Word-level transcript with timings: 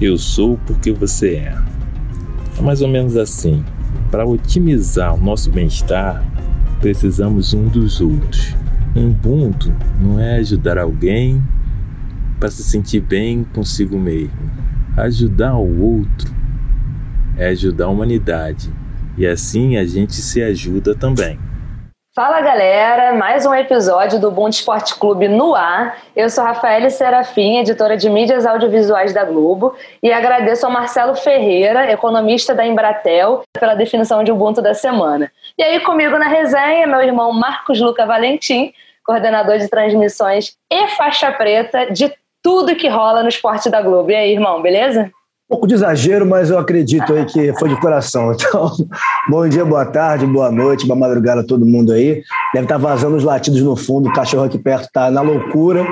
Eu 0.00 0.16
sou 0.16 0.58
porque 0.66 0.92
você 0.92 1.34
é. 1.34 1.58
É 2.58 2.62
mais 2.62 2.80
ou 2.80 2.88
menos 2.88 3.18
assim. 3.18 3.62
Para 4.10 4.24
otimizar 4.24 5.14
o 5.14 5.20
nosso 5.20 5.50
bem-estar, 5.50 6.24
precisamos 6.80 7.52
um 7.52 7.68
dos 7.68 8.00
outros. 8.00 8.56
Um 8.96 9.10
Ubuntu 9.10 9.70
não 10.00 10.18
é 10.18 10.36
ajudar 10.36 10.78
alguém 10.78 11.42
para 12.38 12.50
se 12.50 12.62
sentir 12.62 13.00
bem 13.00 13.44
consigo 13.52 13.98
mesmo. 13.98 14.32
Ajudar 14.96 15.56
o 15.56 15.80
outro 15.82 16.32
é 17.36 17.48
ajudar 17.48 17.84
a 17.84 17.88
humanidade. 17.88 18.70
E 19.18 19.26
assim 19.26 19.76
a 19.76 19.84
gente 19.84 20.14
se 20.14 20.40
ajuda 20.42 20.94
também. 20.94 21.38
Fala 22.22 22.42
galera, 22.42 23.14
mais 23.14 23.46
um 23.46 23.54
episódio 23.54 24.20
do 24.20 24.30
Bom 24.30 24.46
Esporte 24.46 24.94
Clube 24.94 25.26
no 25.26 25.54
ar. 25.54 25.96
Eu 26.14 26.28
sou 26.28 26.44
Rafaela 26.44 26.90
Serafim, 26.90 27.56
editora 27.56 27.96
de 27.96 28.10
mídias 28.10 28.44
audiovisuais 28.44 29.14
da 29.14 29.24
Globo, 29.24 29.74
e 30.02 30.12
agradeço 30.12 30.66
ao 30.66 30.70
Marcelo 30.70 31.14
Ferreira, 31.14 31.90
economista 31.90 32.54
da 32.54 32.66
Embratel, 32.66 33.42
pela 33.58 33.74
definição 33.74 34.22
de 34.22 34.30
Ubuntu 34.30 34.60
da 34.60 34.74
semana. 34.74 35.32
E 35.56 35.62
aí 35.62 35.80
comigo 35.80 36.18
na 36.18 36.28
resenha, 36.28 36.86
meu 36.86 37.00
irmão 37.00 37.32
Marcos 37.32 37.80
Luca 37.80 38.04
Valentim, 38.04 38.70
coordenador 39.02 39.56
de 39.56 39.70
transmissões 39.70 40.58
e 40.70 40.88
faixa 40.88 41.32
preta 41.32 41.90
de 41.90 42.12
tudo 42.42 42.76
que 42.76 42.86
rola 42.86 43.22
no 43.22 43.30
esporte 43.30 43.70
da 43.70 43.80
Globo. 43.80 44.10
E 44.10 44.16
aí, 44.16 44.32
irmão, 44.32 44.60
beleza? 44.60 45.10
Pouco 45.50 45.66
de 45.66 45.74
exagero, 45.74 46.24
mas 46.24 46.48
eu 46.48 46.58
acredito 46.58 47.12
aí 47.12 47.24
que 47.24 47.52
foi 47.58 47.68
de 47.68 47.80
coração. 47.80 48.30
Então, 48.50 48.70
bom 49.28 49.48
dia, 49.48 49.64
boa 49.64 49.84
tarde, 49.84 50.26
boa 50.26 50.50
noite, 50.50 50.86
boa 50.86 50.98
madrugada 50.98 51.40
a 51.40 51.46
todo 51.46 51.66
mundo 51.66 51.92
aí. 51.92 52.22
Deve 52.54 52.64
estar 52.64 52.78
vazando 52.78 53.16
os 53.16 53.24
latidos 53.24 53.60
no 53.62 53.76
fundo, 53.76 54.08
o 54.08 54.12
cachorro 54.12 54.44
aqui 54.44 54.58
perto 54.58 54.84
está 54.84 55.10
na 55.10 55.20
loucura. 55.20 55.86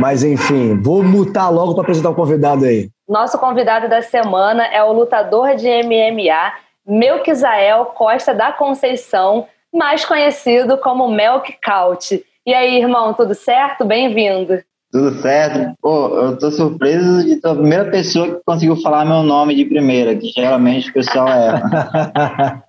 Mas, 0.00 0.22
enfim, 0.24 0.80
vou 0.82 1.02
mutar 1.02 1.50
logo 1.50 1.74
para 1.74 1.82
apresentar 1.82 2.10
o 2.10 2.14
convidado 2.14 2.64
aí. 2.64 2.90
Nosso 3.08 3.38
convidado 3.38 3.88
da 3.88 4.02
semana 4.02 4.66
é 4.66 4.82
o 4.82 4.92
lutador 4.92 5.54
de 5.54 5.68
MMA, 5.68 6.52
Melquisael 6.86 7.86
Costa 7.86 8.34
da 8.34 8.52
Conceição, 8.52 9.46
mais 9.72 10.04
conhecido 10.04 10.78
como 10.78 11.08
Melk 11.08 11.56
Caut. 11.62 12.24
E 12.44 12.54
aí, 12.54 12.78
irmão, 12.78 13.14
tudo 13.14 13.34
certo? 13.34 13.84
Bem-vindo. 13.84 14.60
Tudo 14.96 15.20
certo? 15.20 15.76
Pô, 15.82 16.08
eu 16.08 16.38
tô 16.38 16.50
surpreso 16.50 17.22
de 17.22 17.38
ser 17.38 17.48
a 17.48 17.54
primeira 17.54 17.90
pessoa 17.90 18.28
que 18.34 18.40
conseguiu 18.46 18.80
falar 18.80 19.04
meu 19.04 19.22
nome 19.22 19.54
de 19.54 19.66
primeira, 19.66 20.16
que 20.16 20.28
geralmente 20.28 20.88
o 20.88 20.94
pessoal 20.94 21.28
erra. 21.28 22.64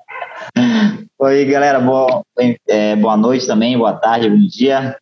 Oi, 1.20 1.46
galera, 1.46 1.80
boa, 1.80 2.22
é, 2.68 2.98
boa 2.98 3.16
noite 3.16 3.48
também, 3.48 3.78
boa 3.78 3.94
tarde, 3.94 4.30
bom 4.30 4.46
dia. 4.46 4.98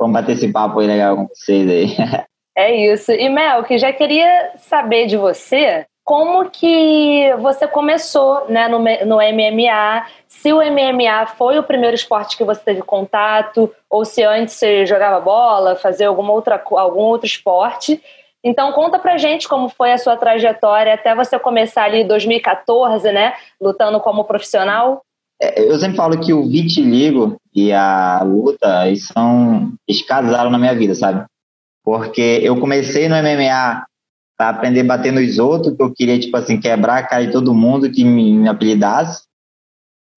Vamos 0.00 0.14
bater 0.14 0.32
esse 0.32 0.50
papo 0.50 0.80
aí 0.80 0.86
legal 0.86 1.16
com 1.16 1.28
vocês 1.28 1.68
aí. 1.68 1.96
É 2.56 2.92
isso. 2.92 3.10
E 3.10 3.28
Mel, 3.28 3.64
que 3.64 3.76
já 3.76 3.92
queria 3.92 4.52
saber 4.58 5.06
de 5.06 5.16
você 5.16 5.84
como 6.04 6.50
que 6.50 7.34
você 7.40 7.66
começou 7.66 8.48
né, 8.48 8.68
no, 8.68 8.78
no 8.78 9.16
MMA, 9.16 10.06
se 10.44 10.52
o 10.52 10.58
MMA 10.58 11.26
foi 11.38 11.58
o 11.58 11.62
primeiro 11.62 11.94
esporte 11.94 12.36
que 12.36 12.44
você 12.44 12.60
teve 12.60 12.82
contato, 12.82 13.74
ou 13.88 14.04
se 14.04 14.22
antes 14.22 14.52
você 14.54 14.84
jogava 14.84 15.18
bola, 15.18 15.74
fazia 15.74 16.06
alguma 16.06 16.34
outra, 16.34 16.62
algum 16.72 17.00
outro 17.00 17.26
esporte. 17.26 17.98
Então 18.44 18.70
conta 18.72 18.98
pra 18.98 19.16
gente 19.16 19.48
como 19.48 19.70
foi 19.70 19.92
a 19.92 19.96
sua 19.96 20.18
trajetória 20.18 20.92
até 20.92 21.14
você 21.14 21.38
começar 21.38 21.84
ali 21.84 22.02
em 22.02 22.06
2014, 22.06 23.10
né, 23.10 23.32
lutando 23.58 23.98
como 24.00 24.26
profissional. 24.26 25.00
É, 25.40 25.62
eu 25.62 25.78
sempre 25.78 25.96
falo 25.96 26.20
que 26.20 26.34
o 26.34 26.46
vitiligo 26.46 27.40
e 27.54 27.72
a 27.72 28.22
luta 28.22 28.86
eles 28.86 29.06
são 29.06 29.72
eles 29.88 30.06
casaram 30.06 30.50
na 30.50 30.58
minha 30.58 30.74
vida, 30.74 30.94
sabe? 30.94 31.24
Porque 31.82 32.40
eu 32.42 32.60
comecei 32.60 33.08
no 33.08 33.16
MMA 33.16 33.86
para 34.36 34.50
aprender 34.50 34.80
a 34.80 34.84
bater 34.84 35.10
nos 35.10 35.38
outros, 35.38 35.74
que 35.74 35.82
eu 35.82 35.90
queria, 35.90 36.20
tipo 36.20 36.36
assim, 36.36 36.60
quebrar 36.60 36.98
a 36.98 37.02
cara 37.02 37.24
de 37.24 37.32
todo 37.32 37.54
mundo 37.54 37.90
que 37.90 38.04
me, 38.04 38.34
me 38.34 38.48
apelidasse. 38.48 39.22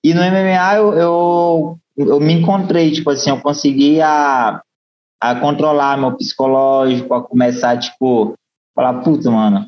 E 0.03 0.13
no 0.13 0.21
MMA 0.21 0.75
eu, 0.75 0.93
eu, 0.93 1.79
eu, 1.97 2.19
me 2.19 2.33
encontrei, 2.33 2.91
tipo 2.91 3.09
assim, 3.09 3.29
eu 3.29 3.41
consegui 3.41 4.01
a, 4.01 4.61
a 5.19 5.35
controlar 5.35 5.97
meu 5.97 6.15
psicológico, 6.15 7.13
a 7.13 7.23
começar, 7.23 7.77
tipo, 7.77 8.35
falar, 8.75 9.01
puta, 9.01 9.29
mano, 9.29 9.67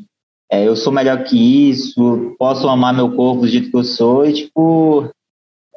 é, 0.52 0.68
eu 0.68 0.76
sou 0.76 0.94
melhor 0.94 1.24
que 1.24 1.70
isso, 1.70 2.36
posso 2.38 2.68
amar 2.68 2.94
meu 2.94 3.16
corpo 3.16 3.42
do 3.42 3.48
jeito 3.48 3.70
que 3.70 3.78
eu 3.78 3.84
sou, 3.84 4.26
e, 4.26 4.34
tipo, 4.34 5.10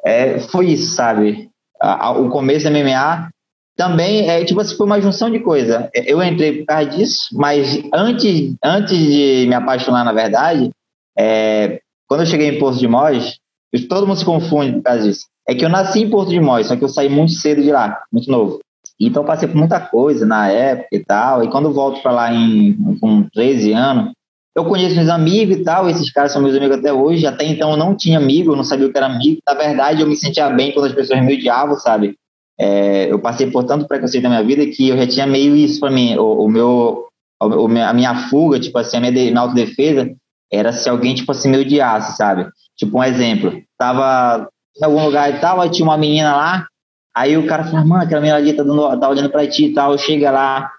é, 0.05 0.39
foi 0.39 0.67
isso, 0.67 0.95
sabe? 0.95 1.49
A, 1.81 2.07
a, 2.07 2.11
o 2.11 2.29
começo 2.29 2.69
do 2.69 2.71
MMA 2.71 3.29
também 3.75 4.29
é 4.29 4.45
tipo 4.45 4.61
assim, 4.61 4.75
foi 4.75 4.85
uma 4.85 5.01
junção 5.01 5.29
de 5.29 5.39
coisa. 5.39 5.89
Eu 5.93 6.21
entrei 6.23 6.59
por 6.59 6.65
causa 6.67 6.89
disso, 6.89 7.29
mas 7.33 7.81
antes, 7.93 8.55
antes 8.63 8.97
de 8.97 9.45
me 9.47 9.55
apaixonar, 9.55 10.03
na 10.05 10.13
verdade, 10.13 10.69
é, 11.17 11.79
quando 12.07 12.21
eu 12.21 12.27
cheguei 12.27 12.49
em 12.49 12.59
Porto 12.59 12.77
de 12.77 12.87
Mós, 12.87 13.39
todo 13.81 14.07
mundo 14.07 14.17
se 14.17 14.25
confunde 14.25 14.73
por 14.73 14.83
causa 14.83 15.03
disso. 15.03 15.25
É 15.47 15.55
que 15.55 15.65
eu 15.65 15.69
nasci 15.69 16.01
em 16.03 16.09
Porto 16.09 16.29
de 16.29 16.39
Mós, 16.39 16.67
só 16.67 16.75
que 16.75 16.83
eu 16.83 16.89
saí 16.89 17.09
muito 17.09 17.33
cedo 17.33 17.61
de 17.61 17.71
lá, 17.71 18.01
muito 18.11 18.29
novo. 18.29 18.59
Então 18.99 19.25
passei 19.25 19.47
por 19.47 19.57
muita 19.57 19.79
coisa 19.79 20.25
na 20.25 20.47
época 20.49 20.89
e 20.91 20.99
tal. 20.99 21.43
E 21.43 21.49
quando 21.49 21.73
volto 21.73 22.01
para 22.01 22.11
lá 22.11 22.33
em, 22.33 22.77
com 22.99 23.23
13 23.33 23.73
anos, 23.73 24.11
eu 24.55 24.65
conheço 24.65 24.95
meus 24.95 25.09
amigos 25.09 25.57
e 25.57 25.63
tal. 25.63 25.89
Esses 25.89 26.11
caras 26.11 26.31
são 26.31 26.41
meus 26.41 26.55
amigos 26.55 26.77
até 26.77 26.93
hoje. 26.93 27.25
Até 27.25 27.45
então 27.45 27.71
eu 27.71 27.77
não 27.77 27.95
tinha 27.95 28.17
amigo, 28.17 28.51
eu 28.51 28.55
não 28.55 28.63
sabia 28.63 28.87
o 28.87 28.91
que 28.91 28.97
era 28.97 29.07
amigo. 29.07 29.39
Na 29.47 29.53
verdade, 29.53 30.01
eu 30.01 30.07
me 30.07 30.15
sentia 30.15 30.49
bem 30.49 30.71
quando 30.71 30.85
as 30.85 30.93
pessoas 30.93 31.23
me 31.23 31.33
odiavam, 31.33 31.75
sabe? 31.75 32.15
É, 32.59 33.11
eu 33.11 33.19
passei 33.19 33.49
por 33.49 33.63
tanto 33.63 33.87
preconceito 33.87 34.23
na 34.23 34.29
minha 34.29 34.43
vida 34.43 34.65
que 34.67 34.89
eu 34.89 34.97
já 34.97 35.07
tinha 35.07 35.27
meio 35.27 35.55
isso 35.55 35.79
para 35.79 35.89
mim. 35.89 36.15
O, 36.17 36.45
o 36.45 36.49
meu, 36.49 37.07
o, 37.41 37.65
a 37.65 37.93
minha 37.93 38.15
fuga, 38.29 38.59
tipo 38.59 38.77
assim, 38.77 38.97
a 38.97 38.99
minha, 38.99 39.11
minha 39.11 39.39
autodefesa 39.39 40.13
era 40.51 40.71
se 40.71 40.87
alguém, 40.87 41.15
tipo 41.15 41.31
assim, 41.31 41.49
me 41.49 41.57
odiasse, 41.57 42.15
sabe? 42.15 42.47
Tipo, 42.77 42.99
um 42.99 43.03
exemplo. 43.03 43.61
Tava 43.77 44.49
em 44.75 44.85
algum 44.85 45.05
lugar 45.05 45.33
e 45.33 45.39
tal, 45.39 45.61
aí 45.61 45.69
tinha 45.69 45.85
uma 45.85 45.97
menina 45.97 46.35
lá, 46.35 46.67
aí 47.15 47.37
o 47.37 47.45
cara 47.45 47.63
falou, 47.63 47.85
mano, 47.85 48.03
aquela 48.03 48.21
menina 48.21 48.37
ali 48.37 48.53
tá, 48.53 48.63
dando, 48.63 48.99
tá 48.99 49.09
olhando 49.09 49.29
pra 49.29 49.47
ti 49.47 49.65
e 49.65 49.73
tal, 49.73 49.97
chega 49.97 50.31
lá. 50.31 50.71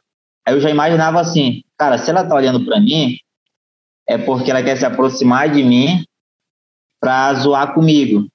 Aí 0.47 0.55
eu 0.55 0.61
já 0.61 0.71
imaginava 0.71 1.21
assim, 1.21 1.63
cara, 1.79 1.97
se 1.97 2.11
ela 2.11 2.27
tá 2.27 2.35
olhando 2.35 2.65
pra 2.65 2.81
mim, 2.81 3.17
é 4.07 4.19
porque 4.19 4.51
ela 4.51 4.63
quer 4.63 4.77
se 4.77 4.85
aproximar 4.85 5.49
de 5.49 5.63
mim 5.63 6.05
pra 7.01 7.33
zoar 7.35 7.73
comigo. 7.73 8.27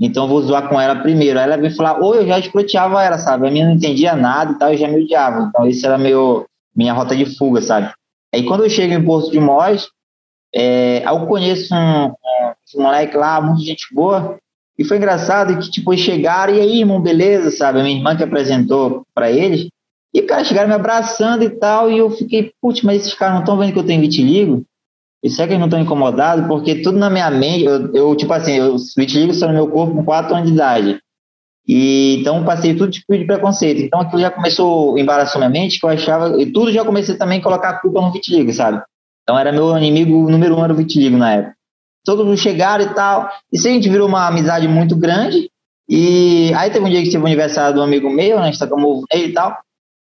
Então 0.00 0.24
eu 0.24 0.28
vou 0.28 0.42
zoar 0.42 0.68
com 0.68 0.80
ela 0.80 1.02
primeiro. 1.02 1.38
Aí 1.38 1.44
ela 1.44 1.56
veio 1.56 1.74
falar, 1.74 1.98
ou 2.00 2.14
eu 2.14 2.26
já 2.26 2.38
escroteava 2.38 3.02
ela, 3.02 3.18
sabe? 3.18 3.48
A 3.48 3.50
minha 3.50 3.66
não 3.66 3.74
entendia 3.74 4.14
nada 4.14 4.52
e 4.52 4.58
tal, 4.58 4.72
eu 4.72 4.76
já 4.76 4.88
me 4.88 5.02
odiava. 5.02 5.42
Então 5.42 5.66
isso 5.66 5.84
era 5.86 5.98
meu, 5.98 6.46
minha 6.74 6.92
rota 6.92 7.16
de 7.16 7.36
fuga, 7.36 7.60
sabe? 7.62 7.92
Aí 8.34 8.44
quando 8.44 8.64
eu 8.64 8.70
chego 8.70 8.92
em 8.94 9.04
Porto 9.04 9.30
de 9.30 9.40
Mós, 9.40 9.88
é, 10.54 11.02
eu 11.06 11.26
conheço 11.26 11.74
um, 11.74 12.06
um, 12.06 12.82
moleque 12.82 13.16
lá, 13.16 13.40
muita 13.40 13.62
gente 13.62 13.86
boa, 13.92 14.38
e 14.78 14.84
foi 14.84 14.96
engraçado 14.96 15.58
que, 15.58 15.70
tipo, 15.70 15.92
eles 15.92 16.04
chegaram, 16.04 16.54
e 16.54 16.60
aí, 16.60 16.80
irmão, 16.80 17.00
beleza, 17.00 17.50
sabe? 17.50 17.80
A 17.80 17.82
minha 17.82 17.96
irmã 17.96 18.16
que 18.16 18.22
apresentou 18.22 19.04
para 19.14 19.30
eles, 19.30 19.68
e, 20.14 20.22
cara, 20.22 20.44
chegaram 20.44 20.68
me 20.68 20.74
abraçando 20.74 21.42
e 21.42 21.50
tal, 21.50 21.90
e 21.90 21.98
eu 21.98 22.10
fiquei, 22.10 22.52
putz, 22.60 22.82
mas 22.82 23.02
esses 23.02 23.14
caras 23.14 23.34
não 23.34 23.40
estão 23.40 23.58
vendo 23.58 23.72
que 23.72 23.78
eu 23.78 23.86
tenho 23.86 24.00
vitiligo? 24.00 24.64
Isso 25.22 25.42
é 25.42 25.46
que 25.46 25.52
eles 25.52 25.60
não 25.60 25.66
estão 25.66 25.80
incomodados, 25.80 26.46
porque 26.46 26.76
tudo 26.76 26.98
na 26.98 27.10
minha 27.10 27.30
mente, 27.30 27.64
eu, 27.64 27.92
eu 27.92 28.16
tipo 28.16 28.32
assim, 28.32 28.52
eu 28.52 28.76
vitiligo 28.96 29.34
só 29.34 29.48
no 29.48 29.52
meu 29.52 29.68
corpo 29.68 29.94
com 29.94 30.04
4 30.04 30.34
anos 30.34 30.48
de 30.48 30.54
idade. 30.54 31.00
E, 31.66 32.18
então 32.20 32.44
passei 32.44 32.74
tudo 32.74 32.90
tipo 32.90 33.16
de 33.16 33.26
preconceito. 33.26 33.82
Então 33.82 34.00
aquilo 34.00 34.22
já 34.22 34.30
começou, 34.30 34.96
embaraçou 34.96 35.40
minha 35.40 35.50
mente, 35.50 35.78
que 35.78 35.84
eu 35.84 35.90
achava, 35.90 36.40
e 36.40 36.46
tudo 36.46 36.72
já 36.72 36.84
comecei 36.84 37.16
também 37.16 37.40
a 37.40 37.42
colocar 37.42 37.70
a 37.70 37.78
culpa 37.80 38.00
no 38.00 38.12
vitiligo, 38.12 38.52
sabe? 38.52 38.80
Então 39.28 39.38
era 39.38 39.52
meu 39.52 39.76
inimigo 39.76 40.30
número 40.30 40.56
um, 40.56 40.64
era 40.64 40.72
o 40.72 40.76
vitiligo 40.76 41.18
na 41.18 41.34
época. 41.34 41.54
Todos 42.02 42.24
mundo 42.24 42.38
chegaram 42.38 42.82
e 42.82 42.94
tal, 42.94 43.28
e 43.52 43.58
a 43.58 43.60
gente 43.60 43.86
virou 43.86 44.08
uma 44.08 44.26
amizade 44.26 44.66
muito 44.66 44.96
grande, 44.96 45.50
e 45.86 46.50
aí 46.54 46.70
teve 46.70 46.86
um 46.86 46.88
dia 46.88 47.02
que 47.02 47.10
teve 47.10 47.22
o 47.22 47.26
aniversário 47.26 47.74
do 47.74 47.82
amigo 47.82 48.08
meu, 48.08 48.38
né, 48.38 48.44
a 48.44 48.46
gente 48.46 48.58
tocou 48.58 49.04
nele 49.12 49.26
e 49.26 49.32
tal, 49.34 49.58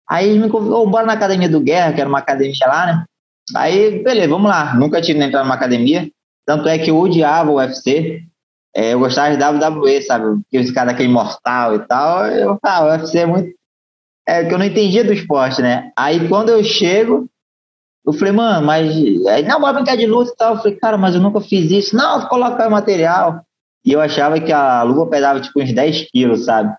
aí 0.08 0.30
ele 0.30 0.40
me 0.42 0.50
convidou, 0.50 0.88
bora 0.88 1.08
na 1.08 1.14
Academia 1.14 1.50
do 1.50 1.60
Guerra, 1.60 1.92
que 1.94 2.00
era 2.00 2.08
uma 2.08 2.20
academia 2.20 2.68
lá, 2.68 2.86
né? 2.86 3.06
Aí, 3.56 4.04
beleza, 4.04 4.30
vamos 4.30 4.50
lá. 4.50 4.74
Nunca 4.76 5.02
tinha 5.02 5.24
entrado 5.24 5.44
numa 5.44 5.56
academia. 5.56 6.10
Tanto 6.48 6.68
é 6.68 6.80
que 6.80 6.90
eu 6.90 6.98
odiava 6.98 7.52
o 7.52 7.56
UFC. 7.56 8.24
É, 8.76 8.94
eu 8.94 9.00
gostava 9.00 9.36
de 9.36 9.44
WWE, 9.44 10.02
sabe? 10.02 10.42
Aqueles 10.48 10.72
caras 10.72 10.94
daquele 10.94 11.10
mortal 11.10 11.76
e 11.76 11.80
tal. 11.80 12.26
Eu 12.26 12.58
falava, 12.60 12.86
ah, 12.94 12.98
o 12.98 13.00
UFC 13.00 13.20
é 13.20 13.26
muito. 13.26 13.54
É 14.28 14.44
que 14.44 14.54
eu 14.54 14.58
não 14.58 14.66
entendia 14.66 15.04
do 15.04 15.14
esporte, 15.14 15.62
né? 15.62 15.92
Aí 15.96 16.28
quando 16.28 16.50
eu 16.50 16.64
chego, 16.64 17.30
Eu 18.06 18.14
falei, 18.14 18.34
mano, 18.34 18.66
mas. 18.66 18.96
Não, 19.48 19.60
bora 19.60 19.74
brincar 19.74 19.98
de 19.98 20.06
luta 20.06 20.32
e 20.32 20.36
tal. 20.36 20.54
Eu 20.54 20.58
falei, 20.60 20.76
cara, 20.78 20.98
mas 20.98 21.16
eu 21.16 21.22
nunca 21.22 21.42
fiz 21.42 21.72
isso. 21.72 21.96
Não, 21.96 22.28
colocar 22.28 22.68
o 22.68 22.72
material. 22.72 23.42
E 23.84 23.92
eu 23.92 24.02
achava 24.02 24.40
que 24.40 24.52
a 24.52 24.84
luva 24.84 25.08
pesava 25.08 25.40
tipo 25.40 25.62
uns 25.62 25.74
10 25.74 26.10
quilos, 26.12 26.46
sabe? 26.46 26.76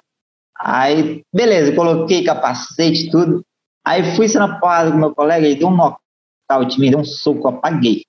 Aí, 0.59 1.23
beleza, 1.33 1.75
coloquei 1.75 2.25
capacete, 2.25 3.11
tudo. 3.11 3.43
Aí 3.85 4.17
fui 4.17 4.29
ser 4.29 4.39
na 4.39 4.59
porrada 4.59 4.91
com 4.91 4.99
meu 4.99 5.15
colega, 5.15 5.47
ele 5.47 5.55
deu 5.57 5.69
um 5.69 5.77
nocaute, 5.77 6.81
me 6.81 6.91
deu 6.91 7.01
um 7.01 7.05
soco, 7.05 7.47
apaguei. 7.47 8.03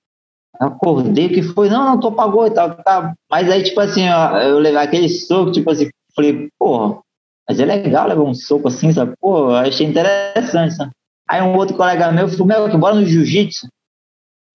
Acordei, 0.58 1.26
o 1.26 1.28
que 1.28 1.42
foi? 1.42 1.68
Não, 1.68 1.84
não, 1.84 2.00
tô 2.00 2.08
apagou 2.08 2.46
e 2.46 2.50
tal, 2.50 2.74
tal. 2.82 3.12
Mas 3.30 3.48
aí, 3.48 3.62
tipo 3.62 3.78
assim, 3.78 4.08
ó, 4.08 4.38
eu 4.38 4.58
levei 4.58 4.80
aquele 4.80 5.08
soco, 5.08 5.52
tipo 5.52 5.70
assim, 5.70 5.88
falei, 6.16 6.48
porra, 6.58 6.98
mas 7.48 7.60
é 7.60 7.64
legal 7.64 8.08
levar 8.08 8.22
um 8.22 8.34
soco 8.34 8.66
assim, 8.66 8.92
sabe? 8.92 9.14
Pô, 9.20 9.50
achei 9.54 9.86
interessante, 9.86 10.74
sabe? 10.74 10.90
Aí 11.28 11.42
um 11.42 11.54
outro 11.54 11.76
colega 11.76 12.10
meu 12.10 12.28
falou, 12.28 12.46
meu, 12.46 12.78
bora 12.78 12.94
no 12.94 13.04
jiu-jitsu. 13.04 13.68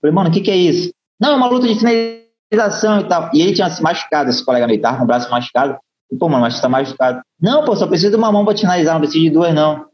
Falei, 0.01 0.13
mano, 0.13 0.29
o 0.29 0.33
que 0.33 0.41
que 0.41 0.51
é 0.51 0.55
isso? 0.55 0.91
Não, 1.19 1.33
é 1.33 1.35
uma 1.35 1.47
luta 1.47 1.67
de 1.67 1.75
finalização 1.75 2.99
e 2.99 3.07
tal. 3.07 3.29
E 3.33 3.41
ele 3.41 3.53
tinha 3.53 3.69
se 3.69 3.81
machucado, 3.81 4.29
esse 4.29 4.43
colega 4.43 4.65
militar, 4.65 4.97
com 4.97 5.03
o 5.03 5.07
braço 5.07 5.29
machucado. 5.29 5.77
E, 6.11 6.17
pô, 6.17 6.27
mano, 6.27 6.41
mas 6.41 6.59
tá 6.59 6.67
machucado. 6.67 7.21
Não, 7.39 7.63
pô, 7.63 7.75
só 7.75 7.87
preciso 7.87 8.11
de 8.11 8.17
uma 8.17 8.31
mão 8.31 8.43
pra 8.43 8.53
te 8.53 8.61
finalizar, 8.61 8.95
não 8.95 9.01
preciso 9.01 9.23
de 9.23 9.29
duas, 9.29 9.53
não. 9.53 9.85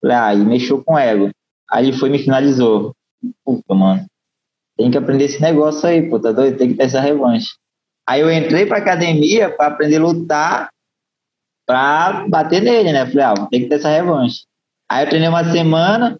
Falei, 0.00 0.16
ah, 0.16 0.34
e 0.34 0.38
mexeu 0.38 0.82
com 0.82 0.94
o 0.94 0.98
ego. 0.98 1.30
Aí 1.70 1.88
ele 1.88 1.96
foi 1.96 2.08
e 2.08 2.12
me 2.12 2.18
finalizou. 2.18 2.94
Puta, 3.44 3.74
mano. 3.74 4.06
Tem 4.76 4.90
que 4.90 4.96
aprender 4.96 5.24
esse 5.24 5.42
negócio 5.42 5.88
aí, 5.88 6.08
pô, 6.08 6.18
tá 6.18 6.32
doido? 6.32 6.56
Tem 6.56 6.68
que 6.68 6.74
ter 6.74 6.84
essa 6.84 7.00
revanche. 7.00 7.54
Aí 8.08 8.20
eu 8.22 8.32
entrei 8.32 8.64
pra 8.66 8.78
academia 8.78 9.54
pra 9.54 9.66
aprender 9.66 9.96
a 9.96 10.00
lutar 10.00 10.70
pra 11.66 12.26
bater 12.28 12.62
nele, 12.62 12.92
né? 12.92 13.06
Falei, 13.06 13.24
ah, 13.24 13.46
tem 13.50 13.62
que 13.62 13.68
ter 13.68 13.74
essa 13.74 13.90
revanche. 13.90 14.44
Aí 14.90 15.04
eu 15.04 15.08
treinei 15.08 15.28
uma 15.28 15.44
semana, 15.52 16.18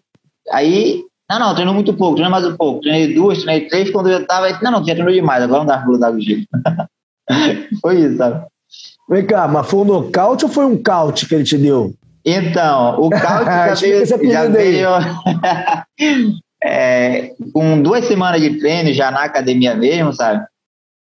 aí. 0.51 1.03
Não, 1.29 1.39
não, 1.39 1.53
treinou 1.53 1.73
muito 1.73 1.93
pouco, 1.93 2.15
treinei 2.15 2.31
mais 2.31 2.45
um 2.45 2.55
pouco. 2.55 2.81
Treinei 2.81 3.13
duas, 3.13 3.43
treinei 3.43 3.67
três, 3.67 3.91
quando 3.91 4.09
eu 4.09 4.25
tava. 4.25 4.49
Não, 4.61 4.71
não, 4.71 4.83
tinha 4.83 4.95
treinou 4.95 5.13
demais, 5.13 5.43
agora 5.43 5.59
não 5.59 5.65
dá 5.65 5.77
pra 5.77 5.91
lutar 5.91 6.11
com 6.11 6.17
o 6.17 6.21
jeito. 6.21 6.47
foi 7.81 7.99
isso, 7.99 8.17
sabe? 8.17 8.45
Vem 9.09 9.25
cá, 9.25 9.47
mas 9.47 9.67
foi 9.69 9.79
um 9.79 9.85
nocaute 9.85 10.45
ou 10.45 10.51
foi 10.51 10.65
um 10.65 10.81
caute 10.81 11.27
que 11.27 11.35
ele 11.35 11.43
te 11.43 11.57
deu? 11.57 11.93
Então, 12.25 12.99
o 12.99 13.09
caute 13.09 13.45
já 13.75 13.75
veio, 13.75 14.05
já 14.31 14.47
veio 14.47 14.89
é, 16.63 17.33
com 17.53 17.81
duas 17.81 18.05
semanas 18.05 18.41
de 18.41 18.57
treino 18.59 18.93
já 18.93 19.11
na 19.11 19.23
academia 19.23 19.75
mesmo, 19.75 20.13
sabe? 20.13 20.45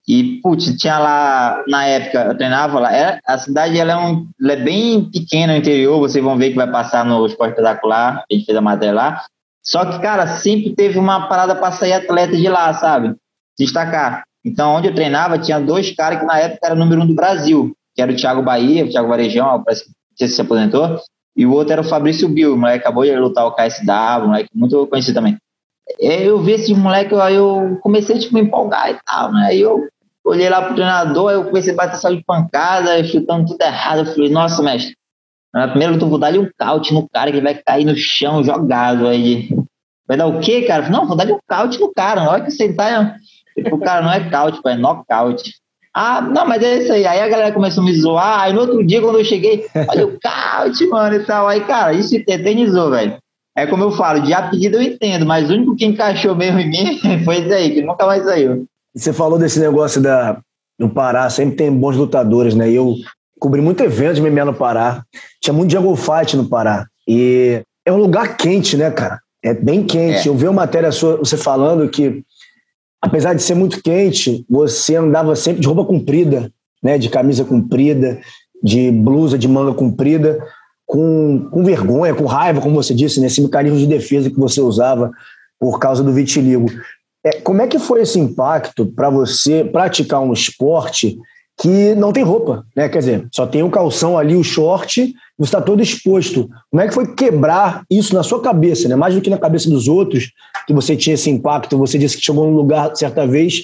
E, 0.08 0.40
putz, 0.42 0.66
tinha 0.78 1.00
lá, 1.00 1.64
na 1.68 1.86
época, 1.86 2.26
eu 2.26 2.38
treinava 2.38 2.80
lá, 2.80 2.92
era, 2.92 3.20
a 3.26 3.38
cidade 3.40 3.80
ela 3.80 3.94
é, 3.94 3.98
um, 3.98 4.28
ela 4.40 4.54
é 4.54 4.56
bem 4.56 5.10
pequena 5.10 5.54
no 5.54 5.60
interior, 5.60 6.00
vocês 6.00 6.24
vão 6.24 6.38
ver 6.38 6.52
que 6.52 6.56
vai 6.56 6.70
passar 6.70 7.04
no 7.04 7.26
esporte 7.26 7.52
espetacular, 7.52 8.24
a 8.30 8.34
gente 8.34 8.46
fez 8.46 8.58
a 8.58 8.62
matéria 8.62 8.94
lá. 8.94 9.26
Só 9.64 9.84
que, 9.84 10.00
cara, 10.00 10.28
sempre 10.28 10.76
teve 10.76 11.00
uma 11.00 11.28
parada 11.28 11.56
para 11.56 11.72
sair 11.72 11.94
atleta 11.94 12.38
de 12.38 12.48
lá, 12.48 12.72
sabe? 12.74 13.16
Destacar. 13.58 14.24
Então, 14.46 14.76
onde 14.76 14.90
eu 14.90 14.94
treinava, 14.94 15.40
tinha 15.40 15.60
dois 15.60 15.90
caras 15.96 16.20
que 16.20 16.26
na 16.26 16.38
época 16.38 16.68
era 16.68 16.76
número 16.76 17.02
um 17.02 17.08
do 17.08 17.16
Brasil, 17.16 17.76
que 17.96 18.02
era 18.02 18.12
o 18.12 18.16
Thiago 18.16 18.44
Bahia, 18.44 18.86
o 18.86 18.90
Thiago 18.90 19.08
Varejão, 19.08 19.64
parece 19.64 19.86
que 20.16 20.28
se 20.28 20.40
aposentou, 20.40 21.00
e 21.36 21.48
o 21.48 21.52
outro 21.52 21.74
era 21.74 21.82
o 21.82 21.86
Fabrício 21.86 22.30
Bill, 22.30 22.54
o 22.54 22.58
moleque 22.58 22.82
acabou 22.82 23.04
de 23.04 23.16
lutar 23.16 23.48
o 23.48 23.56
KSW, 23.56 24.28
moleque 24.28 24.50
muito 24.54 24.86
conhecido 24.86 25.16
também. 25.16 25.36
Eu 26.00 26.40
vi 26.40 26.54
esses 26.54 26.78
moleques, 26.78 27.18
aí 27.18 27.36
eu 27.36 27.80
comecei 27.82 28.20
tipo, 28.20 28.38
a 28.38 28.42
me 28.42 28.48
empolgar 28.48 28.92
e 28.92 28.98
tal, 29.06 29.32
né? 29.32 29.48
Aí 29.48 29.62
eu 29.62 29.88
olhei 30.26 30.50
lá 30.50 30.62
pro 30.62 30.76
treinador, 30.76 31.32
eu 31.32 31.46
comecei 31.46 31.74
a 31.74 31.76
bater 31.76 31.98
só 31.98 32.10
de 32.10 32.24
pancada, 32.24 33.04
chutando 33.04 33.46
tudo 33.46 33.62
errado. 33.62 34.00
Eu 34.00 34.06
falei, 34.06 34.30
nossa, 34.30 34.62
mestre, 34.64 34.96
na 35.54 35.68
primeira 35.68 35.94
luta 35.94 36.06
eu 36.06 36.10
vou 36.10 36.20
dar 36.20 36.34
um 36.34 36.50
caute 36.58 36.94
no 36.94 37.08
cara 37.08 37.32
que 37.32 37.40
vai 37.40 37.56
cair 37.56 37.86
no 37.86 37.96
chão 37.96 38.44
jogado 38.44 39.08
aí. 39.08 39.50
Vai 40.08 40.18
dar 40.18 40.28
o 40.28 40.40
quê, 40.40 40.64
cara? 40.64 40.90
Não, 40.90 41.08
vou 41.08 41.16
dar 41.16 41.32
um 41.32 41.40
caute 41.48 41.80
no 41.80 41.94
cara. 41.94 42.24
Na 42.24 42.32
hora 42.32 42.44
que 42.44 42.52
sentar, 42.52 43.16
o 43.72 43.78
cara 43.80 44.02
não 44.02 44.12
é 44.12 44.30
caute, 44.30 44.60
é 44.66 44.76
nocaute. 44.76 45.54
Ah, 45.94 46.22
não, 46.22 46.46
mas 46.46 46.62
é 46.62 46.80
isso 46.80 46.92
aí. 46.92 47.08
Aí 47.08 47.22
a 47.22 47.30
galera 47.30 47.54
começou 47.54 47.82
a 47.82 47.86
me 47.86 47.94
zoar. 47.94 48.42
Aí 48.42 48.54
no 48.54 48.60
outro 48.60 48.86
dia, 48.86 49.02
quando 49.02 49.18
eu 49.18 49.24
cheguei, 49.24 49.66
olha 49.88 50.08
o 50.08 50.20
caute, 50.22 50.86
mano, 50.88 51.16
e 51.16 51.26
tal. 51.26 51.48
Aí, 51.48 51.62
cara, 51.62 51.94
isso 51.94 52.10
se 52.10 52.18
eternizou, 52.18 52.92
velho. 52.92 53.18
É 53.58 53.66
como 53.66 53.84
eu 53.84 53.92
falo, 53.92 54.20
de 54.20 54.34
apelido 54.34 54.76
eu 54.76 54.82
entendo, 54.82 55.26
mas 55.26 55.50
o 55.50 55.54
único 55.54 55.78
que 55.78 55.86
encaixou 55.86 56.36
mesmo 56.36 56.60
em 56.60 56.70
mim 56.70 57.00
foi 57.24 57.38
isso 57.38 57.54
aí, 57.54 57.74
que 57.74 57.82
nunca 57.82 58.06
mais 58.06 58.26
saiu. 58.26 58.68
Você 58.96 59.12
falou 59.12 59.38
desse 59.38 59.60
negócio 59.60 60.02
da, 60.02 60.40
do 60.80 60.90
Pará, 60.90 61.30
sempre 61.30 61.56
tem 61.56 61.72
bons 61.72 61.98
lutadores, 61.98 62.56
né? 62.56 62.72
Eu 62.72 62.96
cobri 63.40 63.62
muito 63.62 63.84
evento 63.84 64.16
de 64.16 64.22
MMA 64.22 64.46
no 64.46 64.54
Pará. 64.54 65.04
Tinha 65.42 65.54
muito 65.54 65.72
jungle 65.72 65.96
fight 65.96 66.38
no 66.38 66.48
Pará. 66.48 66.88
E 67.08 67.62
é 67.86 67.92
um 67.92 67.98
lugar 67.98 68.38
quente, 68.38 68.78
né, 68.78 68.90
cara? 68.90 69.20
É 69.44 69.54
bem 69.54 69.84
quente. 69.84 70.28
É. 70.28 70.32
Eu 70.32 70.36
vi 70.36 70.46
uma 70.46 70.54
matéria 70.54 70.92
sua, 70.92 71.18
você 71.18 71.38
falando 71.38 71.88
que 71.90 72.24
apesar 73.02 73.34
de 73.34 73.44
ser 73.44 73.54
muito 73.54 73.84
quente, 73.84 74.44
você 74.50 74.96
andava 74.96 75.36
sempre 75.36 75.62
de 75.62 75.68
roupa 75.68 75.86
comprida, 75.86 76.52
né, 76.82 76.98
de 76.98 77.10
camisa 77.10 77.46
comprida, 77.46 78.20
de 78.64 78.90
blusa 78.90 79.38
de 79.38 79.48
manga 79.48 79.74
comprida, 79.74 80.44
com, 80.86 81.48
com 81.52 81.64
vergonha, 81.64 82.16
com 82.16 82.26
raiva, 82.26 82.62
como 82.62 82.76
você 82.76 82.94
disse, 82.94 83.20
nesse 83.20 83.40
né, 83.42 83.46
mecanismo 83.46 83.78
de 83.78 83.88
defesa 83.88 84.30
que 84.30 84.40
você 84.40 84.62
usava 84.62 85.12
por 85.60 85.80
causa 85.80 86.04
do 86.04 86.12
vitiligo. 86.12 86.68
É, 87.26 87.42
como 87.42 87.60
é 87.62 87.68
que 87.68 87.80
foi 87.80 88.04
esse 88.04 88.20
impacto 88.20 88.86
para 88.86 89.10
você 89.10 89.64
praticar 89.64 90.22
um 90.22 90.32
esporte 90.32 91.18
que 91.58 91.96
não 91.96 92.14
tem 92.14 92.24
roupa, 92.24 92.64
né? 92.76 92.88
Quer 92.88 93.00
dizer, 93.00 93.28
só 93.34 93.48
tem 93.48 93.64
o 93.64 93.70
calção 93.70 94.16
ali, 94.18 94.36
o 94.36 94.44
short, 94.44 95.14
você 95.38 95.48
está 95.48 95.60
todo 95.60 95.82
exposto. 95.82 96.48
Como 96.70 96.82
é 96.82 96.88
que 96.88 96.94
foi 96.94 97.16
quebrar 97.16 97.84
isso 97.90 98.14
na 98.14 98.22
sua 98.22 98.42
cabeça, 98.42 98.88
né? 98.88 98.96
Mais 98.96 99.16
do 99.16 99.22
que 99.22 99.30
na 99.30 99.40
cabeça 99.40 99.70
dos 99.70 99.88
outros, 99.88 100.32
que 100.68 100.74
você 100.74 100.96
tinha 100.96 101.16
esse 101.16 101.30
impacto. 101.30 101.78
Você 101.80 101.98
disse 101.98 102.18
que 102.18 102.24
chegou 102.24 102.46
num 102.46 102.56
lugar 102.56 102.96
certa 102.96 103.26
vez, 103.26 103.64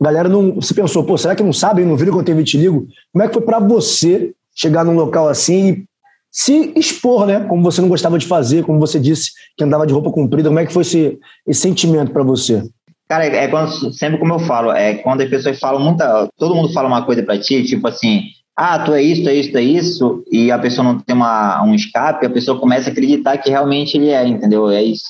a 0.00 0.04
galera 0.04 0.28
não. 0.28 0.54
Você 0.54 0.72
pensou, 0.72 1.02
pô, 1.02 1.18
será 1.18 1.34
que 1.34 1.42
não 1.42 1.52
sabem, 1.52 1.84
não 1.84 1.96
viram 1.96 2.12
que 2.12 2.18
eu 2.20 2.24
tenho 2.24 2.38
vitiligo? 2.38 2.86
Como 3.12 3.24
é 3.24 3.26
que 3.26 3.34
foi 3.34 3.42
para 3.42 3.58
você 3.58 4.32
chegar 4.54 4.84
num 4.84 4.94
local 4.94 5.28
assim 5.28 5.68
e 5.68 5.84
se 6.30 6.72
expor, 6.76 7.26
né? 7.26 7.40
Como 7.40 7.62
você 7.62 7.80
não 7.80 7.88
gostava 7.88 8.18
de 8.18 8.26
fazer, 8.26 8.64
como 8.64 8.78
você 8.78 9.00
disse 9.00 9.32
que 9.56 9.64
andava 9.64 9.84
de 9.84 9.92
roupa 9.92 10.12
comprida, 10.12 10.48
como 10.48 10.60
é 10.60 10.66
que 10.66 10.72
foi 10.72 10.82
esse, 10.82 11.18
esse 11.46 11.60
sentimento 11.60 12.12
para 12.12 12.22
você? 12.22 12.62
Cara, 13.10 13.26
é 13.26 13.48
quando, 13.48 13.92
sempre 13.92 14.20
como 14.20 14.34
eu 14.34 14.38
falo, 14.38 14.70
é 14.70 14.94
quando 14.94 15.22
as 15.22 15.28
pessoas 15.28 15.58
falam 15.58 15.82
muita. 15.82 16.28
Todo 16.38 16.54
mundo 16.54 16.72
fala 16.72 16.86
uma 16.86 17.04
coisa 17.04 17.24
para 17.24 17.40
ti, 17.40 17.64
tipo 17.64 17.88
assim, 17.88 18.22
ah, 18.56 18.78
tu 18.78 18.94
é 18.94 19.02
isso, 19.02 19.24
tu 19.24 19.28
é 19.28 19.34
isso, 19.34 19.50
tu 19.50 19.58
é 19.58 19.62
isso, 19.62 20.24
e 20.30 20.52
a 20.52 20.56
pessoa 20.60 20.84
não 20.84 21.00
tem 21.00 21.16
uma, 21.16 21.60
um 21.64 21.74
escape, 21.74 22.24
a 22.24 22.30
pessoa 22.30 22.60
começa 22.60 22.88
a 22.88 22.92
acreditar 22.92 23.36
que 23.38 23.50
realmente 23.50 23.96
ele 23.96 24.10
é, 24.10 24.24
entendeu? 24.24 24.70
É 24.70 24.80
isso. 24.80 25.06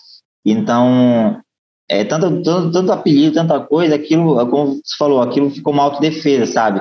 Então, 0.46 1.42
é, 1.90 2.02
tanto, 2.02 2.42
tanto, 2.42 2.72
tanto 2.72 2.90
apelido, 2.90 3.34
tanta 3.34 3.60
coisa, 3.60 3.96
aquilo, 3.96 4.48
como 4.48 4.76
você 4.76 4.96
falou, 4.98 5.20
aquilo 5.20 5.50
ficou 5.50 5.74
uma 5.74 5.82
autodefesa, 5.82 6.46
sabe? 6.46 6.80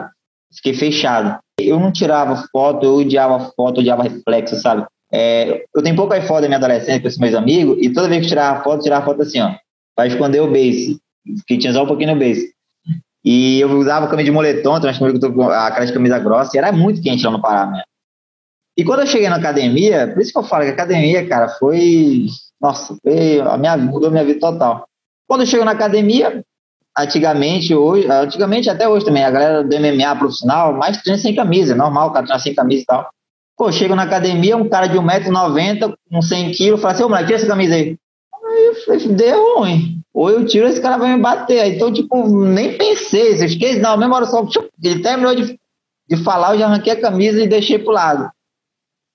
Fiquei 0.55 0.73
fechado. 0.73 1.37
Eu 1.59 1.81
não 1.81 1.91
tirava 1.91 2.45
foto, 2.49 2.85
eu 2.85 2.95
odiava 2.95 3.51
foto, 3.57 3.81
odiava 3.81 4.03
reflexo, 4.03 4.55
sabe? 4.55 4.85
É, 5.11 5.65
eu 5.75 5.83
tenho 5.83 5.97
pouca 5.97 6.21
foto 6.21 6.43
da 6.43 6.47
minha 6.47 6.59
adolescência 6.59 7.01
com 7.01 7.07
esses 7.09 7.19
meus 7.19 7.35
amigos, 7.35 7.77
e 7.81 7.89
toda 7.89 8.07
vez 8.07 8.21
que 8.21 8.29
tirava 8.29 8.63
foto, 8.63 8.83
tirava 8.83 9.03
foto 9.03 9.21
assim, 9.21 9.41
ó, 9.41 9.51
para 9.93 10.07
esconder 10.07 10.39
o 10.39 10.47
base, 10.47 10.97
que 11.47 11.57
tinha 11.57 11.73
só 11.73 11.83
um 11.83 11.87
pouquinho 11.87 12.13
no 12.13 12.19
base. 12.19 12.53
E 13.23 13.59
eu 13.59 13.69
usava 13.71 14.07
camisa 14.07 14.25
de 14.25 14.31
moletom, 14.31 14.77
então 14.77 14.89
a 14.89 15.71
cara 15.71 15.85
de 15.85 15.93
camisa 15.93 16.19
grossa, 16.19 16.55
e 16.55 16.57
era 16.57 16.71
muito 16.71 17.01
quente 17.01 17.25
lá 17.25 17.31
no 17.31 17.41
Pará, 17.41 17.65
né? 17.65 17.83
E 18.77 18.83
quando 18.83 19.01
eu 19.01 19.07
cheguei 19.07 19.27
na 19.27 19.35
academia, 19.35 20.07
por 20.07 20.21
isso 20.21 20.31
que 20.31 20.37
eu 20.37 20.43
falo 20.43 20.63
que 20.63 20.69
a 20.69 20.73
academia, 20.73 21.27
cara, 21.27 21.49
foi 21.49 22.27
nossa, 22.59 22.97
a 23.51 23.57
minha, 23.57 23.77
mudou 23.77 24.11
minha 24.11 24.25
vida 24.25 24.39
total. 24.39 24.85
Quando 25.27 25.41
eu 25.41 25.47
chego 25.47 25.63
na 25.63 25.71
academia, 25.71 26.43
antigamente, 26.97 27.73
hoje, 27.73 28.07
antigamente 28.09 28.69
até 28.69 28.87
hoje 28.87 29.05
também, 29.05 29.23
a 29.23 29.31
galera 29.31 29.63
do 29.63 29.79
MMA 29.79 30.15
profissional, 30.17 30.73
mais 30.73 31.01
treina 31.01 31.19
sem 31.19 31.33
camisa, 31.33 31.75
normal, 31.75 32.09
o 32.09 32.11
cara 32.11 32.25
treina 32.25 32.41
sem 32.41 32.53
camisa 32.53 32.81
e 32.81 32.85
tal. 32.85 33.09
Pô, 33.57 33.71
chego 33.71 33.95
na 33.95 34.03
academia, 34.03 34.57
um 34.57 34.67
cara 34.67 34.87
de 34.87 34.97
1,90m, 34.97 35.93
com 36.09 36.19
100kg, 36.19 36.77
fala 36.77 36.93
assim, 36.93 37.03
ô, 37.03 37.09
moleque, 37.09 37.27
tira 37.27 37.37
essa 37.37 37.47
camisa 37.47 37.75
aí. 37.75 37.97
Aí 38.45 39.05
eu 39.05 39.13
deu 39.13 39.59
ruim. 39.59 39.98
Ou 40.13 40.29
eu 40.29 40.45
tiro, 40.45 40.67
esse 40.67 40.81
cara 40.81 40.97
vai 40.97 41.15
me 41.15 41.21
bater. 41.21 41.75
Então, 41.75 41.93
tipo, 41.93 42.27
nem 42.27 42.77
pensei, 42.77 43.35
se 43.37 43.43
eu 43.43 43.47
esqueci, 43.47 43.79
não, 43.79 43.97
mesmo 43.97 44.15
hora 44.15 44.25
só, 44.25 44.45
ele 44.83 45.01
terminou 45.01 45.35
de, 45.35 45.59
de 46.07 46.17
falar, 46.23 46.53
eu 46.53 46.59
já 46.59 46.65
arranquei 46.65 46.93
a 46.93 47.01
camisa 47.01 47.41
e 47.41 47.47
deixei 47.47 47.77
pro 47.79 47.91
lado. 47.91 48.29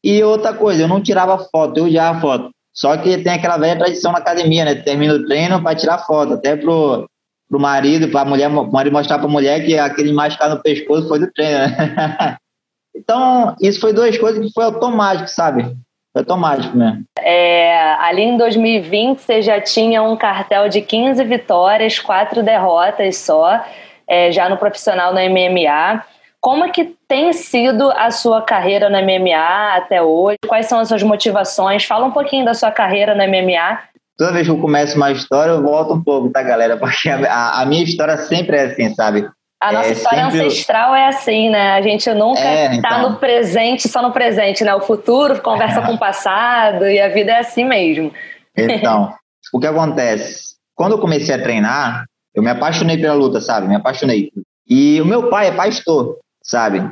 E 0.03 0.23
outra 0.23 0.53
coisa, 0.53 0.83
eu 0.83 0.89
não 0.89 1.03
tirava 1.03 1.39
foto, 1.39 1.79
eu 1.79 1.89
tirava 1.89 2.21
foto. 2.21 2.51
Só 2.73 2.97
que 2.97 3.19
tem 3.19 3.33
aquela 3.33 3.57
velha 3.57 3.79
tradição 3.79 4.13
na 4.13 4.19
academia, 4.19 4.65
né? 4.65 4.75
Termina 4.75 5.15
o 5.15 5.25
treino 5.27 5.63
para 5.63 5.77
tirar 5.77 5.99
foto, 5.99 6.35
até 6.35 6.57
pro, 6.57 7.09
pro 7.49 7.61
marido, 7.61 8.09
para 8.09 8.23
a 8.23 8.25
mulher, 8.25 8.49
marido 8.49 8.93
mostrar 8.93 9.19
para 9.19 9.29
a 9.29 9.31
mulher 9.31 9.65
que 9.65 9.79
aquele 9.79 10.13
machucado 10.13 10.57
no 10.57 10.63
pescoço 10.63 11.09
foi 11.09 11.21
do 11.21 11.33
treino, 11.33 11.59
né? 11.59 12.37
então, 12.95 13.57
isso 13.61 13.81
foi 13.81 13.93
duas 13.93 14.17
coisas 14.19 14.45
que 14.45 14.53
foi 14.53 14.65
automático, 14.65 15.29
sabe? 15.29 15.77
Foi 16.15 16.23
automático 16.23 16.77
mesmo. 16.77 17.05
É, 17.19 17.95
ali 17.99 18.23
em 18.23 18.37
2020 18.37 19.19
você 19.19 19.43
já 19.43 19.61
tinha 19.61 20.01
um 20.01 20.17
cartel 20.17 20.69
de 20.69 20.81
15 20.81 21.25
vitórias, 21.25 21.99
quatro 21.99 22.41
derrotas 22.41 23.19
só, 23.19 23.63
é, 24.09 24.31
já 24.31 24.49
no 24.49 24.57
profissional 24.57 25.13
no 25.13 25.19
MMA. 25.19 26.05
Como 26.41 26.65
é 26.65 26.69
que 26.69 26.95
tem 27.09 27.33
sido 27.33 27.91
a 27.91 28.13
sua 28.13 28.41
carreira 28.41 28.89
no 28.89 28.99
MMA 28.99 29.75
até 29.75 30.01
hoje? 30.01 30.39
Quais 30.47 30.67
são 30.67 30.79
as 30.79 30.89
suas 30.89 31.03
motivações? 31.03 31.85
Fala 31.85 32.07
um 32.07 32.13
pouquinho 32.13 32.45
da 32.45 32.55
sua 32.55 32.71
carreira 32.71 33.15
no 33.15 33.25
MMA 33.27 33.81
toda 34.17 34.33
vez 34.33 34.47
que 34.47 34.53
eu 34.53 34.61
começo 34.61 34.97
uma 34.97 35.11
história, 35.11 35.53
eu 35.53 35.63
volto 35.63 35.95
um 35.95 36.03
pouco, 36.03 36.31
tá, 36.31 36.43
galera? 36.43 36.77
Porque 36.77 37.09
a, 37.09 37.61
a 37.61 37.67
minha 37.67 37.83
história 37.83 38.17
sempre 38.17 38.57
é 38.57 38.65
assim, 38.67 38.95
sabe? 38.95 39.29
A 39.65 39.73
nossa 39.73 39.89
É, 39.89 39.93
história 39.93 40.25
sempre- 40.31 40.47
ancestral 40.47 40.95
é 40.95 41.07
assim, 41.09 41.49
né? 41.49 41.73
A 41.73 41.81
gente 41.81 42.13
nunca 42.13 42.39
É, 42.41 42.69
tá 42.69 42.75
então. 42.99 43.11
no 43.11 43.17
presente, 43.17 43.89
só 43.89 44.03
no 44.03 44.13
presente, 44.13 44.63
né? 44.63 44.75
O 44.75 44.81
futuro 44.81 45.41
conversa 45.41 45.81
com 45.81 45.93
o 45.95 45.99
passado 45.99 46.87
e 46.87 47.01
a 47.01 47.09
vida 47.09 47.33
é 47.33 47.39
assim 47.39 47.65
mesmo. 47.65 48.13
Então, 48.57 49.13
o 49.55 49.59
que 49.59 49.67
acontece? 49.67 50.55
Quando 50.75 50.93
eu 50.93 50.99
comecei 50.99 51.35
a 51.35 51.43
treinar, 51.43 52.05
eu 52.35 52.43
me 52.43 52.51
apaixonei 52.51 52.99
pela 52.99 53.15
luta, 53.15 53.41
sabe? 53.41 53.67
Me 53.67 53.77
apaixonei. 53.77 54.31
E 54.69 55.01
o 55.01 55.07
meu 55.07 55.31
pai 55.31 55.49
é 55.49 55.53
pastor, 55.53 56.19
sabe? 56.43 56.83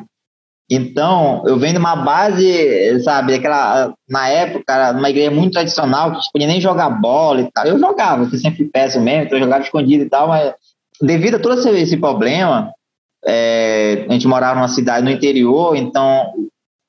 Então, 0.70 1.42
eu 1.46 1.58
venho 1.58 1.74
de 1.74 1.78
uma 1.78 1.96
base, 1.96 3.00
sabe, 3.02 3.34
aquela, 3.34 3.92
na 4.08 4.28
época, 4.28 4.94
numa 4.94 5.10
igreja 5.10 5.30
muito 5.30 5.52
tradicional, 5.52 6.10
que 6.10 6.16
gente 6.16 6.30
podia 6.32 6.46
nem 6.48 6.60
jogar 6.60 6.88
bola 6.88 7.42
e 7.42 7.50
tal. 7.52 7.66
Eu 7.66 7.78
jogava, 7.78 8.22
eu 8.22 8.30
sempre 8.38 8.64
péssimo 8.64 9.04
mesmo, 9.04 9.24
então 9.24 9.36
eu 9.38 9.44
jogava 9.44 9.62
escondido 9.62 10.04
e 10.04 10.08
tal, 10.08 10.28
mas 10.28 10.54
devido 11.00 11.36
a 11.36 11.38
todo 11.38 11.54
esse, 11.76 11.96
problema, 11.96 12.72
é, 13.24 14.06
a 14.08 14.12
gente 14.12 14.26
morava 14.26 14.56
numa 14.56 14.68
cidade 14.68 15.04
no 15.04 15.10
interior, 15.10 15.76
então 15.76 16.32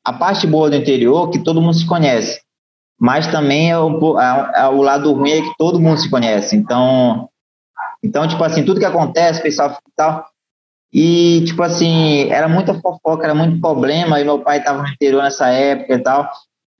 a 0.04 0.14
parte 0.14 0.46
boa 0.48 0.70
do 0.70 0.76
interior 0.76 1.30
é 1.30 1.32
que 1.32 1.44
todo 1.44 1.62
mundo 1.62 1.76
se 1.76 1.86
conhece 1.86 2.44
mas 3.04 3.28
também 3.28 3.70
é 3.70 3.78
o, 3.78 4.18
é- 4.18 4.52
é 4.62 4.68
o 4.68 4.82
lado 4.82 5.12
ruim 5.12 5.32
é 5.32 5.42
que 5.42 5.54
todo 5.58 5.78
mundo 5.78 6.00
se 6.00 6.10
conhece. 6.10 6.56
Então, 6.56 7.28
então 8.02 8.26
tipo 8.26 8.42
assim, 8.42 8.64
tudo 8.64 8.80
que 8.80 8.86
acontece, 8.86 9.42
o 9.42 9.44
pessoal 9.44 9.72
e 9.72 9.92
tal. 9.94 10.26
E, 10.94 11.44
tipo 11.46 11.62
assim, 11.64 12.30
era 12.30 12.48
muita 12.48 12.74
fofoca, 12.76 13.26
era 13.26 13.36
muito 13.36 13.60
problema. 13.60 14.22
E 14.22 14.24
meu 14.24 14.40
pai 14.40 14.60
estava 14.60 14.82
no 14.82 14.88
interior 14.88 15.22
nessa 15.22 15.50
época 15.50 15.96
e 15.96 16.00
tal. 16.00 16.32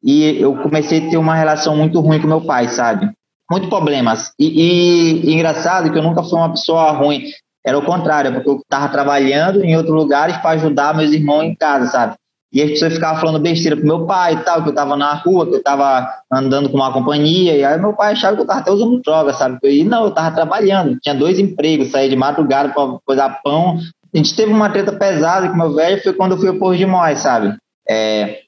E 0.02 0.40
eu 0.40 0.56
comecei 0.62 1.06
a 1.06 1.10
ter 1.10 1.18
uma 1.18 1.36
relação 1.36 1.76
muito 1.76 2.00
ruim 2.00 2.22
com 2.22 2.28
meu 2.28 2.40
pai, 2.40 2.70
sabe? 2.70 3.12
Muito 3.52 3.70
problemas. 3.70 4.32
E, 4.40 4.46
e- 4.48 5.30
e 5.30 5.34
engraçado 5.34 5.92
que 5.92 5.98
eu 5.98 6.04
nunca 6.04 6.24
fui 6.24 6.38
uma 6.38 6.52
pessoa 6.52 6.92
ruim. 6.92 7.24
Era 7.66 7.78
o 7.78 7.86
contrário, 7.86 8.34
porque 8.34 8.50
eu 8.50 8.58
estava 8.58 8.90
trabalhando 8.90 9.64
em 9.64 9.76
outros 9.78 9.96
lugares 9.96 10.36
para 10.38 10.52
ajudar 10.52 10.96
meus 10.96 11.12
irmãos 11.12 11.44
em 11.44 11.56
casa, 11.56 11.88
sabe? 11.88 12.16
E 12.52 12.62
as 12.62 12.70
pessoas 12.72 12.94
ficavam 12.94 13.20
falando 13.20 13.40
besteira 13.42 13.76
pro 13.76 13.86
meu 13.86 14.06
pai 14.06 14.34
e 14.34 14.38
tal, 14.44 14.62
que 14.62 14.70
eu 14.70 14.76
tava 14.76 14.96
na 14.96 15.14
rua, 15.16 15.48
que 15.48 15.56
eu 15.56 15.64
tava 15.64 16.08
andando 16.32 16.70
com 16.70 16.76
uma 16.78 16.94
companhia, 16.94 17.56
e 17.56 17.64
aí 17.64 17.80
meu 17.80 17.94
pai 17.94 18.12
achava 18.12 18.36
que 18.36 18.44
eu 18.44 18.46
tava 18.46 18.60
até 18.60 18.70
usando 18.72 19.02
droga, 19.02 19.34
sabe? 19.34 19.58
E 19.64 19.84
não, 19.84 20.04
eu 20.04 20.12
tava 20.12 20.36
trabalhando, 20.36 21.00
tinha 21.02 21.16
dois 21.16 21.40
empregos, 21.40 21.90
saía 21.90 22.10
de 22.10 22.16
madrugada 22.16 22.70
para 22.70 23.00
coisar 23.06 23.42
pão. 23.44 23.80
A 24.14 24.18
gente 24.18 24.36
teve 24.36 24.52
uma 24.54 24.70
treta 24.70 24.92
pesada 24.92 25.50
com 25.50 25.58
meu 25.58 25.74
velho, 25.74 26.04
foi 26.04 26.14
quando 26.14 26.34
eu 26.34 26.38
fui 26.38 26.50
ao 26.50 26.56
Porto 26.60 26.78
de 26.78 26.86
Móis, 26.86 27.20
sabe? 27.20 27.56
É, 27.90 28.42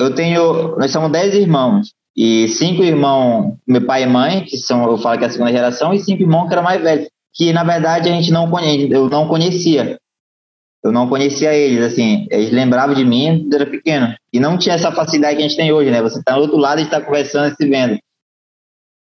eu 0.00 0.14
tenho, 0.14 0.76
nós 0.78 0.90
somos 0.90 1.12
dez 1.12 1.34
irmãos, 1.34 1.90
e 2.16 2.48
cinco 2.48 2.82
irmãos, 2.82 3.56
meu 3.66 3.84
pai 3.84 4.04
e 4.04 4.06
mãe, 4.06 4.44
que 4.44 4.56
são, 4.56 4.84
eu 4.90 4.98
falo 4.98 5.18
que 5.18 5.24
é 5.24 5.26
a 5.26 5.30
segunda 5.30 5.52
geração, 5.52 5.92
e 5.92 5.98
cinco 5.98 6.22
irmãos 6.22 6.46
que 6.46 6.54
eram 6.54 6.62
mais 6.62 6.82
velhos, 6.82 7.08
que 7.32 7.52
na 7.52 7.64
verdade 7.64 8.08
a 8.08 8.12
gente 8.12 8.30
não 8.30 8.50
conhe, 8.50 8.90
eu 8.92 9.08
não 9.08 9.26
conhecia 9.26 9.98
eu 10.84 10.92
não 10.92 11.08
conhecia 11.08 11.54
eles, 11.54 11.82
assim, 11.82 12.26
eles 12.30 12.52
lembravam 12.52 12.94
de 12.94 13.06
mim 13.06 13.40
quando 13.40 13.54
era 13.54 13.66
pequeno. 13.66 14.14
E 14.30 14.38
não 14.38 14.58
tinha 14.58 14.74
essa 14.74 14.92
facilidade 14.92 15.36
que 15.36 15.42
a 15.42 15.48
gente 15.48 15.56
tem 15.56 15.72
hoje, 15.72 15.90
né? 15.90 16.02
Você 16.02 16.22
tá 16.22 16.34
do 16.34 16.42
outro 16.42 16.58
lado 16.58 16.78
e 16.78 16.84
está 16.84 17.00
conversando 17.00 17.50
e 17.50 17.56
se 17.56 17.66
vendo. 17.66 17.98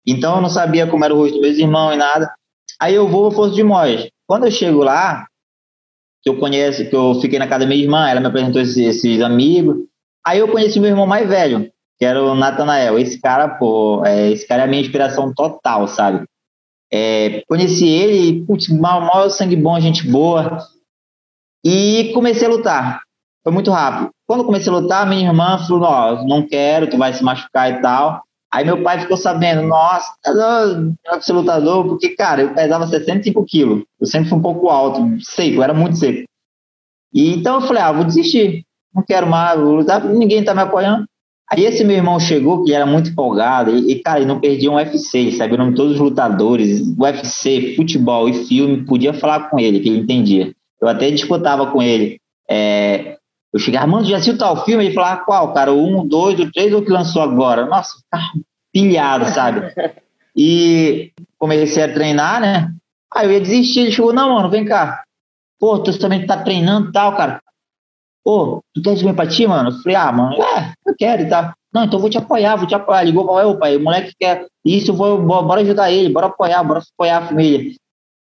Então 0.07 0.37
eu 0.37 0.43
não 0.43 0.51
sabia 0.51 0.87
como 0.87 1.03
era 1.07 1.15
o 1.15 1.17
rosto 1.17 1.33
dos 1.33 1.41
meus 1.41 1.57
irmãos 1.57 1.95
e 1.95 1.97
nada. 1.97 2.31
Aí 2.79 2.95
eu 2.95 3.09
vou 3.09 3.25
ao 3.25 3.31
Força 3.31 3.55
de 3.55 3.63
Móis. 3.63 4.09
Quando 4.27 4.45
eu 4.45 4.51
chego 4.51 4.83
lá, 4.83 5.27
que 6.23 6.29
eu 6.29 6.39
conheço, 6.39 6.87
que 6.87 6.95
eu 6.95 7.15
fiquei 7.15 7.39
na 7.39 7.49
casa 7.49 7.61
da 7.61 7.67
minha 7.67 7.83
irmã, 7.83 8.07
ela 8.07 8.21
me 8.21 8.27
apresentou 8.27 8.61
esses, 8.61 8.77
esses 8.77 9.23
amigos. 9.23 9.77
Aí 10.27 10.39
eu 10.39 10.49
conheci 10.49 10.79
meu 10.79 10.91
irmão 10.91 11.07
mais 11.07 11.27
velho, 11.27 11.73
que 12.01 12.07
era 12.07 12.23
o 12.25 12.35
Natanael. 12.35 12.99
Esse 12.99 13.21
cara, 13.21 13.47
pô, 13.47 14.03
é, 14.07 14.31
esse 14.31 14.49
cara 14.49 14.63
é 14.63 14.65
a 14.65 14.69
minha 14.69 14.81
inspiração 14.81 15.35
total, 15.35 15.87
sabe? 15.87 16.25
É, 16.91 17.43
conheci 17.47 17.87
ele 17.87 18.45
putz, 18.47 18.69
mal, 18.69 19.03
mal 19.03 19.29
sangue 19.29 19.55
bom, 19.55 19.79
gente 19.79 20.11
boa. 20.11 20.59
E 21.65 22.11
comecei 22.15 22.49
a 22.49 22.51
lutar. 22.51 23.03
Foi 23.45 23.53
muito 23.53 23.71
rápido. 23.71 24.11
Quando 24.27 24.41
eu 24.41 24.47
comecei 24.47 24.73
a 24.73 24.77
lutar, 24.77 25.07
minha 25.07 25.29
irmã 25.29 25.59
falou: 25.59 25.83
Ó, 25.83 26.25
não 26.25 26.47
quero, 26.47 26.89
tu 26.89 26.97
vai 26.97 27.13
se 27.13 27.23
machucar 27.23 27.71
e 27.71 27.83
tal. 27.83 28.23
Aí 28.53 28.65
meu 28.65 28.83
pai 28.83 29.01
ficou 29.01 29.19
sabendo: 29.19 29.63
Nossa, 29.63 30.15
tá 30.23 30.33
doido 30.33 30.95
pra 31.05 31.21
ser 31.21 31.35
lutador, 31.35 31.87
porque, 31.87 32.17
cara, 32.17 32.43
eu 32.43 32.55
pesava 32.55 32.87
65 32.87 33.45
quilos. 33.45 33.85
Eu 34.01 34.07
sempre 34.07 34.31
fui 34.31 34.39
um 34.39 34.43
pouco 34.43 34.71
alto, 34.71 35.03
seco, 35.23 35.63
era 35.63 35.75
muito 35.75 35.99
seco. 35.99 36.25
E 37.13 37.35
então 37.35 37.57
eu 37.57 37.67
falei: 37.67 37.83
Ah, 37.83 37.93
vou 37.93 38.05
desistir. 38.05 38.65
Não 38.95 39.03
quero 39.03 39.27
mais 39.27 39.61
vou 39.61 39.75
lutar, 39.75 40.03
ninguém 40.03 40.43
tá 40.43 40.55
me 40.55 40.63
apoiando. 40.63 41.05
Aí 41.53 41.65
esse 41.65 41.83
meu 41.83 41.97
irmão 41.97 42.21
chegou, 42.21 42.63
que 42.63 42.73
era 42.73 42.87
muito 42.87 43.11
empolgado, 43.11 43.77
e, 43.77 43.93
e, 43.93 44.03
cara, 44.03 44.21
ele 44.21 44.27
não 44.27 44.39
perdia 44.39 44.71
um 44.71 44.77
UFC, 44.77 45.33
sabia 45.33 45.57
o 45.57 45.59
nome 45.59 45.73
de 45.73 45.77
todos 45.77 45.95
os 45.95 46.01
lutadores, 46.01 46.81
UFC, 46.97 47.75
futebol 47.75 48.29
e 48.29 48.47
filme, 48.47 48.85
podia 48.85 49.13
falar 49.13 49.51
com 49.51 49.59
ele, 49.59 49.81
que 49.81 49.89
ele 49.89 49.99
entendia. 49.99 50.55
Eu 50.81 50.89
até 50.89 51.11
disputava 51.11 51.67
com 51.67 51.83
ele. 51.83 52.21
É, 52.49 53.17
eu 53.53 53.59
chegava, 53.59 53.87
mano, 53.87 54.05
já 54.05 54.17
assistiu 54.17 54.39
tal 54.39 54.65
filme? 54.65 54.85
Ele 54.85 54.95
falava, 54.95 55.25
qual, 55.25 55.53
cara? 55.53 55.73
O 55.73 55.85
um, 55.85 56.01
o 56.01 56.05
dois, 56.09 56.39
o 56.39 56.51
três 56.53 56.73
ou 56.73 56.81
o 56.81 56.85
que 56.85 56.93
lançou 56.93 57.21
agora? 57.21 57.67
Nossa, 57.67 57.99
tá 58.09 58.21
pilhado, 58.73 59.27
sabe? 59.27 59.73
E 60.37 61.11
comecei 61.37 61.83
a 61.83 61.93
treinar, 61.93 62.41
né? 62.41 62.73
Aí 63.13 63.27
eu 63.27 63.33
ia 63.33 63.41
desistir, 63.41 63.81
ele 63.81 63.93
chegou, 63.93 64.13
não, 64.13 64.35
mano, 64.35 64.49
vem 64.49 64.65
cá. 64.65 65.03
Pô, 65.59 65.81
tu 65.81 65.99
também 65.99 66.25
tá 66.25 66.37
treinando 66.37 66.91
e 66.91 66.93
tal, 66.93 67.17
cara. 67.17 67.43
Pô, 68.25 68.63
tu 68.75 68.83
pra 69.15 69.27
ti, 69.27 69.47
mano? 69.47 69.71
Eu 69.71 69.83
falei, 69.83 69.97
ah, 69.97 70.13
mano, 70.13 70.43
é, 70.43 70.73
eu 70.87 70.95
quero 70.97 71.23
e 71.23 71.29
tal. 71.29 71.53
Não, 71.73 71.85
então 71.85 71.99
eu 71.99 72.01
vou 72.01 72.11
te 72.11 72.19
apoiar, 72.19 72.57
vou 72.57 72.67
te 72.67 72.75
apoiar. 72.75 73.03
Ligou 73.03 73.27
pra 73.27 73.43
eu, 73.43 73.59
pai, 73.59 73.77
o 73.77 73.83
moleque 73.83 74.13
quer 74.19 74.47
isso, 74.65 74.93
vou, 74.93 75.23
bora 75.23 75.61
ajudar 75.61 75.91
ele, 75.91 76.13
bora 76.13 76.27
apoiar, 76.27 76.63
bora 76.63 76.81
apoiar 76.81 77.19
a 77.19 77.27
família. 77.29 77.73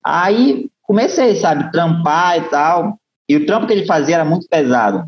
Aí 0.04 0.68
comecei, 0.82 1.34
sabe, 1.36 1.70
trampar 1.70 2.38
e 2.38 2.48
tal. 2.48 2.96
E 3.28 3.36
o 3.36 3.46
trampo 3.46 3.66
que 3.66 3.72
ele 3.72 3.86
fazia 3.86 4.16
era 4.16 4.24
muito 4.24 4.46
pesado. 4.48 5.06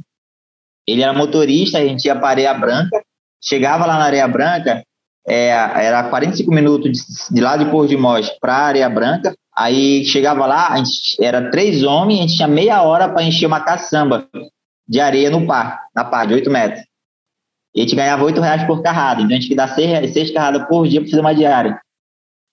Ele 0.86 1.02
era 1.02 1.12
motorista, 1.12 1.78
a 1.78 1.84
gente 1.84 2.04
ia 2.04 2.16
para 2.16 2.28
Areia 2.28 2.54
Branca, 2.54 3.02
chegava 3.42 3.86
lá 3.86 3.98
na 3.98 4.04
Areia 4.04 4.28
Branca, 4.28 4.82
é, 5.26 5.48
era 5.50 6.08
45 6.08 6.50
minutos 6.52 6.92
de, 6.92 7.34
de 7.34 7.40
lá 7.40 7.56
de 7.56 7.96
Mós 7.96 8.30
para 8.38 8.54
Areia 8.54 8.88
Branca. 8.88 9.34
Aí 9.56 10.04
chegava 10.04 10.46
lá, 10.46 10.68
a 10.68 10.76
gente, 10.76 11.22
era 11.22 11.50
três 11.50 11.82
homens, 11.82 12.18
a 12.18 12.22
gente 12.22 12.36
tinha 12.36 12.48
meia 12.48 12.82
hora 12.82 13.08
para 13.08 13.22
encher 13.22 13.46
uma 13.46 13.60
caçamba 13.60 14.28
de 14.88 15.00
areia 15.00 15.30
no 15.30 15.46
par, 15.46 15.86
na 15.94 16.04
par, 16.04 16.26
de 16.26 16.34
8 16.34 16.50
metros. 16.50 16.84
E 17.74 17.80
a 17.80 17.82
gente 17.82 17.96
ganhava 17.96 18.24
8 18.24 18.40
reais 18.40 18.64
por 18.64 18.82
carrada, 18.82 19.20
então 19.20 19.36
a 19.36 19.40
gente 19.40 19.54
dar 19.54 19.68
seis, 19.68 20.12
seis 20.12 20.30
carradas 20.30 20.66
por 20.66 20.86
dia 20.88 21.00
para 21.00 21.10
fazer 21.10 21.20
uma 21.20 21.34
diária. 21.34 21.80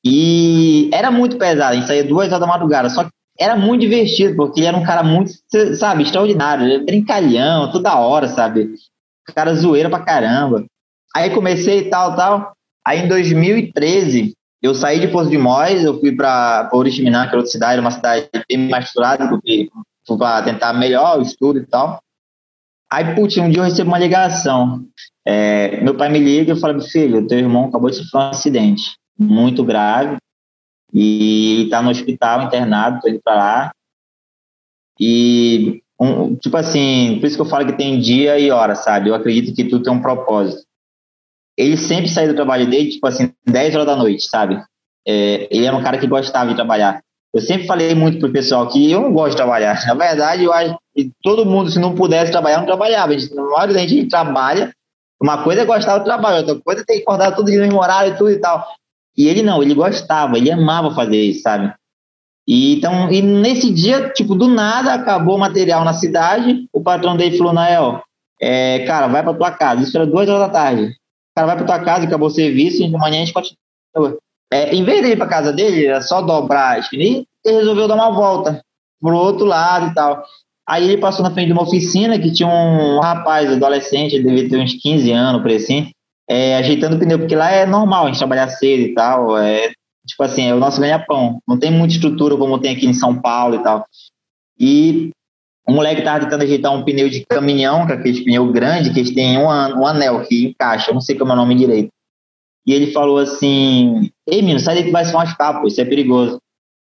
E 0.06 0.90
era 0.92 1.10
muito 1.10 1.38
pesado, 1.38 1.74
a 1.74 1.76
gente 1.76 1.88
saía 1.88 2.04
duas 2.04 2.28
horas 2.28 2.42
da 2.42 2.48
madrugada, 2.48 2.90
só 2.90 3.06
que 3.06 3.12
era 3.40 3.56
muito 3.56 3.82
divertido, 3.82 4.36
porque 4.36 4.60
ele 4.60 4.68
era 4.68 4.78
um 4.78 4.84
cara 4.84 5.02
muito, 5.02 5.32
sabe, 5.78 6.04
extraordinário, 6.04 6.86
brincalhão, 6.86 7.72
toda 7.72 7.98
hora, 7.98 8.28
sabe? 8.28 8.76
Cara 9.34 9.56
zoeira 9.56 9.90
pra 9.90 10.02
caramba. 10.02 10.66
Aí 11.16 11.30
comecei 11.30 11.80
e 11.80 11.90
tal, 11.90 12.16
tal. 12.16 12.54
Aí 12.86 13.00
em 13.00 13.08
2013, 13.08 14.34
eu 14.62 14.76
saí 14.76 15.00
de 15.00 15.08
Porto 15.08 15.30
de 15.30 15.38
Mós, 15.38 15.84
eu 15.84 16.00
fui 16.00 16.16
pra 16.16 16.70
Oriximiná, 16.74 17.28
que 17.28 17.34
é 17.34 17.38
outra 17.38 17.52
cidade, 17.52 17.80
uma 17.80 17.92
cidade 17.92 18.30
bem 18.48 18.70
mais 18.70 18.86
estruturada, 18.86 19.30
porque 19.30 19.70
fui 20.06 20.18
pra 20.18 20.42
tentar 20.44 20.74
melhor 20.74 21.20
o 21.20 21.22
estudo 21.22 21.60
e 21.60 21.66
tal. 21.66 22.02
Aí, 22.94 23.16
putz, 23.16 23.36
um 23.38 23.50
dia 23.50 23.62
eu 23.62 23.64
recebo 23.64 23.90
uma 23.90 23.98
ligação. 23.98 24.86
É, 25.26 25.82
meu 25.82 25.98
pai 25.98 26.10
me 26.10 26.20
liga 26.20 26.54
e 26.54 26.60
fala, 26.60 26.80
filho, 26.80 27.26
teu 27.26 27.40
irmão 27.40 27.66
acabou 27.66 27.90
de 27.90 27.96
sofrer 27.96 28.20
um 28.20 28.30
acidente 28.30 28.96
muito 29.18 29.64
grave 29.64 30.18
e 30.94 31.68
tá 31.72 31.82
no 31.82 31.90
hospital 31.90 32.44
internado, 32.44 33.00
tô 33.02 33.10
indo 33.10 33.20
pra 33.24 33.34
lá. 33.34 33.72
E, 35.00 35.82
um, 36.00 36.36
tipo 36.36 36.56
assim, 36.56 37.18
por 37.20 37.26
isso 37.26 37.36
que 37.36 37.42
eu 37.42 37.50
falo 37.50 37.66
que 37.66 37.76
tem 37.76 38.00
dia 38.00 38.38
e 38.38 38.52
hora, 38.52 38.76
sabe? 38.76 39.10
Eu 39.10 39.16
acredito 39.16 39.56
que 39.56 39.64
tudo 39.64 39.84
tem 39.84 39.92
um 39.92 40.02
propósito. 40.02 40.62
Ele 41.58 41.78
sempre 41.78 42.08
saía 42.08 42.28
do 42.28 42.36
trabalho 42.36 42.70
dele, 42.70 42.92
tipo 42.92 43.08
assim, 43.08 43.34
10 43.44 43.74
horas 43.74 43.88
da 43.88 43.96
noite, 43.96 44.30
sabe? 44.30 44.64
É, 45.08 45.48
ele 45.50 45.66
era 45.66 45.76
um 45.76 45.82
cara 45.82 45.98
que 45.98 46.06
gostava 46.06 46.52
de 46.52 46.56
trabalhar. 46.56 47.02
Eu 47.34 47.42
sempre 47.42 47.66
falei 47.66 47.96
muito 47.96 48.20
pro 48.20 48.32
pessoal 48.32 48.68
que 48.68 48.92
eu 48.92 49.02
não 49.02 49.12
gosto 49.12 49.32
de 49.32 49.38
trabalhar. 49.38 49.82
Na 49.88 49.96
verdade, 49.96 50.44
eu 50.44 50.54
acho 50.54 50.78
que 50.96 51.12
todo 51.22 51.46
mundo, 51.46 51.70
se 51.70 51.80
não 51.80 51.96
pudesse 51.96 52.32
trabalhar, 52.32 52.58
não 52.58 52.66
trabalhava. 52.66 53.14
A 53.14 53.18
gente, 53.18 53.34
na 53.34 53.44
maioria 53.44 53.74
da 53.74 53.80
gente, 53.82 53.94
a 53.94 53.96
gente 53.96 54.10
trabalha. 54.10 54.74
Uma 55.22 55.44
coisa 55.44 55.62
é 55.62 55.66
gostar 55.66 55.98
do 55.98 56.04
trabalho, 56.04 56.38
outra 56.38 56.56
coisa 56.56 56.82
é 56.82 56.86
ter 56.86 56.96
que 56.96 57.02
acordar 57.02 57.34
todo 57.34 57.46
dia 57.46 57.60
no 57.60 57.66
mesmo 57.66 57.80
horário 57.80 58.14
e 58.14 58.18
tudo 58.18 58.32
e 58.32 58.40
tal. 58.40 58.68
E 59.16 59.28
ele 59.28 59.42
não, 59.42 59.62
ele 59.64 59.74
gostava, 59.74 60.38
ele 60.38 60.52
amava 60.52 60.94
fazer 60.94 61.22
isso, 61.22 61.42
sabe? 61.42 61.74
E, 62.48 62.76
então, 62.76 63.10
e 63.10 63.22
nesse 63.22 63.72
dia, 63.72 64.10
tipo, 64.10 64.36
do 64.36 64.48
nada, 64.48 64.94
acabou 64.94 65.36
o 65.36 65.40
material 65.40 65.86
na 65.86 65.94
cidade, 65.94 66.68
o 66.74 66.82
patrão 66.82 67.16
dele 67.16 67.38
falou, 67.38 67.54
Nael, 67.54 68.04
é, 68.42 68.80
cara, 68.86 69.08
vai 69.08 69.24
pra 69.24 69.34
tua 69.34 69.52
casa. 69.52 69.82
Isso 69.82 69.96
era 69.96 70.06
duas 70.06 70.28
horas 70.28 70.48
da 70.48 70.50
tarde. 70.50 70.94
Cara, 71.36 71.48
vai 71.48 71.56
pra 71.56 71.66
tua 71.66 71.80
casa, 71.80 72.06
acabou 72.06 72.28
o 72.28 72.32
serviço, 72.32 72.84
e 72.84 72.88
de 72.88 72.92
manhã 72.92 73.22
a 73.22 73.26
gente 73.26 73.34
continua. 73.34 74.18
É, 74.52 74.76
em 74.76 74.84
vez 74.84 75.02
de 75.02 75.14
ir 75.14 75.18
pra 75.18 75.26
casa 75.26 75.54
dele, 75.54 75.86
era 75.86 76.02
só 76.02 76.22
dobrar 76.22 76.72
a 76.72 76.80
esquina, 76.80 77.04
ele 77.04 77.26
resolveu 77.46 77.88
dar 77.88 77.96
uma 77.96 78.12
volta 78.12 78.62
pro 79.02 79.16
outro 79.16 79.46
lado 79.46 79.88
e 79.88 79.94
tal. 79.94 80.24
Aí 80.68 80.86
ele 80.86 80.98
passou 80.98 81.24
na 81.24 81.32
frente 81.32 81.48
de 81.48 81.54
uma 81.54 81.64
oficina 81.64 82.18
que 82.18 82.32
tinha 82.32 82.48
um 82.48 83.00
rapaz 83.00 83.52
adolescente, 83.52 84.16
ele 84.16 84.24
devia 84.24 84.50
ter 84.50 84.58
uns 84.58 84.74
15 84.74 85.12
anos, 85.12 85.42
por 85.42 85.52
assim. 85.52 85.92
é, 86.30 86.56
ajeitando 86.56 86.96
o 86.96 87.00
pneu, 87.00 87.20
porque 87.20 87.36
lá 87.36 87.52
é 87.52 87.66
normal 87.66 88.06
a 88.06 88.08
gente 88.08 88.18
trabalhar 88.18 88.48
cedo 88.48 88.82
e 88.84 88.94
tal. 88.94 89.38
É, 89.38 89.72
tipo 90.08 90.24
assim, 90.24 90.44
é 90.48 90.56
o 90.56 90.60
nosso 90.60 90.80
ganha-pão. 90.80 91.40
Não 91.48 91.58
tem 91.60 91.72
muita 91.72 91.96
estrutura 91.96 92.38
como 92.38 92.60
tem 92.60 92.76
aqui 92.76 92.86
em 92.86 92.94
São 92.94 93.20
Paulo 93.20 93.56
e 93.56 93.64
tal. 93.64 93.86
E 94.58 95.10
o 95.68 95.72
moleque 95.74 96.02
tava 96.02 96.22
tentando 96.22 96.44
ajeitar 96.44 96.74
um 96.74 96.84
pneu 96.84 97.10
de 97.10 97.26
caminhão, 97.26 97.86
que 97.86 97.94
é 97.94 97.96
aquele 97.96 98.24
pneu 98.24 98.52
grande, 98.52 98.92
que 98.94 99.00
eles 99.00 99.14
têm 99.14 99.38
um, 99.38 99.48
um 99.48 99.86
anel 99.86 100.26
que 100.26 100.46
encaixa, 100.48 100.94
não 100.94 101.02
sei 101.02 101.18
como 101.18 101.32
é 101.32 101.36
o 101.36 101.38
nome 101.38 101.56
direito. 101.56 101.90
E 102.66 102.74
ele 102.74 102.92
falou 102.92 103.18
assim: 103.18 104.10
Ei, 104.28 104.42
menino, 104.42 104.60
sai 104.60 104.76
daí 104.76 104.86
que 104.86 104.92
vai 104.92 105.04
se 105.04 105.14
machucar, 105.14 105.60
pô, 105.60 105.68
isso 105.68 105.82
é 105.82 105.86
perigoso. 105.86 106.40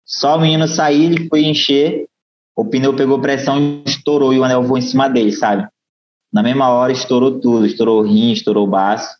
Só 0.05 0.37
o 0.37 0.41
menino 0.41 0.67
sair, 0.67 1.05
ele 1.05 1.29
foi 1.29 1.45
encher, 1.45 2.07
o 2.55 2.65
pneu 2.65 2.95
pegou 2.95 3.19
pressão 3.19 3.59
e 3.59 3.83
estourou, 3.85 4.33
e 4.33 4.39
o 4.39 4.43
anel 4.43 4.63
voou 4.63 4.77
em 4.77 4.81
cima 4.81 5.07
dele, 5.07 5.31
sabe? 5.31 5.67
Na 6.31 6.43
mesma 6.43 6.69
hora 6.69 6.91
estourou 6.91 7.39
tudo, 7.39 7.65
estourou 7.65 8.01
o 8.01 8.03
rim, 8.03 8.31
estourou 8.31 8.67
o 8.67 8.69
baço. 8.69 9.17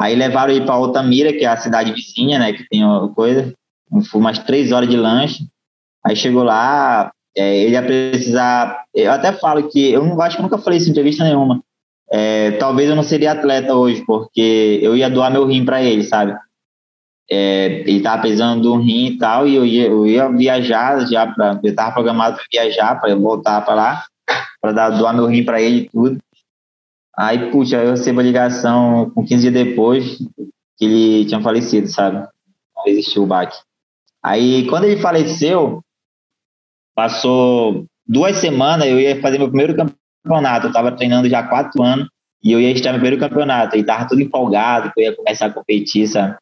Aí 0.00 0.14
levaram 0.14 0.52
ele 0.52 0.64
para 0.64 0.74
Altamira, 0.74 1.32
que 1.32 1.44
é 1.44 1.48
a 1.48 1.56
cidade 1.56 1.92
vizinha, 1.92 2.38
né, 2.38 2.52
que 2.52 2.68
tem 2.68 2.84
uma 2.84 3.08
coisa. 3.12 3.52
Foi 4.10 4.20
umas 4.20 4.38
três 4.38 4.72
horas 4.72 4.88
de 4.88 4.96
lanche. 4.96 5.44
Aí 6.04 6.16
chegou 6.16 6.42
lá, 6.42 7.12
é, 7.36 7.58
ele 7.58 7.72
ia 7.72 7.82
precisar. 7.82 8.84
Eu 8.94 9.12
até 9.12 9.32
falo 9.32 9.68
que 9.68 9.92
eu 9.92 10.04
não 10.04 10.20
acho 10.20 10.36
que 10.36 10.42
nunca 10.42 10.58
falei 10.58 10.78
isso 10.78 10.88
em 10.88 10.90
entrevista 10.90 11.24
nenhuma. 11.24 11.62
É, 12.10 12.52
talvez 12.52 12.90
eu 12.90 12.96
não 12.96 13.02
seria 13.02 13.32
atleta 13.32 13.74
hoje, 13.74 14.04
porque 14.04 14.78
eu 14.82 14.96
ia 14.96 15.08
doar 15.08 15.32
meu 15.32 15.46
rim 15.46 15.64
para 15.64 15.82
ele, 15.82 16.04
sabe? 16.04 16.36
É, 17.30 17.80
ele 17.88 18.02
tava 18.02 18.22
precisando 18.22 18.62
de 18.62 18.68
um 18.68 18.80
rim 18.80 19.06
e 19.06 19.18
tal, 19.18 19.46
e 19.46 19.54
eu 19.54 19.64
ia, 19.64 19.86
eu 19.86 20.06
ia 20.06 20.28
viajar 20.28 21.06
já 21.06 21.26
para. 21.26 21.58
Eu 21.62 21.74
tava 21.74 21.92
programado 21.92 22.36
para 22.36 22.44
viajar, 22.52 23.00
para 23.00 23.14
voltar 23.14 23.60
para 23.62 23.74
lá, 23.74 24.04
para 24.60 24.90
doar 24.90 25.14
meu 25.14 25.26
rim 25.26 25.44
para 25.44 25.60
ele 25.60 25.80
e 25.80 25.88
tudo. 25.88 26.18
Aí, 27.16 27.50
puxa, 27.50 27.76
eu 27.76 27.90
recebo 27.90 28.20
a 28.20 28.22
ligação 28.22 29.10
com 29.10 29.24
15 29.24 29.50
dias 29.50 29.66
depois 29.66 30.18
que 30.78 30.84
ele 30.84 31.24
tinha 31.26 31.40
falecido, 31.40 31.86
sabe? 31.88 32.26
Não 32.76 32.86
existiu 32.86 33.22
o 33.22 33.26
baque. 33.26 33.56
Aí, 34.22 34.66
quando 34.68 34.84
ele 34.84 35.00
faleceu, 35.00 35.82
Passou 36.94 37.86
duas 38.06 38.36
semanas, 38.36 38.86
eu 38.86 39.00
ia 39.00 39.20
fazer 39.20 39.38
meu 39.38 39.48
primeiro 39.48 39.74
campeonato. 39.74 40.66
Eu 40.66 40.70
estava 40.70 40.92
treinando 40.92 41.28
já 41.28 41.40
há 41.40 41.48
quatro 41.48 41.82
anos 41.82 42.08
e 42.42 42.52
eu 42.52 42.60
ia 42.60 42.70
estar 42.70 42.92
no 42.92 42.98
primeiro 42.98 43.18
campeonato. 43.18 43.76
E 43.76 43.84
tava 43.84 44.06
tudo 44.06 44.20
empolgado, 44.20 44.92
que 44.92 45.00
eu 45.00 45.04
ia 45.04 45.16
começar 45.16 45.46
a 45.46 45.52
competir, 45.52 46.06
sabe? 46.06 46.36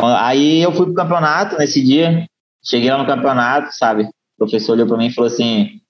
Aí 0.00 0.60
eu 0.62 0.72
fui 0.72 0.86
pro 0.86 0.94
campeonato 0.94 1.56
nesse 1.56 1.82
dia. 1.82 2.26
Cheguei 2.64 2.90
lá 2.90 2.98
no 2.98 3.06
campeonato, 3.06 3.72
sabe? 3.72 4.04
O 4.04 4.38
professor 4.38 4.72
olhou 4.72 4.86
para 4.86 4.96
mim 4.96 5.06
e 5.06 5.12
falou 5.12 5.30
assim: 5.30 5.80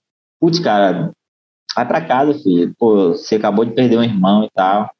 Putz, 0.40 0.58
cara, 0.58 1.12
vai 1.75 1.87
para 1.87 2.04
casa, 2.06 2.34
filho. 2.34 2.75
Pô, 2.78 3.08
você 3.08 3.37
acabou 3.37 3.64
de 3.64 3.73
perder 3.73 3.99
um 3.99 4.04
irmão 4.04 4.44
e 4.44 4.50
tal. 4.50 4.90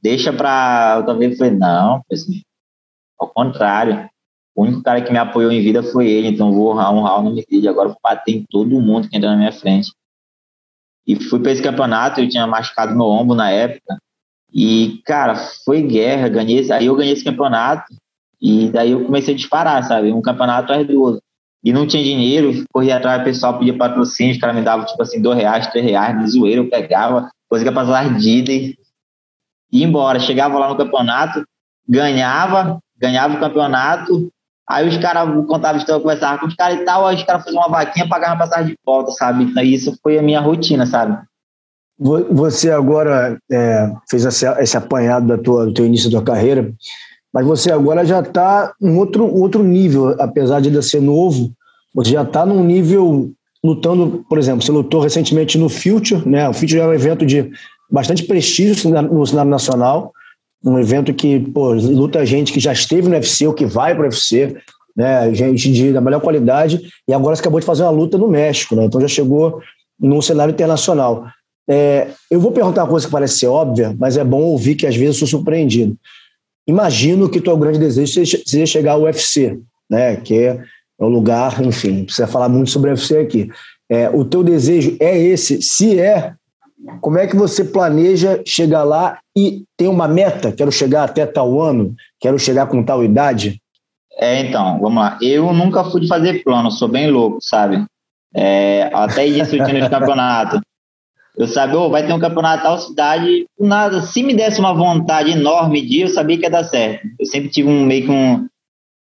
Deixa 0.00 0.32
pra. 0.32 0.96
Eu 0.98 1.06
também 1.06 1.34
falei: 1.36 1.52
Não, 1.52 2.02
ao 3.18 3.28
contrário. 3.28 4.08
O 4.54 4.62
único 4.62 4.82
cara 4.82 5.02
que 5.02 5.12
me 5.12 5.18
apoiou 5.18 5.52
em 5.52 5.60
vida 5.60 5.82
foi 5.82 6.08
ele, 6.08 6.28
então 6.28 6.50
vou 6.50 6.72
honrar, 6.72 6.90
honrar 6.90 7.20
o 7.20 7.22
nome 7.24 7.44
dele. 7.44 7.68
Agora 7.68 7.90
vou 7.90 7.98
bater 8.02 8.32
em 8.32 8.46
todo 8.48 8.80
mundo 8.80 9.06
que 9.06 9.14
entra 9.14 9.28
na 9.28 9.36
minha 9.36 9.52
frente. 9.52 9.92
E 11.06 11.14
fui 11.14 11.38
para 11.40 11.52
esse 11.52 11.62
campeonato, 11.62 12.20
eu 12.20 12.28
tinha 12.28 12.46
machucado 12.46 12.96
meu 12.96 13.04
ombro 13.04 13.36
na 13.36 13.50
época. 13.50 13.98
E, 14.50 15.02
cara, 15.04 15.36
foi 15.62 15.82
guerra, 15.82 16.30
ganhei, 16.30 16.72
aí 16.72 16.86
eu 16.86 16.96
ganhei 16.96 17.12
esse 17.12 17.22
campeonato. 17.22 17.94
E 18.40 18.70
daí 18.70 18.92
eu 18.92 19.04
comecei 19.04 19.34
a 19.34 19.36
disparar, 19.36 19.82
sabe? 19.84 20.12
Um 20.12 20.22
campeonato 20.22 20.64
atrás 20.64 20.86
do 20.86 21.00
outro. 21.00 21.22
E 21.64 21.72
não 21.72 21.86
tinha 21.86 22.02
dinheiro, 22.04 22.64
corria 22.72 22.96
atrás, 22.96 23.20
o 23.20 23.24
pessoal 23.24 23.58
pedia 23.58 23.76
patrocínio, 23.76 24.32
os 24.32 24.40
caras 24.40 24.54
me 24.54 24.62
davam, 24.62 24.86
tipo 24.86 25.02
assim, 25.02 25.20
dois 25.20 25.38
reais, 25.38 25.66
três 25.68 25.84
reais, 25.84 26.18
de 26.18 26.30
zoeira, 26.30 26.60
eu 26.60 26.70
pegava, 26.70 27.28
conseguia 27.48 27.72
passar 27.72 28.06
as 28.06 28.22
dívida 28.22 28.52
e 29.72 29.82
embora. 29.82 30.20
Chegava 30.20 30.58
lá 30.58 30.68
no 30.68 30.76
campeonato, 30.76 31.44
ganhava, 31.88 32.78
ganhava 32.98 33.34
o 33.34 33.40
campeonato, 33.40 34.30
Aí 34.68 34.88
os 34.88 34.98
caras 34.98 35.28
contavam 35.46 35.78
história, 35.78 36.02
conversava 36.02 36.40
com 36.40 36.46
os 36.46 36.54
caras 36.56 36.80
e 36.80 36.84
tal, 36.84 37.06
aí 37.06 37.14
os 37.14 37.22
caras 37.22 37.44
faziam 37.44 37.62
uma 37.62 37.68
vaquinha, 37.68 38.08
pagavam 38.08 38.36
passagem 38.36 38.72
de 38.72 38.78
volta, 38.84 39.12
sabe? 39.12 39.44
Então, 39.44 39.62
isso 39.62 39.96
foi 40.02 40.18
a 40.18 40.22
minha 40.22 40.40
rotina, 40.40 40.84
sabe? 40.84 41.16
Você 41.98 42.70
agora 42.70 43.38
é, 43.50 43.92
fez 44.10 44.24
esse 44.24 44.76
apanhado 44.76 45.28
da 45.28 45.38
tua, 45.38 45.66
do 45.66 45.72
teu 45.72 45.86
início 45.86 46.10
da 46.10 46.18
tua 46.18 46.34
carreira, 46.34 46.74
mas 47.36 47.44
você 47.44 47.70
agora 47.70 48.02
já 48.02 48.20
está 48.20 48.72
em 48.80 48.96
outro, 48.96 49.26
outro 49.26 49.62
nível, 49.62 50.16
apesar 50.18 50.58
de 50.58 50.68
ainda 50.68 50.80
ser 50.80 51.02
novo, 51.02 51.52
você 51.94 52.12
já 52.12 52.22
está 52.22 52.46
num 52.46 52.64
nível 52.64 53.30
lutando, 53.62 54.24
por 54.26 54.38
exemplo, 54.38 54.62
você 54.62 54.72
lutou 54.72 55.02
recentemente 55.02 55.58
no 55.58 55.68
Future, 55.68 56.26
né? 56.26 56.48
O 56.48 56.54
Future 56.54 56.78
é 56.78 56.86
um 56.86 56.94
evento 56.94 57.26
de 57.26 57.50
bastante 57.90 58.22
prestígio 58.22 58.90
no 59.02 59.26
cenário 59.26 59.50
nacional, 59.50 60.12
um 60.64 60.78
evento 60.78 61.12
que 61.12 61.38
pô, 61.38 61.74
luta 61.74 62.24
gente 62.24 62.54
que 62.54 62.58
já 62.58 62.72
esteve 62.72 63.06
no 63.06 63.14
UFC 63.14 63.46
ou 63.46 63.52
que 63.52 63.66
vai 63.66 63.94
para 63.94 64.04
o 64.04 64.06
UFC, 64.06 64.56
né? 64.96 65.34
gente 65.34 65.70
de, 65.70 65.92
da 65.92 66.00
melhor 66.00 66.22
qualidade, 66.22 66.88
e 67.06 67.12
agora 67.12 67.36
você 67.36 67.42
acabou 67.42 67.60
de 67.60 67.66
fazer 67.66 67.82
uma 67.82 67.90
luta 67.90 68.16
no 68.16 68.28
México, 68.28 68.74
né? 68.74 68.86
então 68.86 68.98
já 68.98 69.08
chegou 69.08 69.60
num 70.00 70.22
cenário 70.22 70.52
internacional. 70.52 71.26
É, 71.68 72.08
eu 72.30 72.40
vou 72.40 72.50
perguntar 72.50 72.84
uma 72.84 72.90
coisa 72.90 73.04
que 73.04 73.12
parece 73.12 73.40
ser 73.40 73.48
óbvia, 73.48 73.94
mas 73.98 74.16
é 74.16 74.24
bom 74.24 74.40
ouvir 74.40 74.74
que 74.74 74.86
às 74.86 74.96
vezes 74.96 75.20
eu 75.20 75.26
sou 75.26 75.38
surpreendido. 75.38 75.98
Imagino 76.66 77.28
que 77.28 77.38
o 77.38 77.42
teu 77.42 77.56
grande 77.56 77.78
desejo 77.78 78.26
seja 78.44 78.66
chegar 78.66 78.92
ao 78.92 79.02
UFC, 79.02 79.58
né? 79.88 80.16
que 80.16 80.34
é 80.34 80.62
o 80.98 81.08
lugar, 81.08 81.62
enfim, 81.64 82.04
precisa 82.04 82.26
falar 82.26 82.48
muito 82.48 82.70
sobre 82.70 82.90
o 82.90 82.92
UFC 82.92 83.18
aqui. 83.18 83.50
É, 83.88 84.10
o 84.10 84.24
teu 84.24 84.42
desejo 84.42 84.96
é 84.98 85.16
esse? 85.16 85.62
Se 85.62 86.00
é, 86.00 86.34
como 87.00 87.18
é 87.18 87.26
que 87.26 87.36
você 87.36 87.64
planeja 87.64 88.42
chegar 88.44 88.82
lá 88.82 89.18
e 89.36 89.64
tem 89.76 89.88
uma 89.88 90.08
meta? 90.08 90.52
Quero 90.52 90.72
chegar 90.72 91.04
até 91.04 91.24
tal 91.24 91.60
ano, 91.60 91.94
quero 92.20 92.38
chegar 92.38 92.66
com 92.66 92.82
tal 92.82 93.04
idade? 93.04 93.60
É, 94.18 94.40
então, 94.40 94.78
vamos 94.80 95.02
lá. 95.02 95.18
Eu 95.20 95.52
nunca 95.52 95.84
fui 95.84 96.06
fazer 96.06 96.42
plano, 96.42 96.70
sou 96.70 96.88
bem 96.88 97.10
louco, 97.10 97.38
sabe? 97.40 97.84
É, 98.34 98.90
até 98.92 99.26
isso 99.26 99.56
eu 99.56 99.64
tinha 99.64 99.84
no 99.84 99.90
campeonato. 99.90 100.60
Eu 101.36 101.46
sabia, 101.46 101.78
oh, 101.78 101.90
vai 101.90 102.06
ter 102.06 102.12
um 102.12 102.18
campeonato 102.18 102.62
tal 102.62 102.78
cidade, 102.78 103.46
nada. 103.60 104.00
Se 104.00 104.22
me 104.22 104.34
desse 104.34 104.58
uma 104.58 104.72
vontade 104.72 105.32
enorme 105.32 105.82
de 105.82 106.00
eu 106.00 106.08
sabia 106.08 106.36
que 106.38 106.44
ia 106.44 106.50
dar 106.50 106.64
certo. 106.64 107.06
Eu 107.18 107.26
sempre 107.26 107.50
tive 107.50 107.68
um 107.68 107.84
meio 107.84 108.04
que 108.06 108.10
um, 108.10 108.46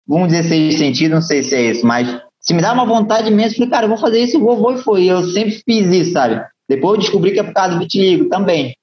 vamos 0.06 0.28
dizer 0.28 0.44
se 0.44 0.78
sentido, 0.78 1.12
não 1.12 1.22
sei 1.22 1.42
se 1.42 1.54
é 1.54 1.70
isso, 1.70 1.86
mas 1.86 2.08
se 2.40 2.54
me 2.54 2.62
dá 2.62 2.72
uma 2.72 2.84
vontade 2.84 3.28
imensa, 3.28 3.54
eu 3.54 3.58
falei, 3.58 3.70
cara, 3.70 3.84
eu 3.84 3.88
vou 3.90 3.98
fazer 3.98 4.20
isso, 4.20 4.40
vou, 4.40 4.56
vou 4.56 4.74
e 4.74 4.78
foi. 4.78 5.04
Eu 5.04 5.22
sempre 5.22 5.52
fiz 5.64 5.86
isso, 5.88 6.12
sabe? 6.12 6.42
Depois 6.68 6.94
eu 6.94 7.00
descobri 7.00 7.32
que 7.32 7.40
é 7.40 7.42
por 7.42 7.52
causa 7.52 7.74
do 7.74 7.80
vitiligo 7.80 8.28
também. 8.28 8.74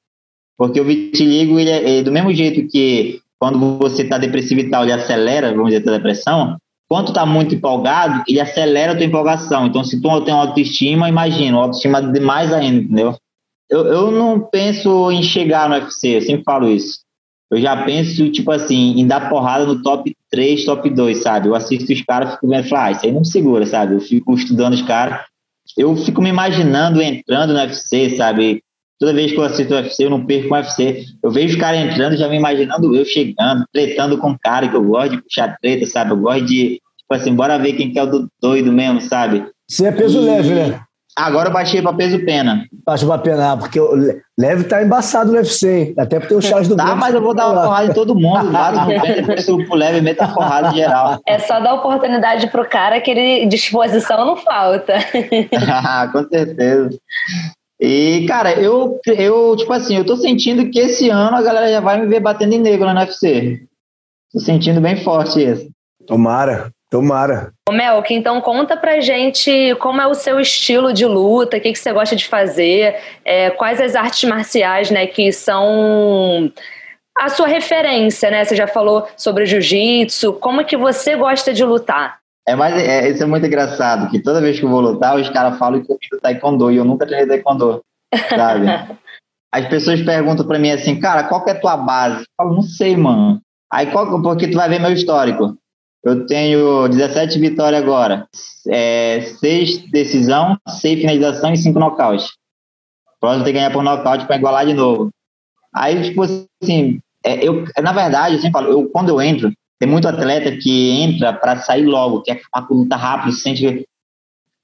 Porque 0.58 0.80
o 0.80 0.86
vitiligo, 0.86 1.60
ele 1.60 1.70
é, 1.70 2.00
é 2.00 2.04
do 2.04 2.12
mesmo 2.12 2.34
jeito 2.34 2.70
que 2.70 3.20
quando 3.40 3.78
você 3.78 4.04
está 4.04 4.18
depressivo 4.18 4.62
e 4.62 4.70
tal, 4.70 4.84
ele 4.84 4.94
acelera, 4.94 5.52
vamos 5.52 5.72
dizer, 5.72 5.88
a 5.90 5.98
depressão. 5.98 6.58
Quando 6.88 7.10
está 7.10 7.26
muito 7.26 7.56
empolgado, 7.56 8.24
ele 8.28 8.40
acelera 8.40 8.94
a 8.94 8.96
tua 8.96 9.06
empolgação. 9.06 9.68
Então, 9.68 9.84
se 9.84 10.02
tu 10.02 10.22
tem 10.22 10.34
autoestima, 10.34 11.08
imagina, 11.08 11.58
autoestima 11.58 12.02
demais 12.02 12.52
ainda, 12.52 12.82
entendeu? 12.82 13.16
Eu, 13.70 13.86
eu 13.86 14.12
não 14.12 14.40
penso 14.40 15.12
em 15.12 15.22
chegar 15.22 15.70
no 15.70 15.76
UFC, 15.76 16.18
eu 16.18 16.22
sempre 16.22 16.44
falo 16.44 16.70
isso. 16.70 17.00
Eu 17.52 17.60
já 17.60 17.84
penso, 17.84 18.32
tipo 18.32 18.52
assim, 18.52 19.00
em 19.00 19.08
dar 19.08 19.30
porrada 19.30 19.66
no 19.66 19.82
top 19.82 20.16
3, 20.30 20.66
top 20.66 20.90
2, 20.90 21.22
sabe? 21.22 21.48
Eu 21.48 21.56
assisto 21.56 21.92
os 21.92 22.02
caras, 22.04 22.34
fico 22.34 22.48
vendo, 22.48 22.68
falo, 22.68 22.82
ah, 22.84 22.92
isso 22.92 23.06
aí 23.06 23.12
não 23.12 23.22
me 23.22 23.28
segura, 23.28 23.66
sabe? 23.66 23.96
Eu 23.96 24.00
fico 24.00 24.36
estudando 24.36 24.74
os 24.74 24.82
caras 24.84 25.22
eu 25.78 25.96
fico 25.96 26.22
me 26.22 26.30
imaginando 26.30 27.02
entrando 27.02 27.54
no 27.54 27.60
UFC, 27.60 28.16
sabe? 28.16 28.64
Toda 29.00 29.14
vez 29.14 29.32
que 29.32 29.38
eu 29.38 29.44
assisto 29.44 29.74
o 29.74 29.78
UFC, 29.78 30.06
eu 30.06 30.10
não 30.10 30.26
perco 30.26 30.54
o 30.54 30.58
UFC. 30.58 31.06
Eu 31.24 31.32
vejo 31.32 31.54
os 31.54 31.60
caras 31.60 31.80
entrando, 31.80 32.18
já 32.18 32.28
me 32.28 32.36
imaginando 32.36 32.96
eu 32.96 33.06
chegando, 33.06 33.66
tretando 33.72 34.18
com 34.18 34.32
o 34.32 34.40
cara, 34.40 34.68
que 34.68 34.76
eu 34.76 34.84
gosto 34.84 35.12
de 35.12 35.22
puxar 35.22 35.58
treta, 35.62 35.86
sabe? 35.86 36.12
Eu 36.12 36.18
gosto 36.18 36.46
de, 36.46 36.82
tipo 36.98 37.14
assim, 37.14 37.34
bora 37.34 37.58
ver 37.58 37.74
quem 37.74 37.92
que 37.92 38.00
é 38.00 38.04
o 38.04 38.28
doido 38.42 38.72
mesmo, 38.72 39.00
sabe? 39.02 39.46
Você 39.70 39.86
é 39.86 39.92
peso 39.92 40.20
e... 40.22 40.26
leve, 40.26 40.54
né? 40.54 40.82
Agora 41.20 41.50
eu 41.50 41.54
baixei 41.54 41.82
pra 41.82 41.92
peso 41.92 42.24
pena. 42.26 42.66
Baixou 42.86 43.10
pra 43.10 43.18
pena, 43.18 43.58
porque 43.58 43.80
o 43.80 43.92
leve 44.38 44.64
tá 44.64 44.82
embaçado 44.82 45.32
no 45.32 45.38
UFC? 45.38 45.94
Até 45.98 46.20
porque 46.20 46.34
o 46.34 46.42
Charles 46.42 46.70
do 46.70 46.78
Tá, 46.78 46.96
mas 46.96 47.14
eu 47.14 47.22
vou 47.22 47.34
dar 47.34 47.50
uma 47.50 47.64
porrada 47.64 47.88
em 47.88 47.94
todo 47.94 48.16
mundo. 48.16 48.52
Lá 48.52 48.72
no 48.72 48.88
pena, 48.88 49.16
depois 49.16 49.46
subo 49.46 49.66
pro 49.66 49.76
leve 49.76 49.98
e 49.98 50.02
meto 50.02 50.22
a 50.22 50.28
porrada 50.30 50.70
em 50.70 50.76
geral. 50.76 51.20
É 51.28 51.38
só 51.40 51.60
dar 51.60 51.74
oportunidade 51.74 52.48
pro 52.48 52.68
cara 52.68 53.02
que 53.02 53.12
ele 53.12 53.46
disposição 53.48 54.26
não 54.26 54.38
falta. 54.38 54.94
Com 56.14 56.28
certeza. 56.30 56.98
E, 57.82 58.26
cara, 58.28 58.54
eu, 58.54 59.00
eu, 59.06 59.56
tipo 59.58 59.72
assim, 59.74 59.98
eu 59.98 60.06
tô 60.06 60.16
sentindo 60.16 60.70
que 60.70 60.80
esse 60.80 61.10
ano 61.10 61.36
a 61.36 61.42
galera 61.42 61.70
já 61.72 61.80
vai 61.80 62.00
me 62.00 62.08
ver 62.08 62.20
batendo 62.20 62.54
em 62.54 62.60
negro 62.60 62.92
no 62.94 63.00
UFC. 63.00 63.62
Tô 64.32 64.40
sentindo 64.40 64.80
bem 64.80 64.98
forte 65.04 65.42
isso. 65.42 65.70
Tomara. 66.06 66.72
Tomara. 66.90 67.54
Ô 67.70 67.72
Melk, 67.72 68.12
então 68.14 68.42
conta 68.42 68.76
pra 68.76 69.00
gente 69.00 69.76
como 69.76 70.02
é 70.02 70.08
o 70.08 70.16
seu 70.16 70.40
estilo 70.40 70.92
de 70.92 71.06
luta, 71.06 71.58
o 71.58 71.62
que, 71.62 71.72
que 71.72 71.78
você 71.78 71.94
gosta 71.94 72.16
de 72.16 72.28
fazer, 72.28 72.96
é, 73.24 73.52
quais 73.52 73.80
as 73.80 73.96
artes 73.96 74.28
marciais 74.28 74.90
né, 74.90 75.06
que 75.06 75.32
são 75.32 76.52
a 77.16 77.30
sua 77.30 77.48
referência, 77.48 78.32
né? 78.32 78.44
Você 78.44 78.56
já 78.56 78.66
falou 78.66 79.08
sobre 79.16 79.46
jiu-jitsu, 79.46 80.34
como 80.34 80.62
é 80.62 80.64
que 80.64 80.78
você 80.78 81.16
gosta 81.16 81.54
de 81.54 81.64
lutar? 81.64 82.18
É, 82.48 82.56
mas 82.56 82.74
é, 82.76 83.08
isso 83.10 83.22
é 83.22 83.26
muito 83.28 83.46
engraçado, 83.46 84.10
que 84.10 84.20
toda 84.20 84.42
vez 84.42 84.58
que 84.58 84.66
eu 84.66 84.70
vou 84.70 84.82
lutar, 84.82 85.16
os 85.16 85.30
caras 85.30 85.60
falam 85.60 85.84
que 85.84 85.92
eu 85.92 85.98
fiz 86.02 86.20
taekwondo, 86.20 86.72
e 86.72 86.78
eu 86.78 86.86
nunca 86.86 87.06
treinei 87.06 87.28
taekwondo, 87.28 87.84
sabe? 88.30 88.66
as 89.54 89.68
pessoas 89.68 90.02
perguntam 90.02 90.48
para 90.48 90.58
mim 90.58 90.72
assim, 90.72 91.00
cara, 91.00 91.26
qual 91.26 91.44
que 91.44 91.52
é 91.52 91.54
a 91.54 91.60
tua 91.60 91.78
base? 91.78 92.22
Eu 92.22 92.26
falo, 92.38 92.56
não 92.56 92.62
sei, 92.64 92.96
mano. 92.96 93.40
Aí, 93.72 93.92
qual, 93.92 94.22
porque 94.22 94.48
tu 94.48 94.58
vai 94.58 94.68
ver 94.68 94.80
meu 94.80 94.92
histórico. 94.92 95.56
Eu 96.04 96.26
tenho 96.26 96.88
17 96.88 97.38
vitórias 97.40 97.82
agora, 97.82 98.28
é, 98.68 99.22
6 99.22 99.90
decisão, 99.92 100.58
6 100.68 101.02
finalização 101.02 101.52
e 101.52 101.58
5 101.58 101.78
nocaute. 101.78 102.26
Próximo 103.20 103.44
tem 103.44 103.54
que 103.54 103.60
ganhar 103.60 103.72
por 103.72 103.84
nocaute 103.84 104.26
para 104.26 104.38
igualar 104.38 104.66
de 104.66 104.74
novo. 104.74 105.10
Aí, 105.74 106.02
tipo 106.02 106.24
assim, 106.24 107.00
é, 107.24 107.46
eu, 107.46 107.66
na 107.82 107.92
verdade, 107.92 108.36
eu 108.36 108.42
sempre 108.42 108.54
falo, 108.54 108.72
eu, 108.72 108.90
quando 108.90 109.10
eu 109.10 109.22
entro, 109.22 109.52
tem 109.78 109.90
muito 109.90 110.08
atleta 110.08 110.56
que 110.58 110.92
entra 110.92 111.34
para 111.34 111.58
sair 111.58 111.86
logo, 111.86 112.22
que 112.22 112.32
é 112.32 112.42
uma 112.56 112.68
luta 112.70 112.96
rápida, 112.96 113.32
sente. 113.34 113.86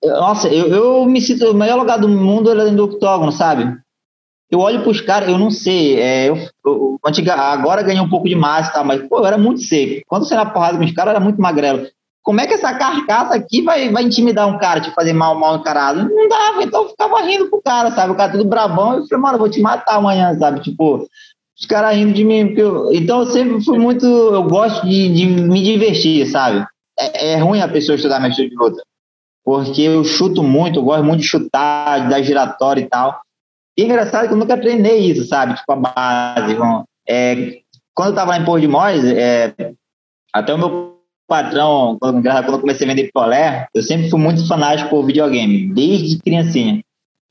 Nossa, 0.03 0.47
eu, 0.47 0.67
eu 0.67 1.05
me 1.05 1.19
sinto 1.19 1.51
o 1.51 1.53
melhor 1.53 1.77
lugar 1.77 1.97
do 1.97 2.07
mundo 2.07 2.51
é 2.51 2.55
dentro 2.55 2.77
do 2.77 2.85
octógono, 2.85 3.31
sabe? 3.31 3.77
Eu 4.55 4.61
olho 4.61 4.81
para 4.83 4.89
os 4.89 5.01
caras, 5.01 5.27
eu 5.27 5.37
não 5.37 5.51
sei, 5.51 5.99
é, 5.99 6.29
eu, 6.29 6.37
eu, 6.65 6.97
agora 7.37 7.83
ganhei 7.83 8.01
um 8.01 8.07
pouco 8.07 8.29
de 8.29 8.35
massa, 8.35 8.71
tá, 8.71 8.85
mas 8.85 9.05
pô, 9.05 9.17
eu 9.17 9.25
era 9.25 9.37
muito 9.37 9.59
seco. 9.59 10.01
Quando 10.07 10.25
você 10.25 10.33
era 10.33 10.45
porrada 10.45 10.77
com 10.77 10.85
os 10.85 10.93
caras, 10.93 11.13
era 11.13 11.19
muito 11.19 11.41
magrelo. 11.41 11.85
Como 12.23 12.39
é 12.39 12.47
que 12.47 12.53
essa 12.53 12.73
carcaça 12.73 13.35
aqui 13.35 13.61
vai, 13.61 13.89
vai 13.89 14.03
intimidar 14.03 14.47
um 14.47 14.57
cara, 14.57 14.79
te 14.79 14.91
fazer 14.91 15.11
mal, 15.11 15.37
mal 15.37 15.57
encarado? 15.57 16.09
Não 16.09 16.29
dava, 16.29 16.63
então 16.63 16.83
eu 16.83 16.89
ficava 16.89 17.21
rindo 17.23 17.49
pro 17.49 17.61
cara, 17.61 17.91
sabe? 17.91 18.13
O 18.13 18.15
cara 18.15 18.31
tudo 18.31 18.45
brabão, 18.45 18.93
eu 18.93 19.05
falei, 19.05 19.21
mano, 19.21 19.35
eu 19.35 19.39
vou 19.39 19.49
te 19.49 19.59
matar 19.59 19.97
amanhã, 19.97 20.33
sabe? 20.39 20.61
Tipo, 20.61 21.05
os 21.59 21.65
caras 21.65 21.93
rindo 21.93 22.13
de 22.13 22.23
mim. 22.23 22.53
Eu, 22.55 22.93
então 22.93 23.19
eu 23.19 23.25
sempre 23.25 23.61
fui 23.61 23.77
muito. 23.77 24.05
Eu 24.05 24.43
gosto 24.43 24.87
de, 24.87 25.13
de 25.13 25.25
me 25.25 25.61
divertir, 25.61 26.25
sabe? 26.27 26.65
É, 26.97 27.33
é, 27.33 27.37
ruim 27.39 27.59
a 27.59 27.67
pessoa 27.67 27.97
estudar 27.97 28.25
estilo 28.29 28.49
de 28.49 28.55
luta. 28.55 28.81
Porque 29.43 29.81
eu 29.81 30.03
chuto 30.05 30.41
muito, 30.41 30.79
eu 30.79 30.83
gosto 30.83 31.03
muito 31.03 31.19
de 31.19 31.27
chutar, 31.27 32.03
de 32.03 32.09
dar 32.09 32.21
giratório 32.21 32.81
e 32.81 32.87
tal. 32.87 33.19
E 33.77 33.81
é 33.81 33.85
engraçado 33.85 34.27
que 34.27 34.33
eu 34.33 34.37
nunca 34.37 34.57
treinei 34.57 35.11
isso, 35.11 35.25
sabe? 35.25 35.55
Tipo, 35.55 35.73
a 35.73 35.75
base. 35.75 36.57
É, 37.07 37.59
quando 37.93 38.09
eu 38.09 38.15
tava 38.15 38.31
lá 38.31 38.39
em 38.39 38.45
Porto 38.45 38.61
de 38.61 38.67
Mós, 38.67 39.03
é, 39.03 39.53
até 40.33 40.53
o 40.53 40.57
meu 40.57 40.95
patrão, 41.27 41.97
quando, 41.99 42.21
quando 42.21 42.53
eu 42.53 42.59
comecei 42.59 42.85
a 42.85 42.89
vender 42.89 43.05
picolé, 43.05 43.67
eu 43.73 43.81
sempre 43.81 44.09
fui 44.09 44.19
muito 44.19 44.47
fanático 44.47 44.89
por 44.89 45.05
videogame, 45.05 45.73
desde 45.73 46.19
criancinha. 46.19 46.83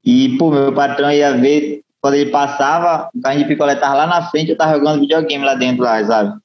E, 0.04 0.36
pô, 0.36 0.50
meu 0.50 0.72
patrão 0.72 1.10
ia 1.10 1.36
ver 1.36 1.82
quando 2.00 2.14
ele 2.14 2.30
passava, 2.30 3.08
o 3.14 3.20
carrinho 3.22 3.44
de 3.44 3.48
picolé 3.48 3.76
tava 3.76 3.94
lá 3.94 4.06
na 4.06 4.30
frente, 4.30 4.50
eu 4.50 4.56
tava 4.56 4.78
jogando 4.78 5.00
videogame 5.00 5.44
lá 5.44 5.54
dentro, 5.54 5.84
lá, 5.84 6.04
sabe? 6.04 6.38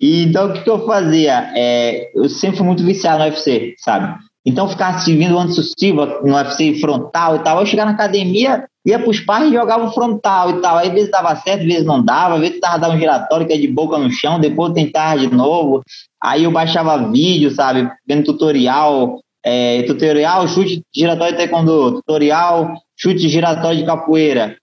E, 0.00 0.24
então, 0.24 0.48
o 0.48 0.52
que, 0.52 0.62
que 0.62 0.70
eu 0.70 0.84
fazia? 0.86 1.52
É, 1.54 2.10
eu 2.14 2.28
sempre 2.28 2.56
fui 2.56 2.66
muito 2.66 2.84
viciado 2.84 3.18
no 3.18 3.24
UFC, 3.24 3.74
sabe? 3.78 4.18
Então, 4.48 4.66
ficar 4.66 4.96
antes 4.96 5.54
sucessivo 5.54 6.06
no 6.24 6.34
UFC 6.34 6.80
frontal 6.80 7.36
e 7.36 7.38
tal. 7.40 7.60
Eu 7.60 7.66
chegar 7.66 7.84
na 7.84 7.90
academia, 7.90 8.64
ia 8.86 8.98
pros 8.98 9.20
pais 9.20 9.50
e 9.50 9.54
jogava 9.54 9.92
frontal 9.92 10.50
e 10.52 10.60
tal. 10.62 10.78
Aí, 10.78 10.88
às 10.88 10.94
vezes 10.94 11.10
dava 11.10 11.36
certo, 11.36 11.60
às 11.60 11.66
vezes 11.66 11.84
não 11.84 12.02
dava. 12.02 12.36
Às 12.36 12.40
vezes 12.40 12.58
tava 12.58 12.78
dando 12.78 12.94
um 12.94 12.98
giratório 12.98 13.46
que 13.46 13.52
é 13.52 13.58
de 13.58 13.68
boca 13.68 13.98
no 13.98 14.10
chão, 14.10 14.40
depois 14.40 14.72
tentava 14.72 15.18
de 15.18 15.28
novo. 15.28 15.82
Aí 16.22 16.44
eu 16.44 16.50
baixava 16.50 17.10
vídeo, 17.10 17.50
sabe? 17.50 17.90
Vendo 18.06 18.24
tutorial, 18.24 19.20
é, 19.44 19.82
tutorial, 19.82 20.48
chute 20.48 20.82
giratório 20.94 21.32
de 21.32 21.38
taekwondo, 21.38 21.96
tutorial, 21.96 22.72
chute 22.96 23.28
giratório 23.28 23.80
de 23.80 23.84
capoeira. 23.84 24.56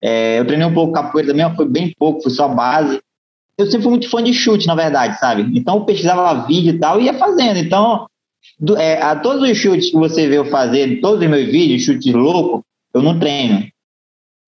É, 0.00 0.38
eu 0.38 0.46
treinei 0.46 0.68
um 0.68 0.74
pouco 0.74 0.92
capoeira 0.92 1.30
também, 1.32 1.56
foi 1.56 1.68
bem 1.68 1.92
pouco, 1.98 2.22
foi 2.22 2.30
só 2.30 2.46
base. 2.46 3.00
Eu 3.58 3.66
sempre 3.66 3.82
fui 3.82 3.90
muito 3.90 4.08
fã 4.08 4.22
de 4.22 4.32
chute, 4.32 4.68
na 4.68 4.76
verdade, 4.76 5.18
sabe? 5.18 5.50
Então 5.58 5.78
eu 5.78 5.84
pesquisava 5.84 6.46
vídeo 6.46 6.74
e 6.74 6.78
tal 6.78 7.00
e 7.00 7.06
ia 7.06 7.14
fazendo. 7.14 7.58
Então, 7.58 8.06
do, 8.58 8.76
é, 8.76 9.00
a 9.00 9.16
todos 9.16 9.48
os 9.48 9.56
chutes 9.56 9.90
que 9.90 9.96
você 9.96 10.28
vê 10.28 10.38
eu 10.38 10.44
fazer, 10.44 11.00
todos 11.00 11.22
os 11.22 11.28
meus 11.28 11.50
vídeos, 11.50 11.82
chutes 11.82 12.12
loucos, 12.12 12.62
eu 12.94 13.02
não 13.02 13.18
treino. 13.18 13.66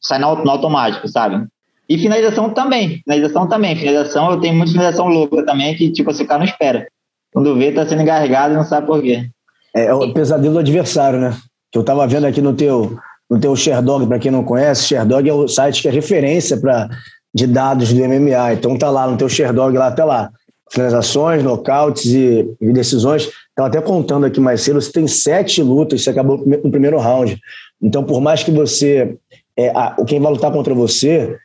Sai 0.00 0.18
no, 0.18 0.36
no 0.44 0.50
automático, 0.50 1.08
sabe? 1.08 1.46
E 1.88 1.98
finalização 1.98 2.50
também. 2.50 3.00
Finalização 3.04 3.46
também. 3.46 3.76
Finalização, 3.76 4.30
eu 4.30 4.40
tenho 4.40 4.54
muita 4.54 4.72
finalização 4.72 5.08
louca 5.08 5.44
também, 5.44 5.74
que 5.74 5.90
tipo, 5.90 6.12
você 6.12 6.24
cara 6.24 6.38
não 6.38 6.46
espera. 6.46 6.86
Quando 7.32 7.56
vê, 7.56 7.72
tá 7.72 7.86
sendo 7.86 8.02
engasgado 8.02 8.54
e 8.54 8.56
não 8.56 8.64
sabe 8.64 8.86
por 8.86 9.02
quê. 9.02 9.28
É, 9.74 9.86
é 9.86 9.94
o 9.94 10.12
pesadelo 10.12 10.54
do 10.54 10.60
adversário, 10.60 11.20
né? 11.20 11.36
Que 11.70 11.78
eu 11.78 11.84
tava 11.84 12.06
vendo 12.06 12.26
aqui 12.26 12.40
no 12.40 12.54
teu, 12.54 12.96
no 13.28 13.40
teu 13.40 13.56
Sherdog, 13.56 14.06
para 14.06 14.18
quem 14.18 14.30
não 14.30 14.44
conhece, 14.44 14.84
Sherdog 14.84 15.28
é 15.28 15.32
o 15.32 15.48
site 15.48 15.82
que 15.82 15.88
é 15.88 15.90
referência 15.90 16.56
para 16.56 16.88
de 17.34 17.46
dados 17.46 17.92
do 17.92 18.00
MMA. 18.00 18.54
Então 18.54 18.78
tá 18.78 18.88
lá 18.88 19.08
no 19.08 19.16
teu 19.16 19.28
Sherdog 19.28 19.76
lá 19.76 19.88
até 19.88 20.04
lá. 20.04 20.30
Finalizações, 20.70 21.42
nocautes 21.42 22.06
e, 22.06 22.48
e 22.60 22.72
decisões. 22.72 23.28
Estava 23.54 23.68
até 23.68 23.80
contando 23.80 24.26
aqui 24.26 24.40
mais 24.40 24.62
cedo, 24.62 24.80
você 24.80 24.90
tem 24.90 25.06
sete 25.06 25.62
lutas, 25.62 26.02
você 26.02 26.10
acabou 26.10 26.42
no 26.44 26.70
primeiro 26.72 26.98
round. 26.98 27.40
Então, 27.80 28.02
por 28.02 28.20
mais 28.20 28.42
que 28.42 28.50
você. 28.50 29.16
É, 29.56 29.68
a, 29.68 29.94
quem 30.04 30.20
vai 30.20 30.32
lutar 30.32 30.50
contra 30.50 30.74
você, 30.74 31.38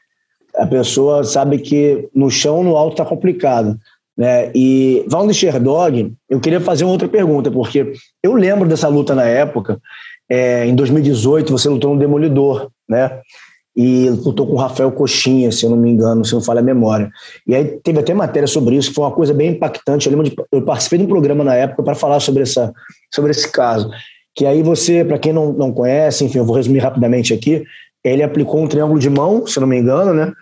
a 0.55 0.65
pessoa 0.65 1.23
sabe 1.23 1.59
que 1.59 2.09
no 2.13 2.31
chão, 2.31 2.63
no 2.63 2.75
alto, 2.75 2.93
está 2.93 3.05
complicado. 3.05 3.77
Né? 4.17 4.51
E 4.55 5.05
de 5.07 5.33
Sherdog, 5.35 6.11
eu 6.27 6.39
queria 6.39 6.59
fazer 6.59 6.83
uma 6.83 6.93
outra 6.93 7.07
pergunta, 7.07 7.51
porque 7.51 7.93
eu 8.23 8.33
lembro 8.33 8.67
dessa 8.67 8.87
luta 8.87 9.13
na 9.13 9.23
época, 9.23 9.79
é, 10.27 10.65
em 10.65 10.73
2018, 10.73 11.51
você 11.51 11.69
lutou 11.69 11.93
no 11.93 11.99
Demolidor, 11.99 12.69
né? 12.87 13.21
E 13.75 14.09
lutou 14.09 14.45
com 14.45 14.53
o 14.53 14.57
Rafael 14.57 14.91
Coxinha, 14.91 15.51
se 15.51 15.63
eu 15.63 15.69
não 15.69 15.77
me 15.77 15.89
engano, 15.89 16.25
se 16.25 16.33
não 16.33 16.41
falha 16.41 16.59
a 16.59 16.63
memória. 16.63 17.09
E 17.47 17.55
aí 17.55 17.65
teve 17.83 17.99
até 17.99 18.13
matéria 18.13 18.47
sobre 18.47 18.75
isso, 18.75 18.89
que 18.89 18.95
foi 18.95 19.05
uma 19.05 19.11
coisa 19.11 19.33
bem 19.33 19.51
impactante. 19.51 20.07
Eu 20.07 20.11
lembro 20.11 20.29
de, 20.29 20.35
eu 20.51 20.61
participei 20.63 20.99
de 20.99 21.05
um 21.05 21.07
programa 21.07 21.43
na 21.43 21.55
época 21.55 21.83
para 21.83 21.95
falar 21.95 22.19
sobre, 22.19 22.43
essa, 22.43 22.73
sobre 23.13 23.31
esse 23.31 23.49
caso. 23.49 23.89
Que 24.35 24.45
aí 24.45 24.61
você, 24.61 25.05
para 25.05 25.19
quem 25.19 25.31
não, 25.31 25.53
não 25.53 25.71
conhece, 25.71 26.25
enfim, 26.25 26.39
eu 26.39 26.45
vou 26.45 26.55
resumir 26.55 26.79
rapidamente 26.79 27.33
aqui. 27.33 27.63
Ele 28.03 28.23
aplicou 28.23 28.61
um 28.61 28.67
triângulo 28.67 28.99
de 28.99 29.09
mão, 29.09 29.45
se 29.45 29.57
eu 29.57 29.61
não 29.61 29.67
me 29.67 29.77
engano, 29.77 30.13
né? 30.13 30.33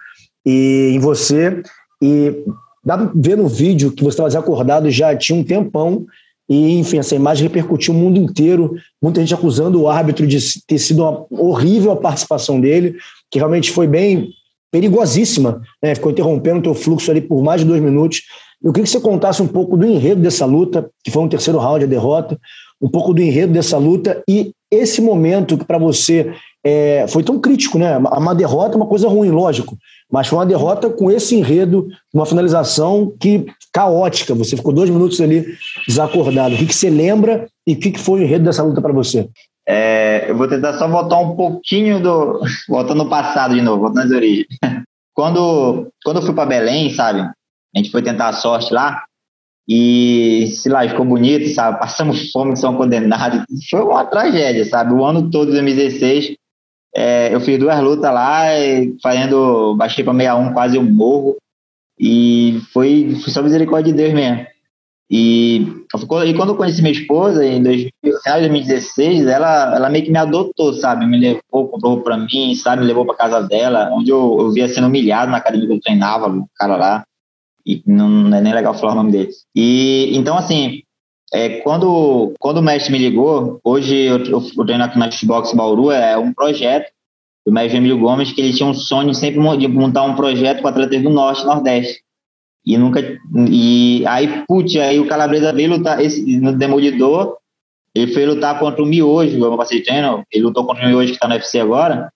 E 0.45 0.91
em 0.93 0.99
você. 0.99 1.61
E 2.01 2.43
dá 2.83 2.97
pra 2.97 3.11
ver 3.13 3.37
no 3.37 3.47
vídeo 3.47 3.91
que 3.91 4.03
você 4.03 4.09
estava 4.09 4.29
desacordado 4.29 4.89
já 4.89 5.15
tinha 5.15 5.37
um 5.37 5.43
tempão 5.43 6.05
e, 6.49 6.79
enfim, 6.79 6.97
essa 6.97 7.15
imagem 7.15 7.43
repercutiu 7.43 7.93
o 7.93 7.97
mundo 7.97 8.17
inteiro, 8.17 8.75
muita 9.01 9.19
gente 9.19 9.33
acusando 9.33 9.81
o 9.81 9.89
árbitro 9.89 10.25
de 10.25 10.39
ter 10.65 10.77
sido 10.77 11.03
uma 11.03 11.25
horrível 11.29 11.91
a 11.91 11.97
participação 11.97 12.59
dele, 12.59 12.95
que 13.31 13.39
realmente 13.39 13.71
foi 13.71 13.87
bem 13.87 14.29
perigosíssima, 14.71 15.61
né? 15.81 15.95
ficou 15.95 16.11
interrompendo 16.11 16.59
o 16.59 16.63
teu 16.63 16.73
fluxo 16.73 17.09
ali 17.09 17.21
por 17.21 17.41
mais 17.41 17.61
de 17.61 17.67
dois 17.67 17.81
minutos. 17.81 18.21
Eu 18.63 18.71
queria 18.73 18.85
que 18.85 18.91
você 18.91 18.99
contasse 18.99 19.41
um 19.41 19.47
pouco 19.47 19.77
do 19.77 19.85
enredo 19.85 20.21
dessa 20.21 20.45
luta, 20.45 20.89
que 21.03 21.11
foi 21.11 21.23
um 21.23 21.29
terceiro 21.29 21.59
round, 21.59 21.83
a 21.83 21.87
derrota, 21.87 22.39
um 22.81 22.89
pouco 22.89 23.13
do 23.13 23.21
enredo 23.21 23.53
dessa 23.53 23.77
luta 23.77 24.21
e 24.27 24.51
esse 24.71 25.01
momento 25.01 25.57
que 25.57 25.65
para 25.65 25.77
você 25.77 26.33
é, 26.63 27.05
foi 27.07 27.23
tão 27.23 27.39
crítico, 27.39 27.77
né? 27.77 27.97
Uma 27.97 28.35
derrota 28.35 28.75
é 28.75 28.77
uma 28.77 28.87
coisa 28.87 29.07
ruim, 29.07 29.29
lógico, 29.29 29.77
mas 30.11 30.27
foi 30.27 30.37
uma 30.37 30.45
derrota 30.45 30.89
com 30.89 31.09
esse 31.09 31.35
enredo, 31.35 31.87
uma 32.13 32.25
finalização 32.25 33.13
que 33.19 33.45
caótica. 33.71 34.35
Você 34.35 34.57
ficou 34.57 34.73
dois 34.73 34.89
minutos 34.89 35.21
ali 35.21 35.45
desacordado. 35.87 36.55
O 36.55 36.57
que, 36.57 36.65
que 36.65 36.75
você 36.75 36.89
lembra 36.89 37.47
e 37.65 37.73
o 37.73 37.79
que, 37.79 37.91
que 37.91 37.99
foi 37.99 38.19
o 38.19 38.23
enredo 38.23 38.45
dessa 38.45 38.63
luta 38.63 38.81
para 38.81 38.93
você? 38.93 39.29
É, 39.67 40.29
eu 40.29 40.37
vou 40.37 40.47
tentar 40.47 40.73
só 40.73 40.87
voltar 40.87 41.17
um 41.17 41.35
pouquinho 41.35 41.99
do. 42.01 42.41
Voltando 42.69 43.03
no 43.03 43.09
passado 43.09 43.53
de 43.53 43.61
novo, 43.61 43.81
voltando 43.81 44.05
às 44.05 44.11
origens. 44.11 44.47
Quando, 45.13 45.91
quando 46.05 46.17
eu 46.17 46.21
fui 46.21 46.35
para 46.35 46.45
Belém, 46.45 46.91
sabe? 46.91 47.21
A 47.21 47.33
gente 47.79 47.89
foi 47.89 48.03
tentar 48.03 48.29
a 48.29 48.33
sorte 48.33 48.71
lá. 48.71 49.03
E, 49.67 50.45
sei 50.45 50.71
lá, 50.71 50.87
ficou 50.87 51.03
bonito, 51.03 51.49
sabe? 51.55 51.79
Passamos 51.79 52.31
fome, 52.31 52.55
são 52.55 52.77
condenados. 52.77 53.43
Foi 53.67 53.81
uma 53.81 54.05
tragédia, 54.05 54.63
sabe? 54.63 54.93
O 54.93 55.03
ano 55.03 55.31
todo 55.31 55.47
de 55.47 55.53
2016 55.53 56.37
é, 56.95 57.33
eu 57.33 57.39
fiz 57.39 57.59
duas 57.59 57.79
lutas 57.79 58.13
lá, 58.13 58.45
fazendo, 59.03 59.75
baixei 59.75 60.03
para 60.03 60.13
61, 60.13 60.53
quase 60.53 60.77
eu 60.77 60.83
morro. 60.83 61.37
E 61.99 62.59
foi, 62.71 63.15
foi 63.23 63.33
só 63.33 63.41
misericórdia 63.41 63.91
de 63.91 63.97
Deus 63.97 64.13
mesmo. 64.13 64.45
E, 65.09 65.65
e 66.25 66.33
quando 66.33 66.49
eu 66.49 66.55
conheci 66.55 66.81
minha 66.81 66.91
esposa, 66.91 67.45
em 67.45 67.63
final 67.63 68.41
de 68.41 68.47
2016, 68.49 69.25
ela, 69.25 69.75
ela 69.75 69.89
meio 69.89 70.03
que 70.03 70.11
me 70.11 70.17
adotou, 70.17 70.73
sabe? 70.73 71.05
Me 71.05 71.17
levou, 71.17 71.69
comprou 71.69 72.01
para 72.01 72.17
mim, 72.17 72.53
sabe? 72.55 72.81
Me 72.81 72.87
levou 72.87 73.05
para 73.05 73.15
casa 73.15 73.41
dela, 73.41 73.89
onde 73.93 74.11
eu, 74.11 74.37
eu 74.39 74.51
via 74.51 74.67
sendo 74.67 74.87
humilhado 74.87 75.31
na 75.31 75.37
academia 75.37 75.67
que 75.67 75.73
eu 75.73 75.81
treinava, 75.81 76.27
o 76.29 76.45
cara 76.57 76.75
lá. 76.75 77.03
E 77.65 77.81
não, 77.85 78.09
não 78.09 78.37
é 78.37 78.41
nem 78.41 78.53
legal 78.53 78.73
falar 78.73 78.93
o 78.93 78.95
nome 78.95 79.11
dele. 79.11 79.29
E 79.55 80.11
então, 80.13 80.37
assim, 80.37 80.81
é, 81.33 81.61
quando, 81.61 82.33
quando 82.39 82.57
o 82.57 82.61
mestre 82.61 82.91
me 82.91 82.97
ligou, 82.97 83.59
hoje 83.63 83.95
eu, 83.95 84.17
eu, 84.25 84.43
eu 84.57 84.65
treino 84.65 84.83
aqui 84.83 84.99
na 84.99 85.11
Xbox 85.11 85.53
Bauru, 85.53 85.91
é 85.91 86.17
um 86.17 86.33
projeto 86.33 86.91
do 87.45 87.53
mestre 87.53 87.77
Emílio 87.77 87.97
Gomes, 87.97 88.33
que 88.33 88.41
ele 88.41 88.53
tinha 88.53 88.67
um 88.67 88.73
sonho 88.73 89.13
sempre 89.13 89.39
de 89.57 89.67
montar 89.69 90.03
um 90.03 90.15
projeto 90.15 90.61
com 90.61 90.67
atletas 90.67 91.01
do 91.01 91.09
Norte 91.09 91.43
e 91.43 91.45
Nordeste. 91.45 92.01
E 92.67 92.77
nunca. 92.77 92.99
E 93.49 94.03
aí, 94.05 94.43
putz, 94.45 94.75
aí 94.75 94.99
o 94.99 95.07
Calabresa 95.07 95.53
veio 95.53 95.69
lutar 95.69 96.01
esse, 96.01 96.37
no 96.37 96.51
Demolidor. 96.51 97.37
Ele 97.95 98.11
foi 98.11 98.25
lutar 98.25 98.59
contra 98.59 98.83
o 98.83 98.85
Miojo, 98.85 99.39
meu 99.39 99.55
parceiro 99.55 99.85
treino. 99.85 100.23
Ele 100.29 100.43
lutou 100.43 100.65
contra 100.65 100.83
o 100.83 100.87
Miojo 100.89 101.13
que 101.13 101.17
tá 101.17 101.29
no 101.29 101.35
UFC 101.35 101.61
agora. 101.61 102.11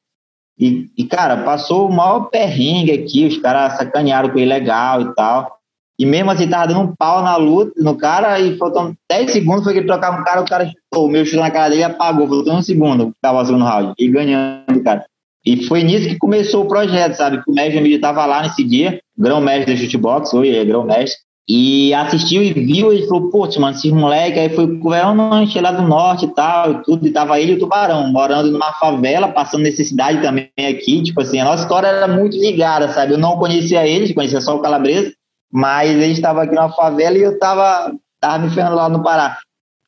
E, 0.60 0.90
e, 0.98 1.06
cara, 1.06 1.38
passou 1.38 1.88
o 1.88 1.94
maior 1.94 2.26
perrengue 2.26 2.92
aqui. 2.92 3.26
Os 3.26 3.38
caras 3.38 3.78
sacanearam 3.78 4.30
com 4.30 4.38
ele 4.38 4.48
legal 4.48 5.02
e 5.02 5.16
tal. 5.16 5.58
E 5.98 6.06
mesmo 6.06 6.32
assim, 6.32 6.50
tava 6.50 6.68
dando 6.68 6.82
um 6.82 6.96
pau 6.96 7.24
na 7.24 7.38
luta, 7.38 7.72
no 7.78 7.96
cara, 7.96 8.38
e 8.40 8.58
faltando 8.58 8.94
10 9.10 9.32
segundos, 9.32 9.64
foi 9.64 9.72
que 9.72 9.80
ele 9.80 9.88
trocava 9.88 10.20
um 10.20 10.24
cara, 10.24 10.42
o 10.42 10.46
cara 10.46 10.66
chutou, 10.66 11.06
o 11.06 11.10
meu 11.10 11.24
chute 11.24 11.38
na 11.38 11.52
cara 11.52 11.70
dele 11.70 11.84
apagou, 11.84 12.28
faltando 12.28 12.58
um 12.58 12.62
segundo, 12.64 13.14
tava 13.22 13.40
o 13.40 13.46
segundo 13.46 13.66
round, 13.66 13.94
e 14.00 14.08
ganhando, 14.08 14.84
cara. 14.84 15.06
E 15.46 15.66
foi 15.66 15.84
nisso 15.84 16.08
que 16.08 16.18
começou 16.18 16.64
o 16.64 16.68
projeto, 16.68 17.16
sabe? 17.16 17.42
O 17.48 17.54
mestre 17.54 17.78
Emílio 17.78 17.96
estava 17.96 18.26
lá 18.26 18.44
nesse 18.44 18.64
dia, 18.64 19.02
grão-mestre 19.18 19.76
de 19.76 19.86
chutebox, 19.86 20.34
hoje 20.34 20.56
é 20.56 20.64
grão-mestre, 20.64 21.20
e 21.50 21.94
assistiu 21.94 22.44
e 22.44 22.54
viu 22.54 22.94
e 22.94 23.08
falou, 23.08 23.30
pô, 23.30 23.48
mano, 23.60 23.76
esses 23.76 23.92
moleques, 23.92 24.40
aí 24.40 24.50
foi 24.50 24.78
com 24.78 24.88
o 24.88 24.92
lanche 24.92 25.60
lá 25.60 25.72
do 25.72 25.82
norte 25.82 26.26
e 26.26 26.34
tal, 26.34 26.72
e 26.72 26.84
tudo, 26.84 27.08
e 27.08 27.12
tava 27.12 27.40
ele 27.40 27.54
e 27.54 27.56
o 27.56 27.60
Tubarão, 27.60 28.08
morando 28.12 28.52
numa 28.52 28.72
favela, 28.74 29.28
passando 29.28 29.64
necessidade 29.64 30.22
também 30.22 30.50
aqui, 30.58 31.02
tipo 31.02 31.20
assim, 31.22 31.40
a 31.40 31.46
nossa 31.46 31.64
história 31.64 31.88
era 31.88 32.08
muito 32.08 32.38
ligada, 32.38 32.88
sabe? 32.90 33.14
Eu 33.14 33.18
não 33.18 33.38
conhecia 33.38 33.86
eles, 33.86 34.14
conhecia 34.14 34.40
só 34.40 34.56
o 34.56 34.62
Calabresa, 34.62 35.12
mas 35.52 35.90
ele 35.90 36.14
estava 36.14 36.44
aqui 36.44 36.54
na 36.54 36.70
favela 36.70 37.18
e 37.18 37.22
eu 37.22 37.38
tava, 37.40 37.92
tava 38.20 38.46
me 38.46 38.50
ferrando 38.52 38.76
lá 38.76 38.88
no 38.88 39.04
Pará. 39.04 39.38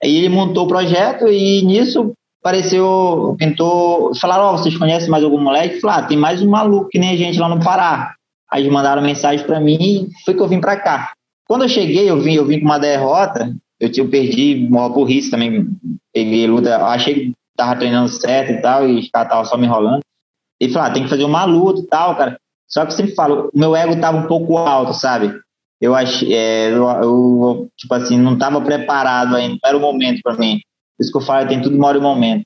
Aí 0.03 0.17
ele 0.17 0.29
montou 0.29 0.65
o 0.65 0.67
projeto 0.67 1.27
e 1.29 1.61
nisso 1.61 2.11
apareceu 2.43 2.85
o 2.85 3.37
pintor, 3.37 4.13
falaram, 4.19 4.43
ó, 4.43 4.53
oh, 4.53 4.57
vocês 4.57 4.77
conhecem 4.77 5.09
mais 5.09 5.23
algum 5.23 5.39
moleque? 5.39 5.79
Falaram, 5.79 6.03
ah, 6.03 6.07
tem 6.07 6.17
mais 6.17 6.41
um 6.41 6.49
maluco 6.49 6.89
que 6.89 6.99
nem 6.99 7.11
a 7.11 7.15
gente 7.15 7.39
lá 7.39 7.47
no 7.47 7.63
Pará. 7.63 8.15
Aí 8.51 8.69
mandaram 8.69 9.01
mensagem 9.01 9.45
para 9.45 9.61
mim 9.61 9.77
e 9.79 10.09
foi 10.25 10.33
que 10.33 10.41
eu 10.41 10.47
vim 10.47 10.59
para 10.59 10.75
cá. 10.75 11.13
Quando 11.47 11.63
eu 11.63 11.69
cheguei, 11.69 12.09
eu 12.09 12.19
vim, 12.19 12.33
eu 12.33 12.45
vim 12.45 12.59
com 12.59 12.65
uma 12.65 12.77
derrota, 12.77 13.55
eu, 13.79 13.89
eu 13.95 14.09
perdi 14.09 14.67
uma 14.69 14.89
burrice 14.89 15.31
também, 15.31 15.69
peguei 16.13 16.45
luta, 16.45 16.85
achei 16.85 17.13
que 17.13 17.33
tava 17.55 17.77
treinando 17.77 18.09
certo 18.09 18.51
e 18.51 18.61
tal, 18.61 18.87
e 18.87 18.99
os 18.99 19.09
caras 19.09 19.27
estavam 19.27 19.45
só 19.45 19.57
me 19.57 19.65
enrolando. 19.65 20.01
E 20.59 20.67
falou, 20.67 20.89
ah, 20.89 20.93
tem 20.93 21.03
que 21.03 21.09
fazer 21.09 21.23
uma 21.23 21.45
luta 21.45 21.79
e 21.79 21.87
tal, 21.87 22.15
cara. 22.17 22.37
Só 22.67 22.85
que 22.85 22.91
eu 22.91 22.95
sempre 22.97 23.15
falo, 23.15 23.49
meu 23.53 23.73
ego 23.73 23.99
tava 23.99 24.17
um 24.17 24.27
pouco 24.27 24.57
alto, 24.57 24.93
sabe? 24.93 25.33
Eu 25.79 25.95
achei, 25.95 26.33
é, 26.33 26.69
eu, 26.71 26.87
eu, 26.89 27.69
tipo 27.77 27.93
assim, 27.93 28.17
não 28.17 28.37
tava 28.37 28.59
preparado 28.61 29.35
ainda, 29.35 29.57
não 29.61 29.69
era 29.69 29.77
o 29.77 29.81
momento 29.81 30.19
para 30.21 30.35
mim. 30.35 30.59
Por 30.97 31.03
isso 31.03 31.11
que 31.11 31.17
eu 31.17 31.21
falo, 31.21 31.47
tem 31.47 31.61
tudo 31.61 31.75
uma 31.75 31.87
hora 31.87 31.97
e 31.97 32.01
momento. 32.01 32.45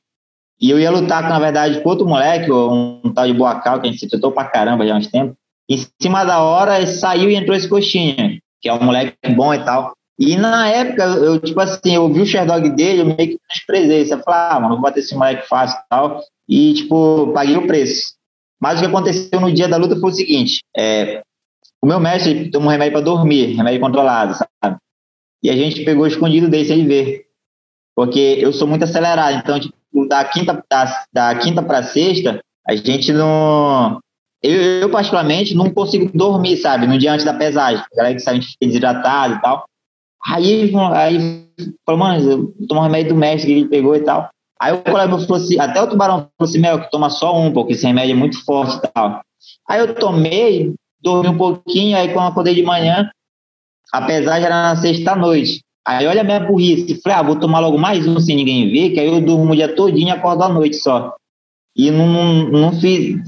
E 0.60 0.70
eu 0.70 0.80
ia 0.80 0.90
lutar, 0.90 1.30
na 1.30 1.40
verdade, 1.40 1.82
com 1.82 1.90
outro 1.90 2.08
moleque, 2.08 2.52
um, 2.52 3.02
um 3.04 3.14
tal 3.14 3.28
de 3.28 3.34
Boacal, 3.34 3.80
que 3.80 3.88
a 3.88 3.92
gente 3.92 4.00
se 4.00 4.10
tratou 4.10 4.32
pra 4.32 4.46
caramba 4.46 4.88
já 4.88 4.96
há 4.96 4.98
uns 4.98 5.08
tempos. 5.08 5.36
Em 5.70 5.78
cima 6.02 6.24
da 6.24 6.42
hora, 6.42 6.86
saiu 6.88 7.30
e 7.30 7.36
entrou 7.36 7.56
esse 7.56 7.68
coxinha 7.68 8.40
que 8.62 8.70
é 8.70 8.74
um 8.74 8.84
moleque 8.84 9.16
bom 9.36 9.54
e 9.54 9.64
tal. 9.64 9.94
E 10.20 10.36
na 10.36 10.68
época, 10.68 11.04
eu, 11.04 11.40
tipo 11.40 11.60
assim, 11.60 11.94
eu 11.94 12.12
vi 12.12 12.22
o 12.22 12.26
Sherdog 12.26 12.70
dele, 12.72 13.02
eu 13.02 13.06
meio 13.06 13.18
que 13.18 13.40
desprezei. 13.50 14.06
Você 14.06 14.18
fala, 14.24 14.50
ah, 14.50 14.60
mano, 14.60 14.74
vou 14.76 14.82
bater 14.82 15.00
esse 15.00 15.16
moleque 15.16 15.48
fácil 15.48 15.78
e 15.78 15.90
tal. 15.90 16.22
E, 16.50 16.74
tipo, 16.74 17.32
paguei 17.34 17.56
o 17.56 17.68
preço. 17.68 18.16
Mas 18.60 18.80
o 18.80 18.82
que 18.82 18.88
aconteceu 18.88 19.40
no 19.40 19.52
dia 19.54 19.68
da 19.68 19.78
luta 19.78 19.96
foi 20.00 20.10
o 20.10 20.14
seguinte: 20.14 20.62
é, 20.76 21.22
o 21.80 21.86
meu 21.86 22.00
mestre 22.00 22.50
tomou 22.50 22.70
um 22.70 22.72
remédio 22.72 22.94
para 22.94 23.06
dormir, 23.06 23.56
remédio 23.56 23.80
controlado, 23.80 24.34
sabe? 24.34 24.78
E 25.44 25.52
a 25.52 25.56
gente 25.56 25.86
pegou 25.86 26.08
escondido 26.08 26.50
dele 26.50 26.66
sem 26.66 26.80
ele 26.80 26.88
ver. 26.88 27.27
Porque 27.98 28.38
eu 28.40 28.54
sou 28.54 28.68
muito 28.68 28.84
acelerado, 28.84 29.38
então, 29.38 29.60
tipo, 29.60 29.76
da 30.08 30.24
quinta, 30.24 30.64
da, 30.70 31.06
da 31.12 31.36
quinta 31.36 31.64
para 31.64 31.82
sexta, 31.82 32.40
a 32.68 32.76
gente 32.76 33.12
não. 33.12 34.00
Eu, 34.44 34.82
eu, 34.82 34.90
particularmente, 34.92 35.56
não 35.56 35.72
consigo 35.72 36.16
dormir, 36.16 36.58
sabe? 36.58 36.86
No 36.86 37.00
dia 37.00 37.12
antes 37.12 37.26
da 37.26 37.34
pesagem. 37.34 37.84
A 37.92 37.96
galera 37.96 38.14
que 38.14 38.22
sabe, 38.22 38.38
a 38.38 38.40
gente 38.40 38.52
fica 38.52 38.68
desidratado 38.68 39.34
e 39.34 39.42
tal. 39.42 39.66
Aí, 40.28 40.72
aí 40.94 41.48
falou, 41.84 42.00
mano, 42.00 42.54
eu 42.60 42.68
tomo 42.68 42.82
remédio 42.82 43.16
do 43.16 43.20
mestre 43.20 43.48
que 43.52 43.60
ele 43.62 43.68
pegou 43.68 43.96
e 43.96 44.02
tal. 44.02 44.30
Aí 44.62 44.74
o 44.74 44.84
colega 44.84 45.08
meu 45.08 45.20
falou 45.20 45.38
assim, 45.38 45.60
até 45.60 45.82
o 45.82 45.88
tubarão 45.88 46.30
falou 46.38 46.50
assim, 46.50 46.60
Mel, 46.60 46.80
que 46.80 46.92
toma 46.92 47.10
só 47.10 47.36
um, 47.36 47.52
porque 47.52 47.74
esse 47.74 47.88
remédio 47.88 48.14
é 48.14 48.16
muito 48.16 48.46
forte 48.46 48.78
e 48.78 48.92
tal. 48.94 49.22
Aí 49.68 49.80
eu 49.80 49.96
tomei, 49.96 50.72
dormi 51.02 51.30
um 51.30 51.38
pouquinho, 51.38 51.98
aí 51.98 52.14
quando 52.14 52.28
acordei 52.28 52.54
de 52.54 52.62
manhã, 52.62 53.10
a 53.92 54.04
pesagem 54.04 54.46
era 54.46 54.62
na 54.70 54.76
sexta-noite. 54.76 55.62
Aí 55.88 56.06
olha 56.06 56.20
a 56.20 56.24
minha 56.24 56.42
burrice, 56.42 57.00
falei, 57.02 57.18
ah, 57.18 57.24
vou 57.24 57.38
tomar 57.38 57.60
logo 57.62 57.78
mais 57.78 58.06
um 58.06 58.20
sem 58.20 58.36
ninguém 58.36 58.70
ver, 58.70 58.90
que 58.90 59.00
aí 59.00 59.08
eu 59.08 59.22
durmo 59.22 59.54
o 59.54 59.56
dia 59.56 59.74
todinho 59.74 60.10
e 60.10 60.12
acordo 60.12 60.44
à 60.44 60.50
noite 60.50 60.76
só. 60.76 61.16
E 61.74 61.90
não, 61.90 62.50
não, 62.50 62.74
fiz, 62.74 63.22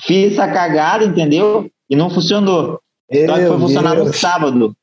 Fiz 0.00 0.32
essa 0.32 0.46
cagada, 0.48 1.04
entendeu? 1.04 1.70
E 1.88 1.96
não 1.96 2.10
funcionou. 2.10 2.80
Meu 3.10 3.26
Só 3.26 3.34
que 3.34 3.46
foi 3.46 3.58
funcionar 3.58 3.94
Deus. 3.94 4.08
no 4.08 4.12
sábado. 4.14 4.76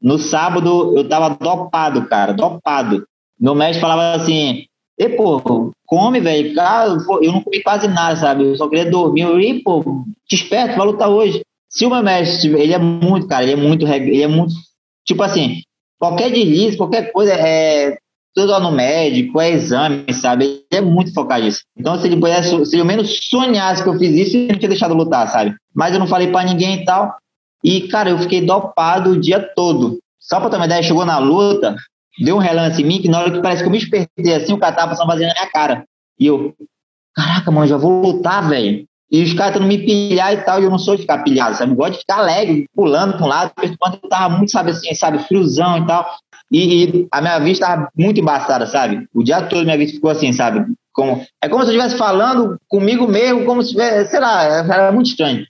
No 0.00 0.18
sábado 0.18 0.96
eu 0.96 1.08
tava 1.08 1.30
dopado, 1.30 2.06
cara, 2.06 2.32
dopado. 2.32 3.06
Meu 3.38 3.54
médico 3.54 3.80
falava 3.80 4.16
assim: 4.16 4.66
e 4.98 5.08
pô, 5.10 5.72
come, 5.86 6.20
velho. 6.20 6.54
Cara, 6.54 6.96
eu 7.22 7.32
não 7.32 7.42
comi 7.42 7.62
quase 7.62 7.88
nada, 7.88 8.16
sabe? 8.16 8.44
Eu 8.44 8.56
só 8.56 8.68
queria 8.68 8.90
dormir. 8.90 9.22
Eu, 9.22 9.40
e, 9.40 9.62
pô, 9.62 10.04
desperto, 10.28 10.76
vai 10.76 10.86
lutar 10.86 11.08
hoje. 11.08 11.42
Se 11.68 11.86
o 11.86 11.90
meu 11.90 12.02
mestre, 12.02 12.52
ele 12.60 12.74
é 12.74 12.78
muito, 12.78 13.26
cara, 13.26 13.42
ele 13.42 13.52
é 13.52 13.56
muito, 13.56 13.86
ele 13.86 14.22
é 14.22 14.26
muito, 14.26 14.52
tipo 15.06 15.22
assim, 15.22 15.62
qualquer 16.02 16.32
deslize, 16.32 16.76
qualquer 16.76 17.12
coisa, 17.12 17.32
é, 17.32 17.96
tudo 18.34 18.58
no 18.58 18.72
médico, 18.72 19.40
é 19.40 19.52
exame, 19.52 20.12
sabe? 20.12 20.44
Ele 20.44 20.64
é 20.72 20.80
muito 20.80 21.14
focado 21.14 21.44
nisso. 21.44 21.62
Então, 21.78 21.96
se 21.96 22.08
ele 22.08 22.16
pudesse, 22.16 22.66
se 22.66 22.76
eu 22.76 22.84
menos 22.84 23.20
sonhasse 23.22 23.84
que 23.84 23.88
eu 23.88 23.96
fiz 23.96 24.10
isso, 24.10 24.36
ele 24.36 24.52
não 24.52 24.58
tinha 24.58 24.68
deixado 24.68 24.94
lutar, 24.94 25.28
sabe? 25.28 25.54
Mas 25.72 25.94
eu 25.94 26.00
não 26.00 26.08
falei 26.08 26.32
para 26.32 26.48
ninguém 26.48 26.82
e 26.82 26.84
tal. 26.84 27.14
E, 27.62 27.82
cara, 27.82 28.10
eu 28.10 28.18
fiquei 28.18 28.44
dopado 28.44 29.10
o 29.10 29.20
dia 29.20 29.38
todo. 29.54 30.00
Só 30.18 30.40
pra 30.40 30.50
ter 30.50 30.56
uma 30.56 30.66
ideia, 30.66 30.82
chegou 30.82 31.04
na 31.04 31.18
luta, 31.18 31.76
deu 32.18 32.34
um 32.34 32.40
relance 32.40 32.82
em 32.82 32.84
mim, 32.84 33.00
que 33.00 33.08
na 33.08 33.20
hora 33.20 33.30
que 33.30 33.40
parece 33.40 33.62
que 33.62 33.68
eu 33.68 33.72
me 33.72 33.78
espertei 33.78 34.34
assim, 34.34 34.54
o 34.54 34.58
cara 34.58 34.74
tava 34.74 34.90
passando 34.90 35.06
na 35.06 35.14
minha 35.14 35.50
cara. 35.52 35.84
E 36.18 36.26
eu, 36.26 36.52
caraca, 37.14 37.48
mano, 37.52 37.68
já 37.68 37.76
vou 37.76 38.02
lutar, 38.02 38.48
velho. 38.48 38.84
E 39.12 39.22
os 39.22 39.34
caras 39.34 39.52
tentando 39.52 39.68
me 39.68 39.76
pilhar 39.76 40.32
e 40.32 40.38
tal, 40.38 40.58
e 40.58 40.64
eu 40.64 40.70
não 40.70 40.78
sou 40.78 40.96
de 40.96 41.02
ficar 41.02 41.22
pilhado, 41.22 41.54
sabe? 41.54 41.72
Eu 41.72 41.76
gosto 41.76 41.92
de 41.92 41.98
ficar 41.98 42.20
alegre, 42.20 42.66
pulando 42.74 43.18
para 43.18 43.26
um 43.26 43.28
lado, 43.28 43.52
porque 43.54 43.70
eu 43.70 44.08
tava 44.08 44.34
muito, 44.34 44.50
sabe, 44.50 44.70
assim, 44.70 44.94
sabe, 44.94 45.18
friozão 45.24 45.76
e 45.76 45.86
tal. 45.86 46.06
E, 46.50 46.84
e, 46.84 47.08
a 47.12 47.20
minha 47.20 47.38
vista 47.38 47.66
estava 47.66 47.90
muito 47.94 48.18
embaçada, 48.18 48.66
sabe? 48.66 49.06
O 49.12 49.22
dia 49.22 49.42
todo 49.42 49.64
minha 49.64 49.76
vista 49.76 49.96
ficou 49.96 50.10
assim, 50.10 50.32
sabe? 50.32 50.64
Como, 50.94 51.22
é 51.42 51.48
como 51.48 51.62
se 51.62 51.70
eu 51.70 51.76
estivesse 51.76 51.98
falando 51.98 52.58
comigo 52.68 53.06
mesmo, 53.06 53.44
como 53.44 53.62
se 53.62 53.70
tivesse, 53.72 54.12
sei 54.12 54.20
lá, 54.20 54.44
era 54.44 54.90
muito 54.90 55.10
estranho. 55.10 55.44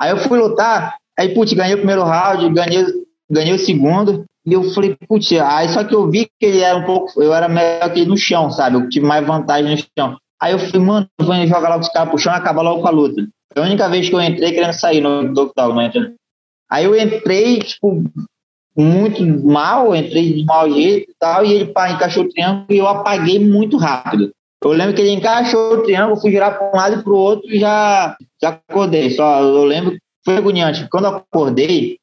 Aí 0.00 0.10
eu 0.10 0.16
fui 0.16 0.38
lutar, 0.38 0.96
aí, 1.18 1.34
putz, 1.34 1.52
ganhei 1.52 1.74
o 1.74 1.78
primeiro 1.78 2.04
round, 2.04 2.48
ganhei, 2.50 2.86
ganhei 3.30 3.54
o 3.54 3.58
segundo, 3.58 4.24
e 4.44 4.54
eu 4.54 4.64
falei, 4.72 4.96
putz, 5.06 5.32
aí 5.32 5.68
só 5.68 5.84
que 5.84 5.94
eu 5.94 6.10
vi 6.10 6.26
que 6.40 6.46
ele 6.46 6.60
era 6.60 6.78
um 6.78 6.84
pouco, 6.84 7.22
eu 7.22 7.32
era 7.34 7.46
melhor 7.46 7.92
que 7.92 8.00
ele 8.00 8.08
no 8.08 8.16
chão, 8.16 8.50
sabe? 8.50 8.76
Eu 8.76 8.88
tive 8.88 9.04
mais 9.04 9.26
vantagem 9.26 9.70
no 9.70 9.84
chão. 9.98 10.16
Aí 10.42 10.50
eu 10.50 10.58
falei, 10.58 10.80
mano, 10.84 11.06
vou 11.20 11.46
jogar 11.46 11.68
logo 11.68 11.82
os 11.82 11.88
caras 11.88 12.08
pro 12.08 12.18
chão 12.18 12.32
e 12.32 12.36
acabar 12.36 12.62
logo 12.62 12.82
com 12.82 12.88
a 12.88 12.90
luta. 12.90 13.28
Foi 13.54 13.62
a 13.62 13.66
única 13.66 13.88
vez 13.88 14.08
que 14.08 14.14
eu 14.16 14.20
entrei 14.20 14.50
querendo 14.50 14.72
sair 14.72 15.00
no 15.00 15.32
Doctor, 15.32 15.72
não 15.72 15.80
entra. 15.80 16.12
Aí 16.68 16.84
eu 16.84 17.00
entrei, 17.00 17.60
tipo, 17.60 18.02
muito 18.76 19.24
mal, 19.24 19.94
entrei 19.94 20.32
de 20.32 20.44
mau 20.44 20.68
jeito 20.68 21.12
e 21.12 21.14
tal, 21.16 21.44
e 21.44 21.52
ele 21.52 21.66
pá, 21.66 21.92
encaixou 21.92 22.24
o 22.24 22.28
triângulo 22.28 22.66
e 22.70 22.78
eu 22.78 22.88
apaguei 22.88 23.38
muito 23.38 23.76
rápido. 23.76 24.32
Eu 24.64 24.72
lembro 24.72 24.96
que 24.96 25.00
ele 25.00 25.12
encaixou 25.12 25.74
o 25.74 25.82
triângulo, 25.84 26.20
fui 26.20 26.32
girar 26.32 26.58
para 26.58 26.72
um 26.72 26.76
lado 26.76 26.98
e 26.98 27.02
para 27.04 27.12
o 27.12 27.16
outro 27.16 27.48
e 27.48 27.60
já, 27.60 28.16
já 28.42 28.48
acordei. 28.68 29.10
Só 29.10 29.40
eu 29.42 29.64
lembro 29.64 29.92
que 29.92 29.98
foi 30.24 30.36
agoniante. 30.38 30.88
Quando 30.90 31.04
eu 31.04 31.16
acordei, 31.18 31.98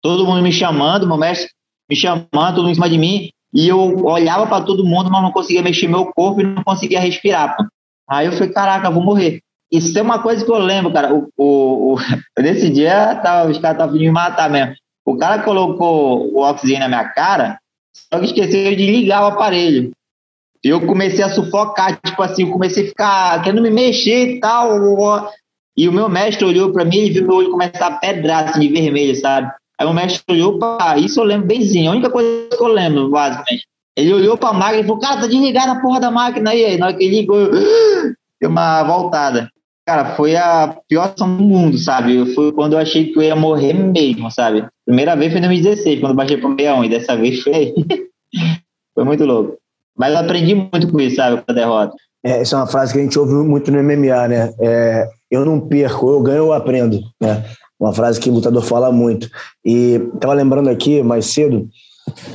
todo 0.00 0.24
mundo 0.24 0.40
me 0.40 0.52
chamando, 0.52 1.06
meu 1.06 1.18
mestre 1.18 1.50
me 1.90 1.94
chamando, 1.94 2.28
todo 2.32 2.62
mundo 2.62 2.70
em 2.70 2.74
cima 2.74 2.88
de 2.88 2.96
mim, 2.96 3.28
e 3.52 3.68
eu 3.68 4.06
olhava 4.06 4.46
para 4.46 4.64
todo 4.64 4.86
mundo, 4.86 5.10
mas 5.10 5.22
não 5.22 5.32
conseguia 5.32 5.62
mexer 5.62 5.86
meu 5.86 6.06
corpo 6.06 6.40
e 6.40 6.44
não 6.44 6.64
conseguia 6.64 6.98
respirar. 6.98 7.56
Pô. 7.58 7.73
Aí 8.08 8.26
eu 8.26 8.32
falei, 8.32 8.52
caraca, 8.52 8.90
vou 8.90 9.02
morrer. 9.02 9.40
Isso 9.72 9.98
é 9.98 10.02
uma 10.02 10.22
coisa 10.22 10.44
que 10.44 10.50
eu 10.50 10.58
lembro, 10.58 10.92
cara. 10.92 11.14
O, 11.14 11.28
o, 11.36 11.94
o 11.94 11.96
nesse 12.38 12.70
dia, 12.70 13.16
tava, 13.16 13.50
os 13.50 13.58
caras 13.58 13.76
estavam 13.76 13.98
me 13.98 14.10
matar 14.10 14.50
mesmo. 14.50 14.74
O 15.04 15.16
cara 15.16 15.42
colocou 15.42 16.32
o 16.32 16.40
oxigênio 16.40 16.80
na 16.80 16.88
minha 16.88 17.08
cara, 17.08 17.58
só 17.94 18.18
que 18.18 18.26
esqueceu 18.26 18.74
de 18.74 18.86
ligar 18.86 19.22
o 19.22 19.26
aparelho. 19.26 19.92
Eu 20.62 20.86
comecei 20.86 21.22
a 21.22 21.28
sufocar, 21.28 22.00
tipo 22.00 22.22
assim, 22.22 22.44
eu 22.44 22.50
comecei 22.50 22.84
a 22.84 22.88
ficar 22.88 23.42
querendo 23.42 23.60
me 23.60 23.70
mexer 23.70 24.36
e 24.36 24.40
tal. 24.40 25.30
E 25.76 25.88
o 25.88 25.92
meu 25.92 26.08
mestre 26.08 26.44
olhou 26.44 26.72
para 26.72 26.84
mim 26.84 26.98
e 26.98 27.10
viu 27.10 27.26
meu 27.26 27.36
olho 27.36 27.50
começar 27.50 27.86
a 27.86 27.98
pedrar 27.98 28.48
assim, 28.48 28.60
de 28.60 28.68
vermelho, 28.68 29.14
sabe? 29.14 29.52
Aí 29.78 29.86
o 29.86 29.92
mestre 29.92 30.22
olhou 30.30 30.58
para 30.58 30.98
isso 30.98 31.20
eu 31.20 31.24
lembro 31.24 31.48
benzinho, 31.48 31.90
a 31.90 31.94
única 31.94 32.08
coisa 32.08 32.48
que 32.48 32.62
eu 32.62 32.68
lembro, 32.68 33.10
basicamente. 33.10 33.66
Ele 33.96 34.12
olhou 34.12 34.36
para 34.36 34.50
a 34.50 34.54
máquina 34.54 34.80
e 34.80 34.84
falou: 34.84 34.98
Cara, 34.98 35.20
tá 35.20 35.26
desligada 35.26 35.72
a 35.72 35.80
porra 35.80 36.00
da 36.00 36.10
máquina 36.10 36.50
aí. 36.50 36.64
aí 36.64 36.78
na 36.78 36.86
hora 36.86 36.96
que 36.96 37.04
ele 37.04 37.20
ligou, 37.20 37.38
eu... 37.38 37.52
deu 38.40 38.50
uma 38.50 38.82
voltada. 38.82 39.48
Cara, 39.86 40.16
foi 40.16 40.34
a 40.34 40.76
pior 40.88 41.12
ação 41.12 41.36
do 41.36 41.42
mundo, 41.42 41.76
sabe? 41.76 42.34
Foi 42.34 42.52
quando 42.52 42.72
eu 42.72 42.78
achei 42.78 43.12
que 43.12 43.18
eu 43.18 43.22
ia 43.22 43.36
morrer 43.36 43.74
mesmo, 43.74 44.30
sabe? 44.30 44.66
Primeira 44.86 45.14
vez 45.14 45.30
foi 45.30 45.38
em 45.38 45.42
2016, 45.42 46.00
quando 46.00 46.14
baixei 46.14 46.38
pro 46.38 46.56
61, 46.56 46.84
e 46.84 46.88
dessa 46.88 47.16
vez 47.16 47.42
foi. 47.42 47.74
foi 48.94 49.04
muito 49.04 49.24
louco. 49.26 49.58
Mas 49.96 50.12
eu 50.12 50.20
aprendi 50.20 50.54
muito 50.54 50.90
com 50.90 51.00
isso, 51.00 51.16
sabe? 51.16 51.36
Com 51.36 51.52
a 51.52 51.54
derrota. 51.54 51.94
É, 52.24 52.40
essa 52.40 52.56
é 52.56 52.58
uma 52.58 52.66
frase 52.66 52.92
que 52.94 52.98
a 52.98 53.02
gente 53.02 53.18
ouve 53.18 53.34
muito 53.34 53.70
no 53.70 53.82
MMA, 53.82 54.28
né? 54.28 54.54
É, 54.58 55.06
eu 55.30 55.44
não 55.44 55.60
perco, 55.60 56.08
eu 56.08 56.22
ganho, 56.22 56.38
eu 56.38 56.52
aprendo, 56.54 57.00
né? 57.20 57.44
Uma 57.78 57.92
frase 57.92 58.18
que 58.18 58.30
o 58.30 58.32
lutador 58.32 58.62
fala 58.62 58.90
muito. 58.90 59.28
E 59.64 60.00
tava 60.18 60.32
lembrando 60.32 60.70
aqui 60.70 61.02
mais 61.02 61.26
cedo, 61.26 61.68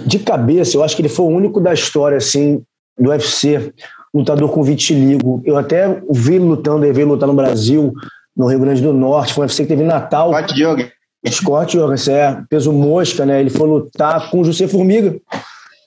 de 0.05 0.19
cabeça, 0.19 0.75
eu 0.75 0.83
acho 0.83 0.95
que 0.95 1.01
ele 1.01 1.09
foi 1.09 1.25
o 1.25 1.29
único 1.29 1.59
da 1.59 1.73
história, 1.73 2.17
assim, 2.17 2.61
do 2.97 3.09
UFC 3.09 3.73
lutador 4.13 4.49
com 4.49 4.63
vitiligo. 4.63 5.41
Eu 5.45 5.57
até 5.57 6.01
vi 6.09 6.35
ele 6.35 6.45
lutando, 6.45 6.85
ele 6.85 6.93
veio 6.93 7.07
lutar 7.07 7.27
no 7.27 7.35
Brasil, 7.35 7.93
no 8.35 8.47
Rio 8.47 8.59
Grande 8.59 8.81
do 8.81 8.93
Norte, 8.93 9.33
foi 9.33 9.43
um 9.43 9.45
UFC 9.45 9.63
que 9.63 9.69
teve 9.69 9.83
em 9.83 9.87
Natal. 9.87 10.31
Scott 10.31 10.59
Jorgen. 10.59 10.91
Scott 11.27 11.73
Jorgen, 11.73 12.13
é, 12.13 12.41
peso 12.49 12.71
mosca, 12.71 13.25
né? 13.25 13.39
Ele 13.39 13.49
foi 13.49 13.67
lutar 13.67 14.29
com 14.31 14.41
o 14.41 14.43
José 14.43 14.67
Formiga 14.67 15.15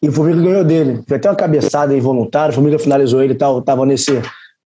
e 0.03 0.09
o 0.09 0.13
Formiga 0.13 0.43
ganhou 0.43 0.65
dele. 0.65 1.03
Foi 1.07 1.17
até 1.17 1.29
uma 1.29 1.37
cabeçada 1.37 1.97
involuntária, 1.97 2.53
o 2.53 2.55
Formiga 2.55 2.79
finalizou 2.79 3.23
ele, 3.23 3.35
tal, 3.35 3.63
tava 3.63 3.87
nesse, 3.87 4.21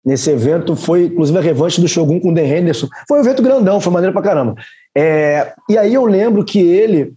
nesse 0.04 0.30
evento. 0.30 0.74
Foi, 0.74 1.04
inclusive, 1.04 1.38
a 1.38 1.42
revanche 1.42 1.80
do 1.80 1.88
Shogun 1.88 2.20
com 2.20 2.30
o 2.30 2.34
Dan 2.34 2.42
Henderson. 2.42 2.88
Foi 3.06 3.18
um 3.18 3.22
evento 3.22 3.42
grandão, 3.42 3.80
foi 3.80 3.92
maneiro 3.92 4.12
pra 4.12 4.22
caramba. 4.22 4.54
É, 4.96 5.52
e 5.68 5.78
aí 5.78 5.94
eu 5.94 6.04
lembro 6.04 6.44
que 6.44 6.58
ele 6.58 7.12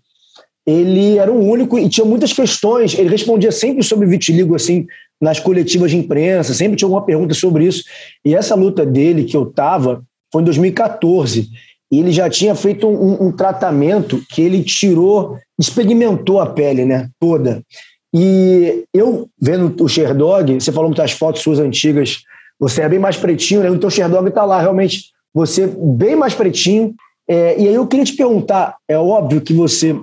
ele 0.69 1.17
era 1.17 1.31
o 1.31 1.43
único 1.43 1.79
e 1.79 1.89
tinha 1.89 2.05
muitas 2.05 2.31
questões. 2.31 2.93
Ele 2.97 3.09
respondia 3.09 3.51
sempre 3.51 3.83
sobre 3.83 4.05
vitiligo, 4.05 4.55
assim, 4.55 4.85
nas 5.19 5.39
coletivas 5.39 5.89
de 5.89 5.97
imprensa, 5.97 6.53
sempre 6.53 6.77
tinha 6.77 6.85
alguma 6.85 7.03
pergunta 7.03 7.33
sobre 7.33 7.65
isso. 7.65 7.83
E 8.23 8.35
essa 8.35 8.53
luta 8.53 8.85
dele, 8.85 9.23
que 9.23 9.35
eu 9.35 9.47
tava, 9.47 10.03
foi 10.31 10.41
em 10.41 10.45
2014. 10.45 11.49
E 11.91 11.99
ele 11.99 12.11
já 12.11 12.29
tinha 12.29 12.53
feito 12.53 12.87
um, 12.87 13.27
um 13.27 13.31
tratamento 13.31 14.21
que 14.29 14.43
ele 14.43 14.63
tirou, 14.63 15.37
experimentou 15.59 16.39
a 16.39 16.45
pele, 16.45 16.85
né, 16.85 17.09
toda. 17.19 17.63
E 18.13 18.83
eu, 18.93 19.27
vendo 19.41 19.83
o 19.83 19.89
Sherdog, 19.89 20.53
você 20.53 20.71
falou 20.71 20.91
que 20.91 21.01
as 21.01 21.11
fotos 21.11 21.41
suas 21.41 21.59
antigas, 21.59 22.21
você 22.59 22.83
é 22.83 22.89
bem 22.89 22.99
mais 22.99 23.17
pretinho, 23.17 23.61
né? 23.61 23.69
Então 23.69 23.87
o 23.87 23.91
Sherdog 23.91 24.29
tá 24.31 24.45
lá, 24.45 24.61
realmente, 24.61 25.05
você 25.33 25.67
bem 25.67 26.15
mais 26.15 26.35
pretinho. 26.35 26.93
É, 27.27 27.59
e 27.59 27.67
aí 27.67 27.73
eu 27.73 27.87
queria 27.87 28.05
te 28.05 28.15
perguntar, 28.15 28.75
é 28.87 28.97
óbvio 28.97 29.41
que 29.41 29.53
você 29.53 29.95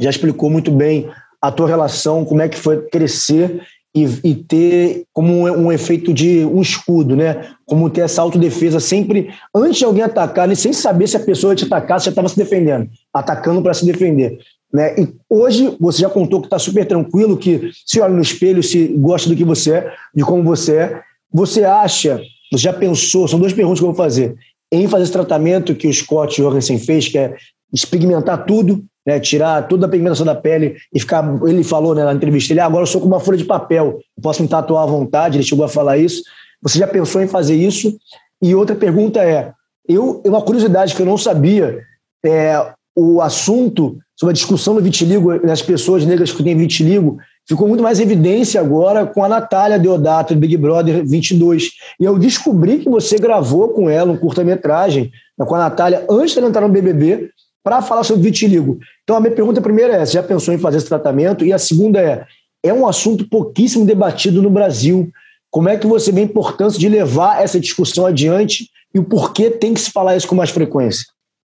já 0.00 0.10
explicou 0.10 0.50
muito 0.50 0.70
bem 0.70 1.08
a 1.40 1.50
tua 1.50 1.68
relação, 1.68 2.24
como 2.24 2.42
é 2.42 2.48
que 2.48 2.58
foi 2.58 2.82
crescer 2.88 3.62
e, 3.94 4.04
e, 4.22 4.34
ter 4.34 5.04
como 5.12 5.32
um, 5.32 5.66
um, 5.66 5.72
efeito 5.72 6.14
de 6.14 6.44
um 6.44 6.60
escudo, 6.60 7.16
né? 7.16 7.48
Como 7.66 7.90
ter 7.90 8.02
essa 8.02 8.22
autodefesa 8.22 8.78
sempre, 8.78 9.30
antes 9.54 9.78
de 9.78 9.84
alguém 9.84 10.02
atacar, 10.02 10.46
né? 10.46 10.54
sem 10.54 10.72
saber 10.72 11.08
se 11.08 11.16
a 11.16 11.20
pessoa 11.20 11.52
ia 11.52 11.56
te 11.56 11.64
atacar, 11.64 11.98
você 11.98 12.04
já 12.04 12.10
estava 12.10 12.28
se 12.28 12.36
defendendo, 12.36 12.88
atacando 13.12 13.60
para 13.60 13.74
se 13.74 13.84
defender. 13.84 14.38
Né? 14.72 14.94
E 14.96 15.08
hoje 15.28 15.76
você 15.80 16.02
já 16.02 16.08
contou 16.08 16.40
que 16.40 16.46
está 16.46 16.58
super 16.58 16.86
tranquilo, 16.86 17.36
que 17.36 17.70
se 17.84 18.00
olha 18.00 18.14
no 18.14 18.22
espelho, 18.22 18.62
se 18.62 18.86
gosta 18.86 19.28
do 19.28 19.34
que 19.34 19.44
você 19.44 19.74
é, 19.74 19.92
de 20.14 20.24
como 20.24 20.44
você 20.44 20.76
é. 20.76 21.00
Você 21.32 21.64
acha, 21.64 22.20
você 22.52 22.62
já 22.62 22.72
pensou, 22.72 23.26
são 23.26 23.40
duas 23.40 23.52
perguntas 23.52 23.80
que 23.80 23.84
eu 23.84 23.92
vou 23.92 23.96
fazer, 23.96 24.36
em 24.72 24.86
fazer 24.86 25.04
esse 25.04 25.12
tratamento 25.12 25.74
que 25.74 25.88
o 25.88 25.92
Scott 25.92 26.36
Jorgensen 26.36 26.78
fez, 26.78 27.08
que 27.08 27.18
é 27.18 27.34
despigmentar 27.72 28.44
tudo, 28.46 28.84
né, 29.06 29.18
tirar 29.18 29.66
toda 29.68 29.86
a 29.86 29.88
pigmentação 29.88 30.26
da 30.26 30.34
pele 30.34 30.76
e 30.92 31.00
ficar. 31.00 31.24
Ele 31.46 31.64
falou 31.64 31.94
né, 31.94 32.04
na 32.04 32.14
entrevista, 32.14 32.52
ele 32.52 32.60
ah, 32.60 32.66
agora 32.66 32.82
eu 32.82 32.86
sou 32.86 33.00
com 33.00 33.06
uma 33.06 33.20
folha 33.20 33.38
de 33.38 33.44
papel, 33.44 33.98
posso 34.22 34.42
me 34.42 34.48
tatuar 34.48 34.84
à 34.84 34.86
vontade, 34.86 35.36
ele 35.36 35.44
chegou 35.44 35.64
a 35.64 35.68
falar 35.68 35.98
isso. 35.98 36.22
Você 36.62 36.78
já 36.78 36.86
pensou 36.86 37.22
em 37.22 37.26
fazer 37.26 37.54
isso? 37.54 37.96
E 38.42 38.54
outra 38.54 38.76
pergunta 38.76 39.20
é: 39.22 39.52
eu, 39.88 40.22
uma 40.24 40.42
curiosidade 40.42 40.94
que 40.94 41.02
eu 41.02 41.06
não 41.06 41.18
sabia, 41.18 41.80
é, 42.24 42.72
o 42.94 43.20
assunto 43.20 43.98
sobre 44.16 44.32
a 44.32 44.34
discussão 44.34 44.74
do 44.74 44.82
vitiligo 44.82 45.34
nas 45.46 45.62
pessoas 45.62 46.04
negras 46.04 46.30
que 46.30 46.42
têm 46.42 46.56
vitiligo 46.56 47.18
ficou 47.48 47.66
muito 47.66 47.82
mais 47.82 47.98
evidência 47.98 48.60
agora 48.60 49.06
com 49.06 49.24
a 49.24 49.28
Natália 49.28 49.78
Deodato, 49.78 50.34
do 50.34 50.40
Big 50.40 50.56
Brother 50.56 51.04
22. 51.06 51.70
E 51.98 52.04
eu 52.04 52.18
descobri 52.18 52.78
que 52.78 52.88
você 52.88 53.18
gravou 53.18 53.70
com 53.70 53.88
ela 53.88 54.12
um 54.12 54.16
curta-metragem 54.16 55.10
né, 55.38 55.46
com 55.46 55.54
a 55.54 55.58
Natália 55.58 56.04
antes 56.08 56.32
de 56.32 56.38
ela 56.38 56.48
entrar 56.48 56.60
no 56.60 56.68
BBB 56.68 57.30
para 57.62 57.82
falar 57.82 58.04
sobre 58.04 58.22
vitiligo. 58.22 58.78
Então, 59.02 59.16
a 59.16 59.20
minha 59.20 59.34
pergunta 59.34 59.60
primeira 59.60 59.94
é: 59.94 60.04
você 60.04 60.12
já 60.12 60.22
pensou 60.22 60.52
em 60.54 60.58
fazer 60.58 60.78
esse 60.78 60.88
tratamento? 60.88 61.44
E 61.44 61.52
a 61.52 61.58
segunda 61.58 62.00
é: 62.00 62.24
é 62.62 62.72
um 62.72 62.86
assunto 62.86 63.28
pouquíssimo 63.28 63.84
debatido 63.84 64.42
no 64.42 64.50
Brasil. 64.50 65.10
Como 65.50 65.68
é 65.68 65.76
que 65.76 65.86
você 65.86 66.12
vê 66.12 66.20
a 66.20 66.24
importância 66.24 66.78
de 66.78 66.88
levar 66.88 67.42
essa 67.42 67.58
discussão 67.58 68.06
adiante 68.06 68.68
e 68.94 68.98
o 68.98 69.04
porquê 69.04 69.50
tem 69.50 69.74
que 69.74 69.80
se 69.80 69.90
falar 69.90 70.16
isso 70.16 70.28
com 70.28 70.34
mais 70.34 70.50
frequência? 70.50 71.04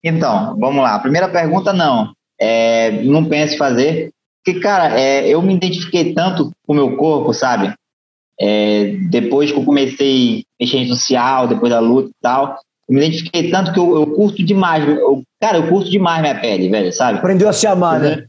Então, 0.03 0.55
vamos 0.59 0.83
lá. 0.83 0.99
Primeira 0.99 1.27
pergunta, 1.27 1.73
não. 1.73 2.13
É, 2.39 3.03
não 3.03 3.25
pense 3.25 3.55
em 3.55 3.57
fazer. 3.57 4.11
Porque, 4.43 4.59
cara, 4.59 4.97
é, 4.99 5.27
eu 5.27 5.41
me 5.41 5.55
identifiquei 5.55 6.13
tanto 6.13 6.51
com 6.65 6.73
o 6.73 6.75
meu 6.75 6.95
corpo, 6.95 7.33
sabe? 7.33 7.73
É, 8.39 8.95
depois 9.09 9.51
que 9.51 9.57
eu 9.57 9.65
comecei 9.65 10.39
a 10.39 10.63
mexer 10.63 10.77
em 10.77 10.87
social, 10.87 11.47
depois 11.47 11.71
da 11.71 11.79
luta 11.79 12.09
e 12.09 12.21
tal, 12.21 12.59
eu 12.87 12.95
me 12.95 12.99
identifiquei 12.99 13.49
tanto 13.49 13.73
que 13.73 13.79
eu, 13.79 13.95
eu 13.95 14.07
curto 14.07 14.43
demais. 14.43 14.87
Eu, 14.87 15.23
cara, 15.41 15.57
eu 15.57 15.67
curto 15.67 15.89
demais 15.89 16.21
minha 16.21 16.39
pele, 16.39 16.69
velho, 16.69 16.91
sabe? 16.91 17.19
Aprendeu 17.19 17.49
a 17.49 17.53
se 17.53 17.67
amar, 17.67 17.99
né? 17.99 18.25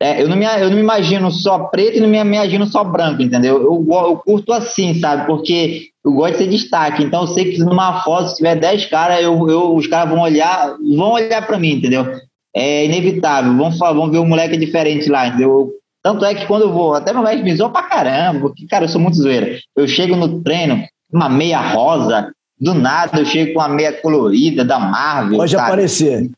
É, 0.00 0.20
eu, 0.20 0.28
não 0.28 0.36
me, 0.36 0.44
eu 0.44 0.68
não 0.68 0.76
me 0.76 0.82
imagino 0.82 1.30
só 1.30 1.58
preto 1.66 1.96
e 1.96 2.00
não 2.00 2.08
me 2.08 2.18
imagino 2.18 2.66
só 2.66 2.82
branco, 2.82 3.22
entendeu? 3.22 3.62
Eu, 3.62 3.86
eu 3.88 4.16
curto 4.18 4.52
assim, 4.52 4.94
sabe? 5.00 5.26
Porque 5.26 5.88
eu 6.04 6.12
gosto 6.12 6.32
de 6.32 6.38
ser 6.38 6.50
destaque. 6.50 7.02
Então 7.02 7.22
eu 7.22 7.26
sei 7.28 7.52
que 7.52 7.58
numa 7.58 8.02
foto, 8.02 8.28
se 8.28 8.36
tiver 8.36 8.56
10 8.56 8.86
caras, 8.86 9.22
eu, 9.22 9.48
eu, 9.48 9.74
os 9.74 9.86
caras 9.86 10.10
vão 10.10 10.20
olhar, 10.20 10.76
vão 10.96 11.12
olhar 11.12 11.46
para 11.46 11.58
mim, 11.58 11.74
entendeu? 11.74 12.06
É 12.54 12.84
inevitável. 12.84 13.56
Vão, 13.56 13.70
vão 13.70 14.10
ver 14.10 14.18
o 14.18 14.26
moleque 14.26 14.56
diferente 14.56 15.08
lá, 15.08 15.28
entendeu? 15.28 15.72
Tanto 16.02 16.24
é 16.24 16.34
que 16.34 16.46
quando 16.46 16.62
eu 16.62 16.72
vou, 16.72 16.92
até 16.92 17.12
meu 17.12 17.22
médico 17.22 17.44
me 17.44 17.56
zoa 17.56 17.70
pra 17.70 17.84
caramba, 17.84 18.40
porque, 18.40 18.66
cara, 18.66 18.84
eu 18.84 18.88
sou 18.88 19.00
muito 19.00 19.16
zoeira. 19.16 19.58
Eu 19.74 19.88
chego 19.88 20.14
no 20.14 20.42
treino, 20.42 20.84
uma 21.10 21.30
meia 21.30 21.60
rosa, 21.72 22.30
do 22.60 22.74
nada 22.74 23.20
eu 23.20 23.24
chego 23.24 23.52
com 23.52 23.60
uma 23.60 23.68
meia 23.68 23.92
colorida 23.92 24.64
da 24.64 24.78
Marvel. 24.78 25.38
Pode 25.38 25.52
sabe? 25.52 25.64
aparecer. 25.64 26.30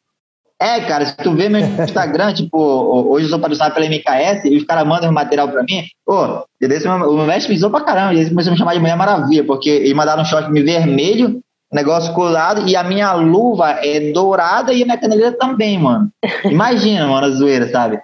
É, 0.59 0.81
cara, 0.81 1.05
se 1.05 1.17
tu 1.19 1.35
vê 1.35 1.49
meu 1.49 1.61
Instagram, 1.61 2.33
tipo, 2.35 2.59
hoje 2.59 3.27
eu 3.27 3.31
sou 3.31 3.39
patrocinado 3.39 3.75
pela 3.75 3.87
MKS 3.87 4.45
e 4.47 4.57
os 4.57 4.65
caras 4.65 4.87
mandam 4.87 5.13
material 5.13 5.49
pra 5.49 5.63
mim, 5.63 5.85
pô, 6.05 6.25
o 6.25 7.17
meu 7.17 7.27
mestre 7.27 7.53
me 7.53 7.59
zoou 7.59 7.71
pra 7.71 7.83
caramba, 7.83 8.15
eles 8.15 8.31
começaram 8.31 8.53
a 8.53 8.55
me 8.55 8.59
chamar 8.59 8.75
de 8.75 8.81
Mulher 8.81 8.97
Maravilha, 8.97 9.45
porque 9.45 9.69
eles 9.69 9.93
mandaram 9.93 10.23
um 10.23 10.25
short 10.25 10.51
me 10.51 10.63
vermelho, 10.63 11.41
negócio 11.71 12.15
colado, 12.15 12.67
e 12.67 12.75
a 12.75 12.83
minha 12.83 13.13
luva 13.13 13.71
é 13.83 14.13
dourada 14.13 14.73
e 14.73 14.83
a 14.83 14.87
minha 14.87 14.99
caneleira 14.99 15.33
também, 15.33 15.79
mano. 15.79 16.11
Imagina, 16.45 17.07
mano, 17.09 17.27
a 17.27 17.31
zoeira, 17.31 17.69
sabe? 17.71 18.01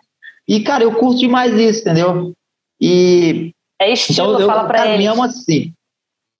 E, 0.46 0.60
cara, 0.60 0.84
eu 0.84 0.92
curto 0.92 1.20
demais 1.20 1.54
isso, 1.54 1.80
entendeu? 1.80 2.32
E. 2.80 3.52
É 3.80 3.92
estilo, 3.92 4.32
então, 4.32 4.40
eu, 4.40 4.46
fala 4.46 4.64
pra 4.64 4.78
cara, 4.78 4.90
eles. 4.90 5.00
me 5.00 5.06
amo 5.06 5.22
assim. 5.22 5.72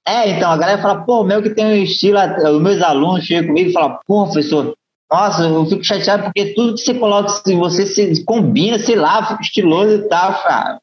É, 0.07 0.31
então, 0.31 0.51
a 0.51 0.57
galera 0.57 0.83
fala, 0.83 1.05
pô, 1.05 1.23
meu 1.23 1.43
que 1.43 1.51
tem 1.51 1.65
um 1.65 1.83
estilo, 1.83 2.19
os 2.19 2.61
meus 2.61 2.83
alunos 2.83 3.25
chegam 3.25 3.49
comigo 3.49 3.71
e 3.71 3.73
falam, 3.73 3.99
pô, 4.07 4.25
professor, 4.25 4.75
nossa, 5.11 5.45
eu 5.45 5.67
fico 5.67 5.85
chateado 5.85 6.25
porque 6.25 6.55
tudo 6.55 6.75
que 6.75 6.81
você 6.81 6.95
coloca, 6.95 7.29
se 7.29 7.55
você 7.55 7.87
se 7.87 8.25
combina, 8.25 8.79
sei 8.79 8.97
lá, 8.97 9.25
fica 9.27 9.43
estiloso 9.43 9.93
e 9.93 10.09
tal, 10.09 10.43
cara. 10.43 10.81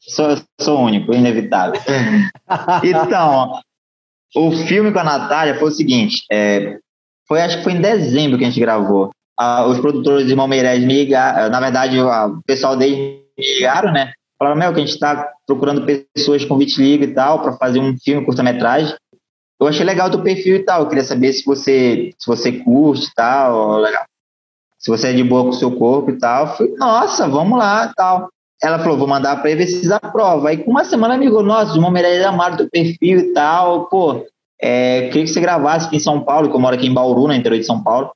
Sou, 0.00 0.36
sou 0.60 0.80
único, 0.80 1.12
inevitável. 1.12 1.80
então, 2.82 3.60
o 4.34 4.52
filme 4.52 4.92
com 4.92 4.98
a 5.00 5.04
Natália 5.04 5.58
foi 5.58 5.68
o 5.68 5.72
seguinte, 5.72 6.24
é, 6.30 6.78
foi, 7.28 7.42
acho 7.42 7.58
que 7.58 7.64
foi 7.64 7.72
em 7.72 7.80
dezembro 7.80 8.38
que 8.38 8.44
a 8.44 8.48
gente 8.48 8.60
gravou. 8.60 9.10
Ah, 9.38 9.66
os 9.66 9.80
produtores 9.80 10.26
de 10.26 10.32
Irmão 10.32 10.46
Meirelles 10.46 10.86
me 10.86 10.94
ligaram, 10.94 11.50
na 11.50 11.60
verdade, 11.60 12.00
o 12.00 12.42
pessoal 12.46 12.76
deles 12.76 12.96
me 13.36 13.54
ligaram, 13.54 13.92
né? 13.92 14.12
Falaram, 14.42 14.58
meu, 14.58 14.74
que 14.74 14.80
a 14.80 14.84
gente 14.84 14.94
está 14.94 15.30
procurando 15.46 15.86
pessoas 15.86 16.44
com 16.44 16.58
vitiligo 16.58 17.04
e 17.04 17.14
tal, 17.14 17.42
para 17.42 17.52
fazer 17.52 17.78
um 17.78 17.96
filme 17.96 18.26
curta-metragem. 18.26 18.92
Eu 19.60 19.68
achei 19.68 19.86
legal 19.86 20.08
o 20.08 20.10
teu 20.10 20.20
perfil 20.20 20.56
e 20.56 20.64
tal. 20.64 20.80
Eu 20.80 20.88
queria 20.88 21.04
saber 21.04 21.32
se 21.32 21.44
você, 21.44 22.10
se 22.18 22.26
você 22.26 22.50
curte 22.50 23.06
e 23.06 23.14
tal. 23.14 23.76
Legal. 23.76 24.04
Se 24.80 24.90
você 24.90 25.10
é 25.10 25.12
de 25.12 25.22
boa 25.22 25.44
com 25.44 25.50
o 25.50 25.52
seu 25.52 25.70
corpo 25.76 26.10
e 26.10 26.18
tal. 26.18 26.46
Eu 26.46 26.52
falei, 26.54 26.74
nossa, 26.74 27.28
vamos 27.28 27.56
lá 27.56 27.88
e 27.88 27.94
tal. 27.94 28.28
Ela 28.60 28.80
falou, 28.80 28.98
vou 28.98 29.06
mandar 29.06 29.40
para 29.40 29.54
ver 29.54 29.68
se 29.68 29.74
vocês 29.74 29.92
aprovam. 29.92 30.48
Aí 30.48 30.56
com 30.56 30.72
uma 30.72 30.84
semana 30.84 31.16
me 31.16 31.26
ligou, 31.26 31.44
nossa, 31.44 31.78
uma 31.78 31.88
Meirelles 31.88 32.26
amaram 32.26 32.56
teu 32.56 32.68
perfil 32.68 33.20
e 33.20 33.32
tal. 33.32 33.86
Pô, 33.86 34.26
é, 34.60 35.02
queria 35.02 35.22
que 35.22 35.28
você 35.28 35.40
gravasse 35.40 35.86
aqui 35.86 35.98
em 35.98 36.00
São 36.00 36.20
Paulo, 36.24 36.50
que 36.50 36.56
eu 36.56 36.60
moro 36.60 36.74
aqui 36.74 36.88
em 36.88 36.92
Bauru, 36.92 37.28
no 37.28 37.32
interior 37.32 37.60
de 37.60 37.66
São 37.66 37.80
Paulo. 37.80 38.10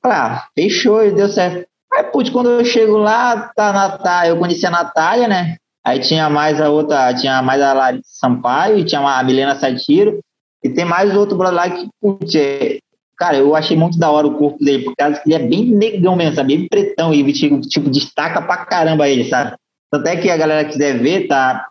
Falei, 0.00 0.18
ah, 0.18 0.46
fechou, 0.54 1.02
e 1.02 1.10
deu 1.10 1.28
certo. 1.28 1.66
Aí, 1.92 2.04
putz, 2.04 2.30
quando 2.30 2.50
eu 2.50 2.64
chego 2.64 2.96
lá, 2.96 3.48
tá 3.56 3.70
a 3.70 3.72
Natália, 3.72 4.30
eu 4.30 4.38
conheci 4.38 4.64
a 4.64 4.70
Natália, 4.70 5.26
né? 5.26 5.56
Aí 5.84 6.00
tinha 6.00 6.30
mais 6.30 6.60
a 6.60 6.70
outra, 6.70 7.12
tinha 7.14 7.42
mais 7.42 7.60
a 7.60 7.74
Larissa 7.74 8.08
Sampaio, 8.08 8.84
tinha 8.84 9.00
a 9.00 9.22
Milena 9.22 9.54
Satiro, 9.54 10.18
e 10.62 10.70
tem 10.70 10.84
mais 10.84 11.14
outro 11.14 11.36
brother 11.36 11.54
lá 11.54 11.68
que, 11.68 11.86
putz, 12.00 12.34
é, 12.34 12.78
cara, 13.18 13.36
eu 13.36 13.54
achei 13.54 13.76
muito 13.76 13.98
da 13.98 14.10
hora 14.10 14.26
o 14.26 14.38
corpo 14.38 14.64
dele, 14.64 14.84
por 14.84 14.96
causa 14.96 15.20
que 15.20 15.30
ele 15.30 15.44
é 15.44 15.46
bem 15.46 15.66
negão 15.66 16.16
mesmo, 16.16 16.36
sabe? 16.36 16.56
Bem 16.56 16.68
pretão, 16.68 17.12
e 17.12 17.32
tipo, 17.34 17.60
tipo, 17.60 17.90
destaca 17.90 18.40
pra 18.40 18.64
caramba 18.64 19.08
ele, 19.08 19.24
sabe? 19.24 19.56
Tanto 19.90 20.08
é 20.08 20.16
que 20.16 20.30
a 20.30 20.36
galera 20.36 20.64
quiser 20.66 20.98
ver, 20.98 21.28
tá? 21.28 21.68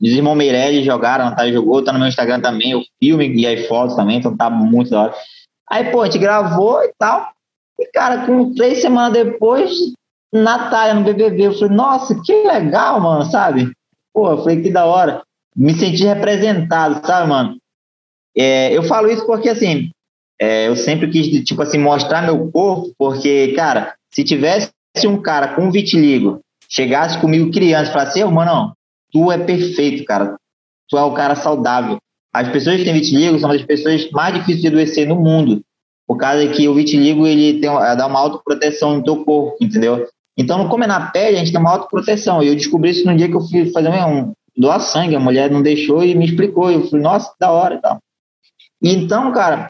Os 0.00 0.08
irmãos 0.08 0.34
Meirelles 0.34 0.86
jogaram, 0.86 1.34
tá? 1.36 1.46
Jogou, 1.52 1.84
tá 1.84 1.92
no 1.92 1.98
meu 1.98 2.08
Instagram 2.08 2.40
também, 2.40 2.74
o 2.74 2.82
filme 2.98 3.28
e 3.36 3.46
as 3.46 3.66
fotos 3.66 3.94
também, 3.94 4.16
então 4.16 4.34
tá 4.34 4.48
muito 4.48 4.90
da 4.90 5.02
hora. 5.02 5.14
Aí, 5.70 5.90
pô, 5.90 6.00
a 6.00 6.06
gente 6.06 6.18
gravou 6.18 6.82
e 6.82 6.90
tal. 6.98 7.28
E, 7.78 7.86
cara, 7.92 8.24
com 8.24 8.54
três 8.54 8.80
semanas 8.80 9.12
depois, 9.12 9.70
Natália 10.32 10.94
no 10.94 11.04
BBB. 11.04 11.46
Eu 11.46 11.52
falei, 11.52 11.74
nossa, 11.74 12.20
que 12.24 12.32
legal, 12.44 13.00
mano, 13.00 13.24
sabe? 13.24 13.70
Pô, 14.12 14.30
eu 14.30 14.38
falei, 14.38 14.62
que 14.62 14.70
da 14.70 14.84
hora. 14.84 15.22
Me 15.56 15.74
senti 15.74 16.04
representado, 16.04 17.04
sabe, 17.04 17.28
mano? 17.28 17.56
É, 18.36 18.72
eu 18.76 18.82
falo 18.84 19.10
isso 19.10 19.26
porque, 19.26 19.48
assim, 19.48 19.90
é, 20.40 20.68
eu 20.68 20.76
sempre 20.76 21.10
quis, 21.10 21.44
tipo 21.44 21.60
assim, 21.60 21.78
mostrar 21.78 22.22
meu 22.22 22.50
corpo, 22.50 22.92
porque, 22.96 23.52
cara, 23.54 23.94
se 24.12 24.24
tivesse 24.24 24.72
um 25.04 25.20
cara 25.20 25.54
com 25.54 25.70
vitiligo, 25.70 26.40
chegasse 26.68 27.18
comigo 27.20 27.50
criança 27.50 27.90
e 27.90 27.92
falasse, 27.92 28.24
ô, 28.24 28.30
mano, 28.30 28.72
tu 29.12 29.30
é 29.30 29.38
perfeito, 29.38 30.04
cara. 30.04 30.36
Tu 30.88 30.96
é 30.96 31.02
o 31.02 31.12
cara 31.12 31.34
saudável. 31.34 31.98
As 32.32 32.48
pessoas 32.48 32.76
que 32.76 32.84
têm 32.84 32.94
vitiligo 32.94 33.38
são 33.38 33.50
as 33.50 33.62
pessoas 33.62 34.08
mais 34.12 34.34
difíceis 34.34 34.60
de 34.60 34.68
adoecer 34.68 35.06
no 35.06 35.16
mundo. 35.16 35.62
Por 36.06 36.16
causa 36.16 36.46
que 36.48 36.68
o 36.68 36.74
vitiligo, 36.74 37.26
ele 37.26 37.60
tem, 37.60 37.70
dá 37.70 38.06
uma 38.06 38.20
autoproteção 38.20 38.96
no 38.96 39.04
teu 39.04 39.24
corpo, 39.24 39.56
entendeu? 39.60 40.06
Então, 40.40 40.66
como 40.70 40.84
é 40.84 40.86
na 40.86 41.10
pele, 41.10 41.36
a 41.36 41.38
gente 41.40 41.52
tem 41.52 41.60
uma 41.60 41.72
autoproteção. 41.72 42.42
E 42.42 42.48
eu 42.48 42.54
descobri 42.54 42.90
isso 42.90 43.04
no 43.04 43.14
dia 43.14 43.28
que 43.28 43.36
eu 43.36 43.42
fui 43.42 43.70
fazer 43.70 43.90
um, 43.90 44.32
doar 44.56 44.80
sangue. 44.80 45.14
A 45.14 45.20
mulher 45.20 45.50
não 45.50 45.60
deixou 45.60 46.02
e 46.02 46.14
me 46.14 46.24
explicou. 46.24 46.70
Eu 46.70 46.86
falei, 46.86 47.02
nossa, 47.02 47.30
que 47.30 47.36
da 47.38 47.50
hora 47.50 47.74
e 47.74 47.78
tal. 47.78 47.98
Então, 48.82 49.30
cara, 49.32 49.68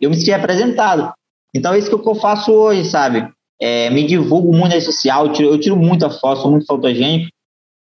eu 0.00 0.10
me 0.10 0.16
senti 0.16 0.32
representado. 0.32 1.12
Então 1.54 1.72
é 1.72 1.78
isso 1.78 1.96
que 1.96 2.08
eu 2.08 2.14
faço 2.16 2.52
hoje, 2.52 2.84
sabe? 2.84 3.28
É, 3.60 3.88
me 3.90 4.04
divulgo 4.04 4.52
muito 4.52 4.74
na 4.74 4.80
social, 4.80 5.26
eu 5.26 5.32
tiro, 5.32 5.48
eu 5.50 5.60
tiro 5.60 5.76
muita 5.76 6.10
foto, 6.10 6.42
sou 6.42 6.50
muito 6.50 6.66
fotogênico, 6.66 7.30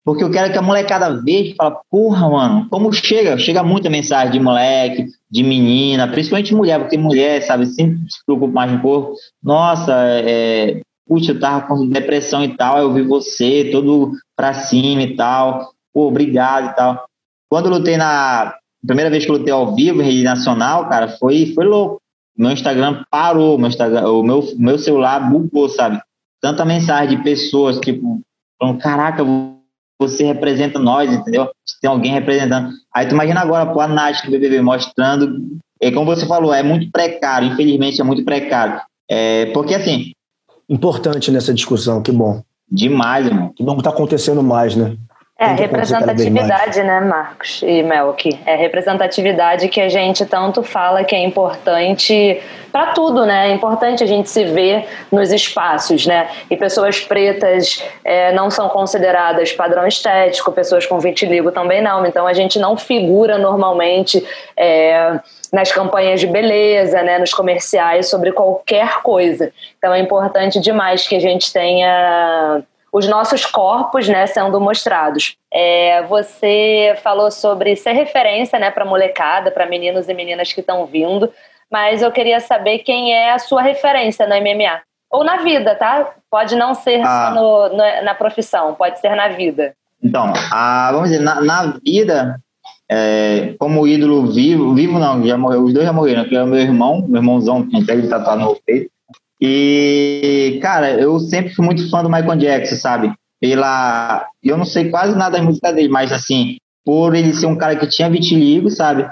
porque 0.06 0.24
eu 0.24 0.30
quero 0.30 0.52
que 0.52 0.58
a 0.58 0.62
molecada 0.62 1.20
veja 1.24 1.52
e 1.52 1.56
fala, 1.56 1.80
porra, 1.90 2.30
mano, 2.30 2.68
como 2.70 2.92
chega? 2.92 3.38
Chega 3.40 3.64
muita 3.64 3.90
mensagem 3.90 4.34
de 4.34 4.40
moleque, 4.40 5.08
de 5.32 5.42
menina, 5.42 6.08
principalmente 6.08 6.54
mulher, 6.54 6.80
porque 6.80 6.98
mulher, 6.98 7.42
sabe, 7.42 7.66
sempre 7.66 7.98
se 8.08 8.24
preocupa 8.24 8.54
mais 8.54 8.72
um 8.72 8.80
pouco. 8.80 9.16
Nossa, 9.42 9.96
é, 10.20 10.82
puxa, 11.08 11.32
eu 11.32 11.40
tava 11.40 11.68
com 11.68 11.88
depressão 11.88 12.44
e 12.44 12.56
tal, 12.56 12.80
eu 12.80 12.94
vi 12.94 13.02
você 13.02 13.70
todo 13.72 14.12
pra 14.36 14.54
cima 14.54 15.04
e 15.04 15.16
tal, 15.16 15.74
pô, 15.94 16.08
obrigado 16.08 16.72
e 16.72 16.76
tal. 16.76 17.06
Quando 17.50 17.68
eu 17.68 17.74
lutei 17.74 17.98
na 17.98 18.56
primeira 18.86 19.10
vez 19.10 19.26
que 19.26 19.32
eu 19.32 19.38
lutei 19.38 19.54
ao 19.54 19.76
vivo 19.76 20.02
em 20.02 20.06
rede 20.06 20.24
nacional, 20.24 20.90
cara, 20.90 21.08
foi, 21.08 21.54
foi 21.54 21.66
louco. 21.66 22.02
Meu 22.38 22.52
Instagram 22.52 23.04
parou, 23.12 23.58
meu 23.58 23.70
Instagram, 23.70 24.10
o 24.10 24.24
meu, 24.24 24.44
meu 24.58 24.80
celular 24.80 25.20
bugou, 25.20 25.70
sabe? 25.70 26.02
Tanta 26.42 26.66
mensagem 26.66 27.18
de 27.18 27.24
pessoas, 27.24 27.80
tipo, 27.80 28.22
falando, 28.60 28.80
caraca, 28.80 29.24
você 30.02 30.24
representa 30.26 30.80
nós, 30.80 31.12
entendeu? 31.12 31.50
Tem 31.80 31.90
alguém 31.90 32.12
representando. 32.12 32.72
Aí 32.94 33.06
tu 33.06 33.14
imagina 33.14 33.40
agora, 33.40 33.72
pô, 33.72 33.80
a 33.80 33.88
Nath 33.88 34.26
no 34.26 34.32
BBB 34.32 34.62
mostrando, 34.62 35.60
é 35.80 35.92
como 35.92 36.08
você 36.08 36.26
falou, 36.26 36.54
é 36.54 36.64
muito 36.64 36.92
precário, 36.92 37.50
infelizmente 37.50 38.02
é 38.02 38.04
muito 38.04 38.26
precário. 38.26 38.82
É, 39.10 39.48
porque 39.48 39.76
assim... 39.76 40.12
Importante 40.74 41.30
nessa 41.30 41.54
discussão, 41.54 42.02
que 42.02 42.12
bom. 42.12 42.42
Demais, 42.68 43.28
irmão. 43.28 43.54
Que 43.56 43.64
bom 43.64 43.78
que 43.78 43.84
tá 43.84 43.92
acontecendo 43.92 44.42
mais, 44.42 44.76
né? 44.76 44.98
É, 45.44 45.54
representatividade, 45.56 46.82
né, 46.84 47.02
Marcos 47.02 47.62
e 47.64 47.84
Melk? 47.84 48.40
É 48.46 48.56
representatividade 48.56 49.68
que 49.68 49.82
a 49.82 49.90
gente 49.90 50.26
tanto 50.26 50.64
fala 50.64 51.04
que 51.04 51.14
é 51.14 51.24
importante 51.24 52.42
para 52.72 52.88
tudo, 52.88 53.26
né? 53.26 53.52
É 53.52 53.54
importante 53.54 54.04
a 54.04 54.08
gente 54.08 54.30
se 54.30 54.46
ver 54.46 54.88
nos 55.12 55.32
espaços, 55.32 56.08
né? 56.08 56.28
E 56.50 56.58
pessoas 56.58 57.00
pretas 57.00 57.84
é, 58.04 58.32
não 58.34 58.50
são 58.50 58.68
consideradas 58.70 59.52
padrão 59.52 59.86
estético, 59.86 60.52
pessoas 60.52 60.86
com 60.86 61.00
vitiligo 61.00 61.52
também 61.52 61.82
não. 61.82 62.06
Então 62.06 62.26
a 62.26 62.34
gente 62.34 62.58
não 62.58 62.76
figura 62.76 63.38
normalmente 63.38 64.26
é, 64.58 65.20
nas 65.52 65.72
campanhas 65.72 66.20
de 66.20 66.26
beleza, 66.26 67.04
né? 67.04 67.20
Nos 67.20 67.34
comerciais 67.34 68.10
sobre 68.10 68.32
qualquer 68.32 69.02
coisa. 69.04 69.52
Então 69.78 69.94
é 69.94 70.00
importante 70.00 70.60
demais 70.60 71.08
que 71.08 71.16
a 71.16 71.20
gente 71.20 71.54
tenha 71.54 72.64
os 72.94 73.08
nossos 73.08 73.44
corpos 73.44 74.08
né, 74.08 74.28
sendo 74.28 74.62
mostrados. 74.62 75.36
É, 75.52 76.04
você 76.04 76.96
falou 77.04 77.32
sobre 77.32 77.76
ser 77.76 77.94
referência 77.94 78.60
né, 78.60 78.70
para 78.70 78.86
molecada, 78.86 79.50
para 79.50 79.66
meninos 79.66 80.08
e 80.08 80.14
meninas 80.14 80.54
que 80.54 80.60
estão 80.60 80.86
vindo, 80.86 81.34
mas 81.72 82.04
eu 82.04 82.12
queria 82.12 82.40
saber 82.40 82.80
quem 82.80 83.12
é 83.12 83.34
a 83.34 83.40
sua 83.40 83.64
referência 83.64 84.28
no 84.28 84.36
MMA. 84.36 84.80
Ou 85.10 85.24
na 85.24 85.38
vida, 85.38 85.76
tá? 85.76 86.14
Pode 86.30 86.56
não 86.56 86.76
ser 86.76 87.02
ah. 87.04 87.32
no, 87.34 87.70
no, 87.70 88.04
na 88.04 88.14
profissão, 88.14 88.76
pode 88.76 89.00
ser 89.00 89.16
na 89.16 89.30
vida. 89.30 89.74
Então, 90.02 90.32
a, 90.52 90.92
vamos 90.92 91.10
dizer, 91.10 91.24
na, 91.24 91.42
na 91.42 91.80
vida, 91.84 92.40
é, 92.90 93.56
como 93.58 93.88
ídolo 93.88 94.28
vivo, 94.28 94.74
vivo 94.76 95.00
não, 95.00 95.26
já 95.26 95.38
morreu, 95.38 95.64
os 95.64 95.74
dois 95.74 95.86
já 95.86 95.94
morreram, 95.94 96.26
que 96.26 96.36
é 96.36 96.44
o 96.44 96.48
meu 96.48 96.60
irmão, 96.60 97.04
meu 97.08 97.22
irmãozão, 97.22 97.68
que 97.68 97.92
ele 97.92 98.08
tatuado 98.08 98.42
no 98.42 98.56
peito, 98.64 98.92
e, 99.46 100.58
cara, 100.62 100.94
eu 100.94 101.20
sempre 101.20 101.54
fui 101.54 101.66
muito 101.66 101.90
fã 101.90 102.02
do 102.02 102.10
Michael 102.10 102.38
Jackson, 102.38 102.78
sabe? 102.78 103.14
Pela. 103.42 104.26
Eu 104.42 104.56
não 104.56 104.64
sei 104.64 104.90
quase 104.90 105.18
nada 105.18 105.38
da 105.38 105.44
música 105.44 105.74
dele, 105.74 105.90
mas 105.90 106.14
assim, 106.14 106.56
por 106.86 107.14
ele 107.14 107.34
ser 107.34 107.48
um 107.48 107.58
cara 107.58 107.76
que 107.76 107.86
tinha 107.88 108.10
vitiligo, 108.10 108.70
sabe? 108.70 109.06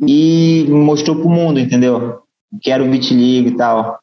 E 0.00 0.64
mostrou 0.70 1.16
pro 1.16 1.28
mundo, 1.28 1.60
entendeu? 1.60 2.22
Que 2.62 2.70
era 2.70 2.82
o 2.82 2.90
vitiligo 2.90 3.50
e 3.50 3.56
tal. 3.58 3.98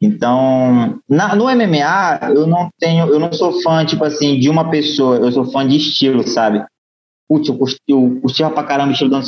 Então, 0.00 0.98
na, 1.06 1.36
no 1.36 1.44
MMA, 1.44 2.30
eu 2.34 2.46
não 2.46 2.70
tenho, 2.78 3.06
eu 3.08 3.20
não 3.20 3.30
sou 3.30 3.60
fã, 3.60 3.84
tipo 3.84 4.04
assim, 4.04 4.40
de 4.40 4.48
uma 4.48 4.70
pessoa, 4.70 5.16
eu 5.16 5.30
sou 5.30 5.44
fã 5.44 5.68
de 5.68 5.76
estilo, 5.76 6.26
sabe? 6.26 6.64
Putz, 7.28 7.50
eu 7.86 8.20
curtia 8.22 8.48
pra 8.48 8.64
caramba 8.64 8.88
o 8.88 8.92
estilo 8.92 9.10
do 9.10 9.22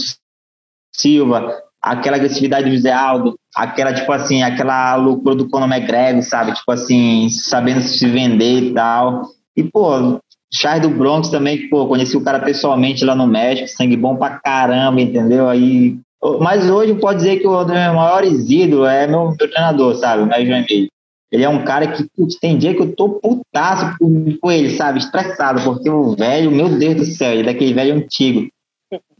Silva, 0.94 1.62
aquela 1.87 2.16
agressividade 2.16 2.68
do 2.68 2.76
Zé 2.76 2.93
Aldo, 2.93 3.39
aquela, 3.55 3.95
tipo 3.95 4.11
assim, 4.11 4.43
aquela 4.43 4.97
loucura 4.97 5.37
do 5.37 5.49
Conor 5.49 5.72
McGregor, 5.72 6.20
sabe? 6.22 6.53
Tipo 6.53 6.72
assim, 6.72 7.28
sabendo 7.28 7.80
se 7.80 8.05
vender 8.09 8.64
e 8.64 8.74
tal. 8.74 9.22
E, 9.57 9.62
pô, 9.62 10.20
Charles 10.53 10.82
do 10.82 10.91
Bronx 10.91 11.28
também, 11.28 11.68
pô, 11.68 11.87
conheci 11.87 12.16
o 12.16 12.24
cara 12.24 12.41
pessoalmente 12.41 13.05
lá 13.05 13.14
no 13.14 13.26
México, 13.26 13.68
sangue 13.68 13.97
bom 13.97 14.16
pra 14.16 14.41
caramba, 14.41 15.01
entendeu? 15.01 15.49
Aí. 15.49 15.97
Mas 16.41 16.68
hoje 16.68 16.93
pode 16.95 17.18
dizer 17.18 17.39
que 17.39 17.47
o 17.47 17.64
meu 17.64 17.95
maior 17.95 18.24
ídolo 18.24 18.84
é 18.84 19.07
meu, 19.07 19.28
meu 19.28 19.37
treinador, 19.37 19.95
sabe? 19.95 20.24
O 20.24 20.26
Médio 20.26 20.57
Emílio. 20.57 20.89
Ele 21.30 21.45
é 21.45 21.49
um 21.49 21.64
cara 21.64 21.87
que, 21.87 22.05
putz, 22.16 22.37
tem 22.37 22.59
dia 22.59 22.74
que 22.74 22.80
eu 22.80 22.97
tô 22.97 23.20
putaço 23.20 23.97
com, 23.99 24.51
ele, 24.51 24.70
sabe? 24.70 24.99
Estressado, 24.99 25.62
porque 25.62 25.89
o 25.89 26.16
velho, 26.16 26.51
meu 26.51 26.68
Deus 26.68 26.97
do 26.97 27.05
céu, 27.05 27.32
ele 27.32 27.43
é 27.43 27.53
daquele 27.53 27.74
velho 27.74 27.95
antigo. 27.95 28.49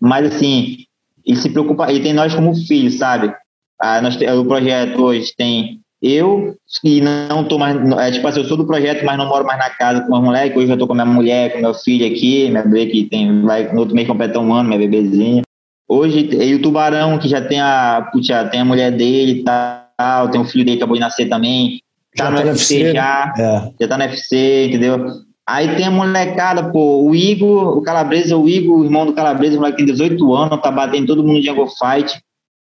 Mas 0.01 0.35
assim, 0.35 0.86
ele 1.27 1.37
se 1.37 1.51
preocupa, 1.51 1.91
ele 1.91 2.01
tem 2.01 2.13
nós 2.13 2.35
como 2.35 2.55
filhos, 2.55 2.95
sabe? 2.95 3.35
Ah, 3.81 4.01
nós, 4.01 4.17
o 4.17 4.45
projeto 4.45 5.03
hoje 5.03 5.35
tem 5.37 5.81
eu 6.03 6.55
e 6.85 7.01
não 7.01 7.45
tô 7.45 7.59
mais, 7.59 7.77
é, 7.99 8.11
tipo 8.13 8.27
assim, 8.29 8.41
eu 8.41 8.47
sou 8.47 8.57
do 8.57 8.67
projeto, 8.67 9.05
mas 9.05 9.17
não 9.17 9.27
moro 9.27 9.47
mais 9.47 9.59
na 9.59 9.71
casa 9.71 10.03
com 10.03 10.15
os 10.15 10.23
moleques, 10.23 10.57
hoje 10.57 10.71
eu 10.71 10.79
tô 10.79 10.87
com 10.87 10.95
minha 10.95 11.07
mulher, 11.07 11.53
com 11.53 11.61
meu 11.61 11.75
filho 11.75 12.07
aqui, 12.07 12.49
minha 12.49 12.63
bebê 12.63 12.87
que 12.87 13.05
tem, 13.05 13.43
vai, 13.43 13.73
no 13.73 13.81
outro 13.81 13.95
mês 13.95 14.07
completar 14.07 14.43
um 14.43 14.53
ano, 14.53 14.69
minha 14.69 14.79
bebezinha. 14.79 15.43
Hoje, 15.89 16.29
e 16.33 16.55
o 16.55 16.63
Tubarão, 16.63 17.19
que 17.19 17.29
já 17.29 17.41
tem 17.41 17.61
a, 17.61 18.11
já 18.21 18.47
tem 18.49 18.61
a 18.61 18.65
mulher 18.65 18.93
dele 18.93 19.41
e 19.41 19.45
tal, 19.45 20.29
tem 20.31 20.41
um 20.41 20.45
filho 20.45 20.65
dele 20.65 20.77
que 20.77 20.83
acabou 20.83 20.97
de 20.97 21.01
nascer 21.01 21.29
também, 21.29 21.81
tá 22.17 22.25
já 22.25 22.31
no 22.31 22.37
tá 22.37 22.45
UFC, 22.45 22.75
UFC 22.75 22.93
já, 22.93 23.35
é. 23.39 23.73
já 23.81 23.89
tá 23.89 23.99
no 23.99 24.05
UFC, 24.05 24.67
entendeu? 24.67 25.07
Aí 25.49 25.77
tem 25.77 25.87
a 25.87 25.91
molecada, 25.91 26.73
pô, 26.73 27.05
o 27.05 27.15
Igor, 27.15 27.79
o 27.79 27.83
Calabresa, 27.83 28.37
o 28.37 28.49
Igor, 28.49 28.81
o 28.81 28.85
irmão 28.85 29.07
do 29.07 29.13
Calabresa, 29.13 29.57
o 29.57 29.61
moleque 29.61 29.77
tem 29.77 29.87
18 29.87 30.35
anos, 30.35 30.61
tá 30.61 30.73
batendo 30.73 31.07
todo 31.07 31.23
mundo 31.23 31.39
em 31.39 31.43
Jungle 31.43 31.69
Fight. 31.69 32.21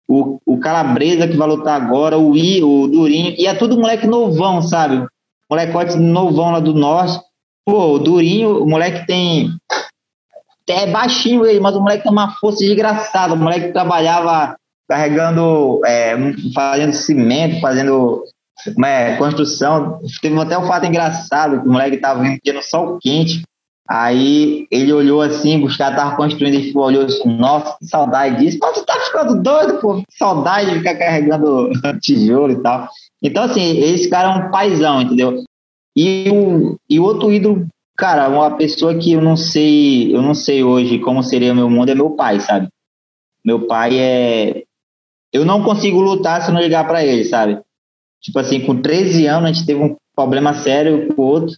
O, 0.07 0.39
o 0.45 0.59
Calabresa 0.61 1.27
que 1.27 1.37
vai 1.37 1.49
lutar 1.49 1.81
agora, 1.81 2.18
o 2.18 2.37
I, 2.37 2.62
o 2.62 2.87
Durinho, 2.87 3.35
e 3.39 3.47
é 3.47 3.55
tudo 3.55 3.79
moleque 3.79 4.07
novão, 4.07 4.61
sabe? 4.61 5.07
Molecote 5.51 5.97
novão 5.97 6.53
lá 6.53 6.61
do 6.61 6.74
norte. 6.74 7.18
Pô, 7.64 7.95
o 7.95 7.99
Durinho, 7.99 8.62
o 8.62 8.68
moleque 8.68 9.07
tem. 9.07 9.51
É 10.68 10.87
baixinho 10.87 11.47
ele, 11.47 11.61
mas 11.61 11.74
o 11.74 11.81
moleque 11.81 12.03
tem 12.03 12.12
uma 12.12 12.35
força 12.37 12.59
desgraçada. 12.59 13.35
O 13.35 13.39
moleque 13.39 13.72
trabalhava 13.72 14.57
carregando, 14.89 15.81
é, 15.85 16.14
fazendo 16.53 16.93
cimento, 16.93 17.61
fazendo 17.61 18.22
é, 18.85 19.17
construção. 19.17 20.01
Teve 20.21 20.39
até 20.41 20.59
um 20.59 20.67
fato 20.67 20.87
engraçado, 20.87 21.63
que 21.63 21.69
o 21.69 21.73
moleque 21.73 21.99
tava 21.99 22.23
vindo 22.23 22.41
no 22.55 22.63
sol 22.63 22.99
quente, 23.01 23.43
aí 23.89 24.67
ele 24.71 24.93
olhou 24.93 25.23
assim, 25.23 25.65
os 25.65 25.77
caras 25.77 25.99
estavam 25.99 26.17
construindo, 26.17 26.55
ele 26.55 26.73
olhou 26.77 27.05
assim, 27.05 27.37
nossa, 27.37 27.77
que 27.79 27.87
saudade 27.87 28.45
disso. 28.45 28.59
Mas 28.61 28.79
tu 28.79 28.85
tá 28.85 28.99
ficando 29.01 29.43
doido, 29.43 29.79
pô, 29.81 29.97
que 29.97 30.05
saudade 30.17 30.71
de 30.71 30.79
ficar 30.79 30.97
carregando 30.97 31.71
tijolo 32.01 32.53
e 32.53 32.63
tal. 32.63 32.89
Então, 33.23 33.45
assim, 33.45 33.79
esse 33.79 34.09
cara 34.09 34.29
é 34.29 34.47
um 34.47 34.51
paizão, 34.51 35.03
entendeu? 35.03 35.43
E 35.97 36.29
o, 36.31 36.79
e 36.91 37.01
outro 37.01 37.33
ídolo, 37.33 37.67
cara, 37.97 38.29
uma 38.29 38.57
pessoa 38.57 38.95
que 38.95 39.13
eu 39.13 39.23
não 39.23 39.37
sei, 39.37 40.15
eu 40.15 40.21
não 40.21 40.35
sei 40.35 40.63
hoje 40.63 40.99
como 40.99 41.23
seria 41.23 41.55
meu 41.55 41.71
mundo 41.71 41.91
é 41.91 41.95
meu 41.95 42.11
pai, 42.11 42.41
sabe? 42.41 42.69
Meu 43.45 43.67
pai 43.67 43.99
é. 43.99 44.63
Eu 45.33 45.45
não 45.45 45.63
consigo 45.63 46.01
lutar 46.01 46.43
se 46.43 46.51
não 46.51 46.61
ligar 46.61 46.87
para 46.87 47.05
ele, 47.05 47.25
sabe? 47.25 47.61
Tipo 48.23 48.39
assim, 48.39 48.61
com 48.61 48.81
13 48.81 49.27
anos 49.27 49.51
a 49.51 49.53
gente 49.53 49.67
teve 49.67 49.81
um 49.81 49.97
problema 50.14 50.55
sério 50.55 51.09
com 51.14 51.23
o 51.23 51.27
outro, 51.27 51.57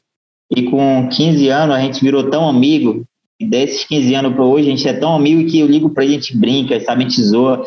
e 0.55 0.65
com 0.65 1.09
15 1.09 1.49
anos 1.49 1.77
a 1.77 1.81
gente 1.81 2.01
virou 2.03 2.31
tão 2.31 2.49
amigo, 2.49 3.05
e 3.41 3.47
desses 3.47 3.85
15 3.85 4.15
anos 4.15 4.35
para 4.35 4.45
hoje 4.45 4.69
a 4.69 4.71
gente 4.71 4.89
é 4.89 4.93
tão 4.93 5.15
amigo 5.15 5.49
que 5.49 5.61
eu 5.61 5.67
ligo 5.67 5.91
para 5.91 6.05
ele, 6.05 6.15
a 6.15 6.21
gente 6.21 6.37
brinca, 6.37 6.81
sabe, 6.81 7.05
a 7.05 7.09
gente 7.09 7.23
zoa. 7.23 7.65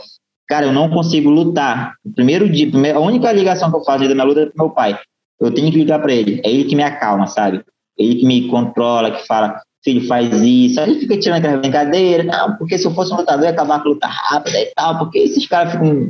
Cara, 0.48 0.66
eu 0.66 0.74
não 0.74 0.89
consigo 0.89 1.30
lutar. 1.30 1.96
O 2.04 2.12
primeiro 2.12 2.50
dia, 2.50 2.70
a 2.94 3.00
única 3.00 3.32
ligação 3.32 3.72
que 3.72 3.78
eu 3.78 3.84
faço 3.86 4.06
da 4.06 4.14
minha 4.14 4.26
luta 4.26 4.42
é 4.42 4.46
pro 4.48 4.66
meu 4.66 4.70
pai. 4.70 5.00
Eu 5.39 5.54
tenho 5.54 5.72
que 5.72 5.78
ligar 5.78 6.00
para 6.00 6.12
ele. 6.12 6.42
É 6.44 6.52
ele 6.52 6.66
que 6.66 6.76
me 6.76 6.84
acalma, 6.84 7.26
sabe? 7.26 7.64
Ele 7.98 8.16
que 8.16 8.26
me 8.26 8.50
controla, 8.50 9.12
que 9.12 9.26
fala, 9.26 9.62
filho, 9.84 10.08
faz 10.08 10.42
isso. 10.42 10.80
Aí 10.80 11.00
fica 11.00 11.18
tirando 11.20 11.40
aquela 11.40 11.58
brincadeira, 11.58 12.24
não, 12.24 12.56
porque 12.58 12.78
se 12.78 12.86
eu 12.86 12.92
fosse 12.92 13.14
um 13.14 13.18
lutador, 13.18 13.44
eu 13.44 13.48
ia 13.48 13.52
acabar 13.52 13.82
com 13.82 13.90
a 13.90 13.92
luta 13.92 14.08
rápida 14.08 14.60
e 14.60 14.72
tal, 14.76 14.98
porque 14.98 15.20
esses 15.20 15.48
caras 15.48 15.74
ficam. 15.74 16.08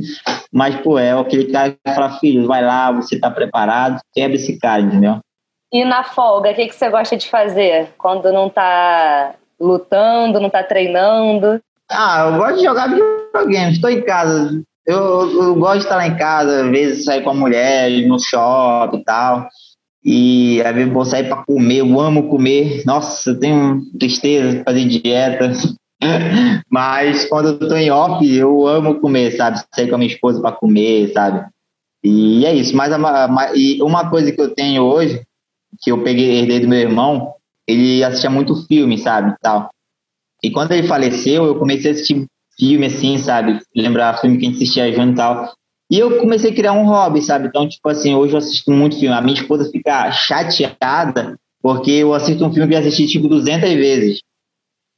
Mas, 0.51 0.75
pô, 0.81 0.99
é 0.99 1.11
aquele 1.11 1.51
cara 1.51 1.71
que 1.71 1.93
fala, 1.93 2.19
filho, 2.19 2.47
vai 2.47 2.63
lá, 2.63 2.91
você 2.91 3.19
tá 3.19 3.31
preparado, 3.31 4.01
quebra 4.13 4.35
esse 4.35 4.57
cara, 4.59 4.81
entendeu? 4.81 5.19
E 5.73 5.85
na 5.85 6.03
folga, 6.03 6.51
o 6.51 6.53
que, 6.53 6.67
que 6.67 6.75
você 6.75 6.89
gosta 6.89 7.15
de 7.15 7.29
fazer 7.29 7.89
quando 7.97 8.31
não 8.33 8.49
tá 8.49 9.35
lutando, 9.59 10.39
não 10.39 10.49
tá 10.49 10.63
treinando? 10.63 11.61
Ah, 11.89 12.29
eu 12.29 12.37
gosto 12.37 12.57
de 12.57 12.65
jogar 12.65 12.89
videogame, 12.89 13.71
estou 13.71 13.89
em 13.89 14.01
casa. 14.01 14.61
Eu, 14.85 15.43
eu, 15.43 15.55
gosto 15.55 15.79
de 15.79 15.83
estar 15.83 15.95
lá 15.95 16.07
em 16.07 16.17
casa, 16.17 16.63
às 16.63 16.71
vezes 16.71 17.05
sair 17.05 17.23
com 17.23 17.29
a 17.29 17.33
mulher, 17.33 17.89
ir 17.89 18.07
no 18.07 18.19
shopping 18.19 18.97
e 18.97 19.03
tal. 19.03 19.47
E 20.03 20.61
às 20.63 20.73
vezes 20.73 20.91
vou 20.91 21.05
sair 21.05 21.27
para 21.27 21.43
comer, 21.43 21.77
eu 21.77 21.99
amo 21.99 22.29
comer. 22.29 22.83
Nossa, 22.85 23.31
eu 23.31 23.39
tenho 23.39 23.81
tristeza 23.99 24.57
de 24.57 24.63
fazer 24.63 24.85
dieta. 24.87 25.51
Mas 26.69 27.25
quando 27.25 27.49
eu 27.49 27.59
tô 27.59 27.75
em 27.75 27.91
off, 27.91 28.27
eu 28.27 28.67
amo 28.67 28.99
comer, 28.99 29.31
sabe? 29.31 29.61
Sair 29.73 29.89
com 29.89 29.95
a 29.95 29.97
minha 29.97 30.11
esposa 30.11 30.41
para 30.41 30.55
comer, 30.55 31.11
sabe? 31.13 31.47
E 32.03 32.45
é 32.45 32.55
isso. 32.55 32.75
Mas 32.75 32.91
e 33.55 33.81
uma 33.83 34.09
coisa 34.09 34.31
que 34.31 34.41
eu 34.41 34.49
tenho 34.49 34.83
hoje, 34.83 35.21
que 35.81 35.91
eu 35.91 36.03
peguei, 36.03 36.39
herdei 36.39 36.59
do 36.59 36.67
meu 36.67 36.79
irmão, 36.79 37.33
ele 37.67 38.03
assistia 38.03 38.29
muito 38.29 38.55
filme, 38.67 38.97
sabe? 38.97 39.35
Tal. 39.41 39.69
E 40.43 40.49
quando 40.49 40.71
ele 40.71 40.87
faleceu, 40.87 41.45
eu 41.45 41.59
comecei 41.59 41.91
a 41.91 41.93
assistir 41.93 42.25
filme, 42.57 42.87
assim, 42.87 43.17
sabe? 43.17 43.61
Lembrar 43.75 44.19
filme 44.19 44.37
que 44.37 44.45
a 44.45 44.49
gente 44.49 44.55
assistia 44.55 44.91
junto 44.91 45.13
e 45.13 45.15
tal. 45.15 45.53
E 45.91 45.99
eu 45.99 46.19
comecei 46.19 46.51
a 46.51 46.55
criar 46.55 46.71
um 46.71 46.85
hobby, 46.85 47.21
sabe? 47.21 47.47
Então, 47.47 47.67
tipo 47.67 47.89
assim, 47.89 48.15
hoje 48.15 48.33
eu 48.33 48.37
assisto 48.37 48.71
muito 48.71 48.97
filme. 48.97 49.13
A 49.13 49.19
minha 49.19 49.35
esposa 49.35 49.69
fica 49.69 50.09
chateada 50.11 51.37
porque 51.61 51.91
eu 51.91 52.13
assisto 52.13 52.45
um 52.45 52.53
filme 52.53 52.69
que 52.69 52.75
eu 52.75 52.79
assisti, 52.79 53.07
tipo, 53.07 53.27
200 53.27 53.69
vezes. 53.73 54.21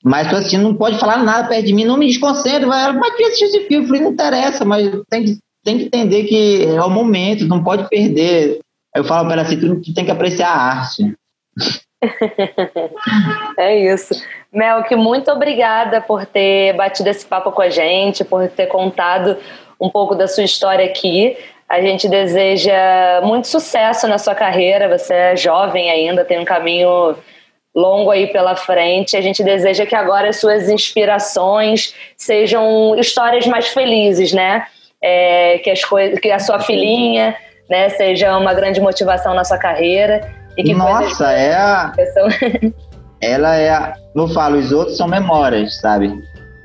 Mas 0.04 0.30
tô 0.30 0.36
assistindo, 0.36 0.62
não 0.62 0.76
pode 0.76 1.00
falar 1.00 1.24
nada 1.24 1.48
perto 1.48 1.66
de 1.66 1.74
mim, 1.74 1.84
não 1.84 1.98
me 1.98 2.08
desconcentro. 2.08 2.68
Vai, 2.68 2.94
mas 2.94 3.16
que 3.16 3.24
assistir 3.24 3.46
esse 3.46 3.60
filme? 3.62 3.86
Eu 3.86 3.88
falei, 3.88 4.02
não 4.02 4.12
interessa, 4.12 4.64
mas 4.64 4.88
tem 5.10 5.24
que, 5.26 5.38
tem 5.64 5.78
que 5.80 5.86
entender 5.86 6.26
que 6.26 6.64
é 6.64 6.82
o 6.82 6.90
momento, 6.92 7.48
não 7.48 7.64
pode 7.64 7.90
perder. 7.90 8.60
Eu 8.96 9.04
falo 9.04 9.26
para 9.26 9.42
ela 9.42 9.42
assim, 9.42 9.60
tu 9.60 9.94
tem 9.96 10.06
que 10.06 10.12
apreciar 10.12 10.50
a 10.50 10.62
arte. 10.62 11.16
é 13.58 13.94
isso. 13.94 14.14
Melk, 14.54 14.96
muito 14.96 15.32
obrigada 15.32 16.02
por 16.02 16.26
ter 16.26 16.74
batido 16.76 17.10
esse 17.10 17.26
papo 17.26 17.52
com 17.52 17.62
a 17.64 17.70
gente, 17.70 18.24
por 18.24 18.48
ter 18.50 18.68
contado 18.68 19.38
um 19.84 19.90
pouco 19.90 20.16
da 20.16 20.28
sua 20.28 20.46
história 20.46 20.86
aqui. 20.86 21.36
A 21.68 21.82
gente 21.82 22.08
deseja 22.08 23.22
muito 23.24 23.48
sucesso 23.48 24.08
na 24.08 24.18
sua 24.18 24.34
carreira. 24.34 24.98
Você 24.98 25.14
é 25.14 25.36
jovem 25.36 25.92
ainda, 25.92 26.24
tem 26.24 26.40
um 26.40 26.46
caminho 26.46 27.16
longo 27.76 28.10
aí 28.10 28.28
pela 28.28 28.56
frente. 28.56 29.18
A 29.18 29.22
gente 29.22 29.44
deseja 29.44 29.86
que 29.86 29.96
agora 29.96 30.30
as 30.30 30.38
suas 30.38 30.70
inspirações 30.70 31.94
sejam 32.16 32.96
histórias 32.98 33.46
mais 33.46 33.68
felizes, 33.68 34.32
né? 34.32 34.66
É, 35.02 35.58
que 35.58 35.70
as 35.70 35.84
coisas, 35.84 36.18
que 36.20 36.32
a 36.32 36.40
sua 36.40 36.62
filhinha, 36.62 37.36
né, 37.70 37.90
seja 37.90 38.38
uma 38.38 38.54
grande 38.54 38.80
motivação 38.80 39.34
na 39.34 39.44
sua 39.44 39.58
carreira 39.58 40.22
e 40.58 40.64
que 40.64 40.74
Nossa, 40.74 41.30
é 41.32 41.54
a... 41.54 41.92
ela 43.22 43.56
é 43.58 43.70
a... 43.70 43.96
eu 44.16 44.28
falo, 44.30 44.58
os 44.58 44.72
outros 44.72 44.96
são 44.96 45.10
memórias, 45.10 45.78
sabe? 45.82 46.14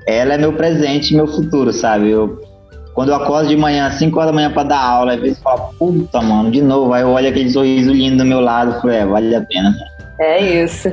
Ela 0.07 0.35
é 0.35 0.39
meu 0.39 0.53
presente, 0.53 1.16
meu 1.16 1.27
futuro, 1.27 1.73
sabe? 1.73 2.11
Eu 2.11 2.48
quando 2.99 3.11
eu 3.11 3.15
acordo 3.15 3.47
de 3.47 3.57
manhã, 3.57 3.89
5 3.89 4.19
horas 4.19 4.33
da 4.33 4.35
manhã 4.35 4.51
para 4.51 4.65
dar 4.65 4.81
aula, 4.81 5.15
às 5.15 5.21
vezes 5.21 5.37
eu 5.37 5.45
falo, 5.45 5.73
puta, 5.79 6.21
mano, 6.21 6.51
de 6.51 6.61
novo. 6.61 6.93
Aí 6.93 7.03
eu 7.03 7.11
olho 7.11 7.29
aquele 7.29 7.49
sorriso 7.49 7.93
lindo 7.93 8.17
do 8.17 8.25
meu 8.25 8.41
lado 8.41 8.73
e 8.73 8.81
falo, 8.81 8.93
é, 8.93 9.07
vale 9.07 9.37
a 9.37 9.41
pena. 9.41 9.73
É 10.19 10.41
isso. 10.41 10.93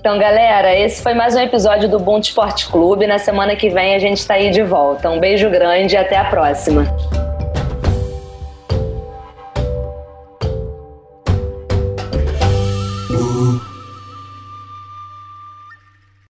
Então, 0.00 0.18
galera, 0.18 0.74
esse 0.74 1.00
foi 1.00 1.14
mais 1.14 1.36
um 1.36 1.38
episódio 1.38 1.88
do 1.88 2.00
Bom 2.00 2.18
Esporte 2.18 2.66
Clube. 2.66 3.06
Na 3.06 3.18
semana 3.18 3.54
que 3.54 3.68
vem 3.68 3.94
a 3.94 4.00
gente 4.00 4.18
está 4.18 4.34
aí 4.34 4.50
de 4.50 4.64
volta. 4.64 5.08
Um 5.08 5.20
beijo 5.20 5.48
grande 5.48 5.94
e 5.94 5.96
até 5.96 6.16
a 6.16 6.24
próxima. 6.24 6.92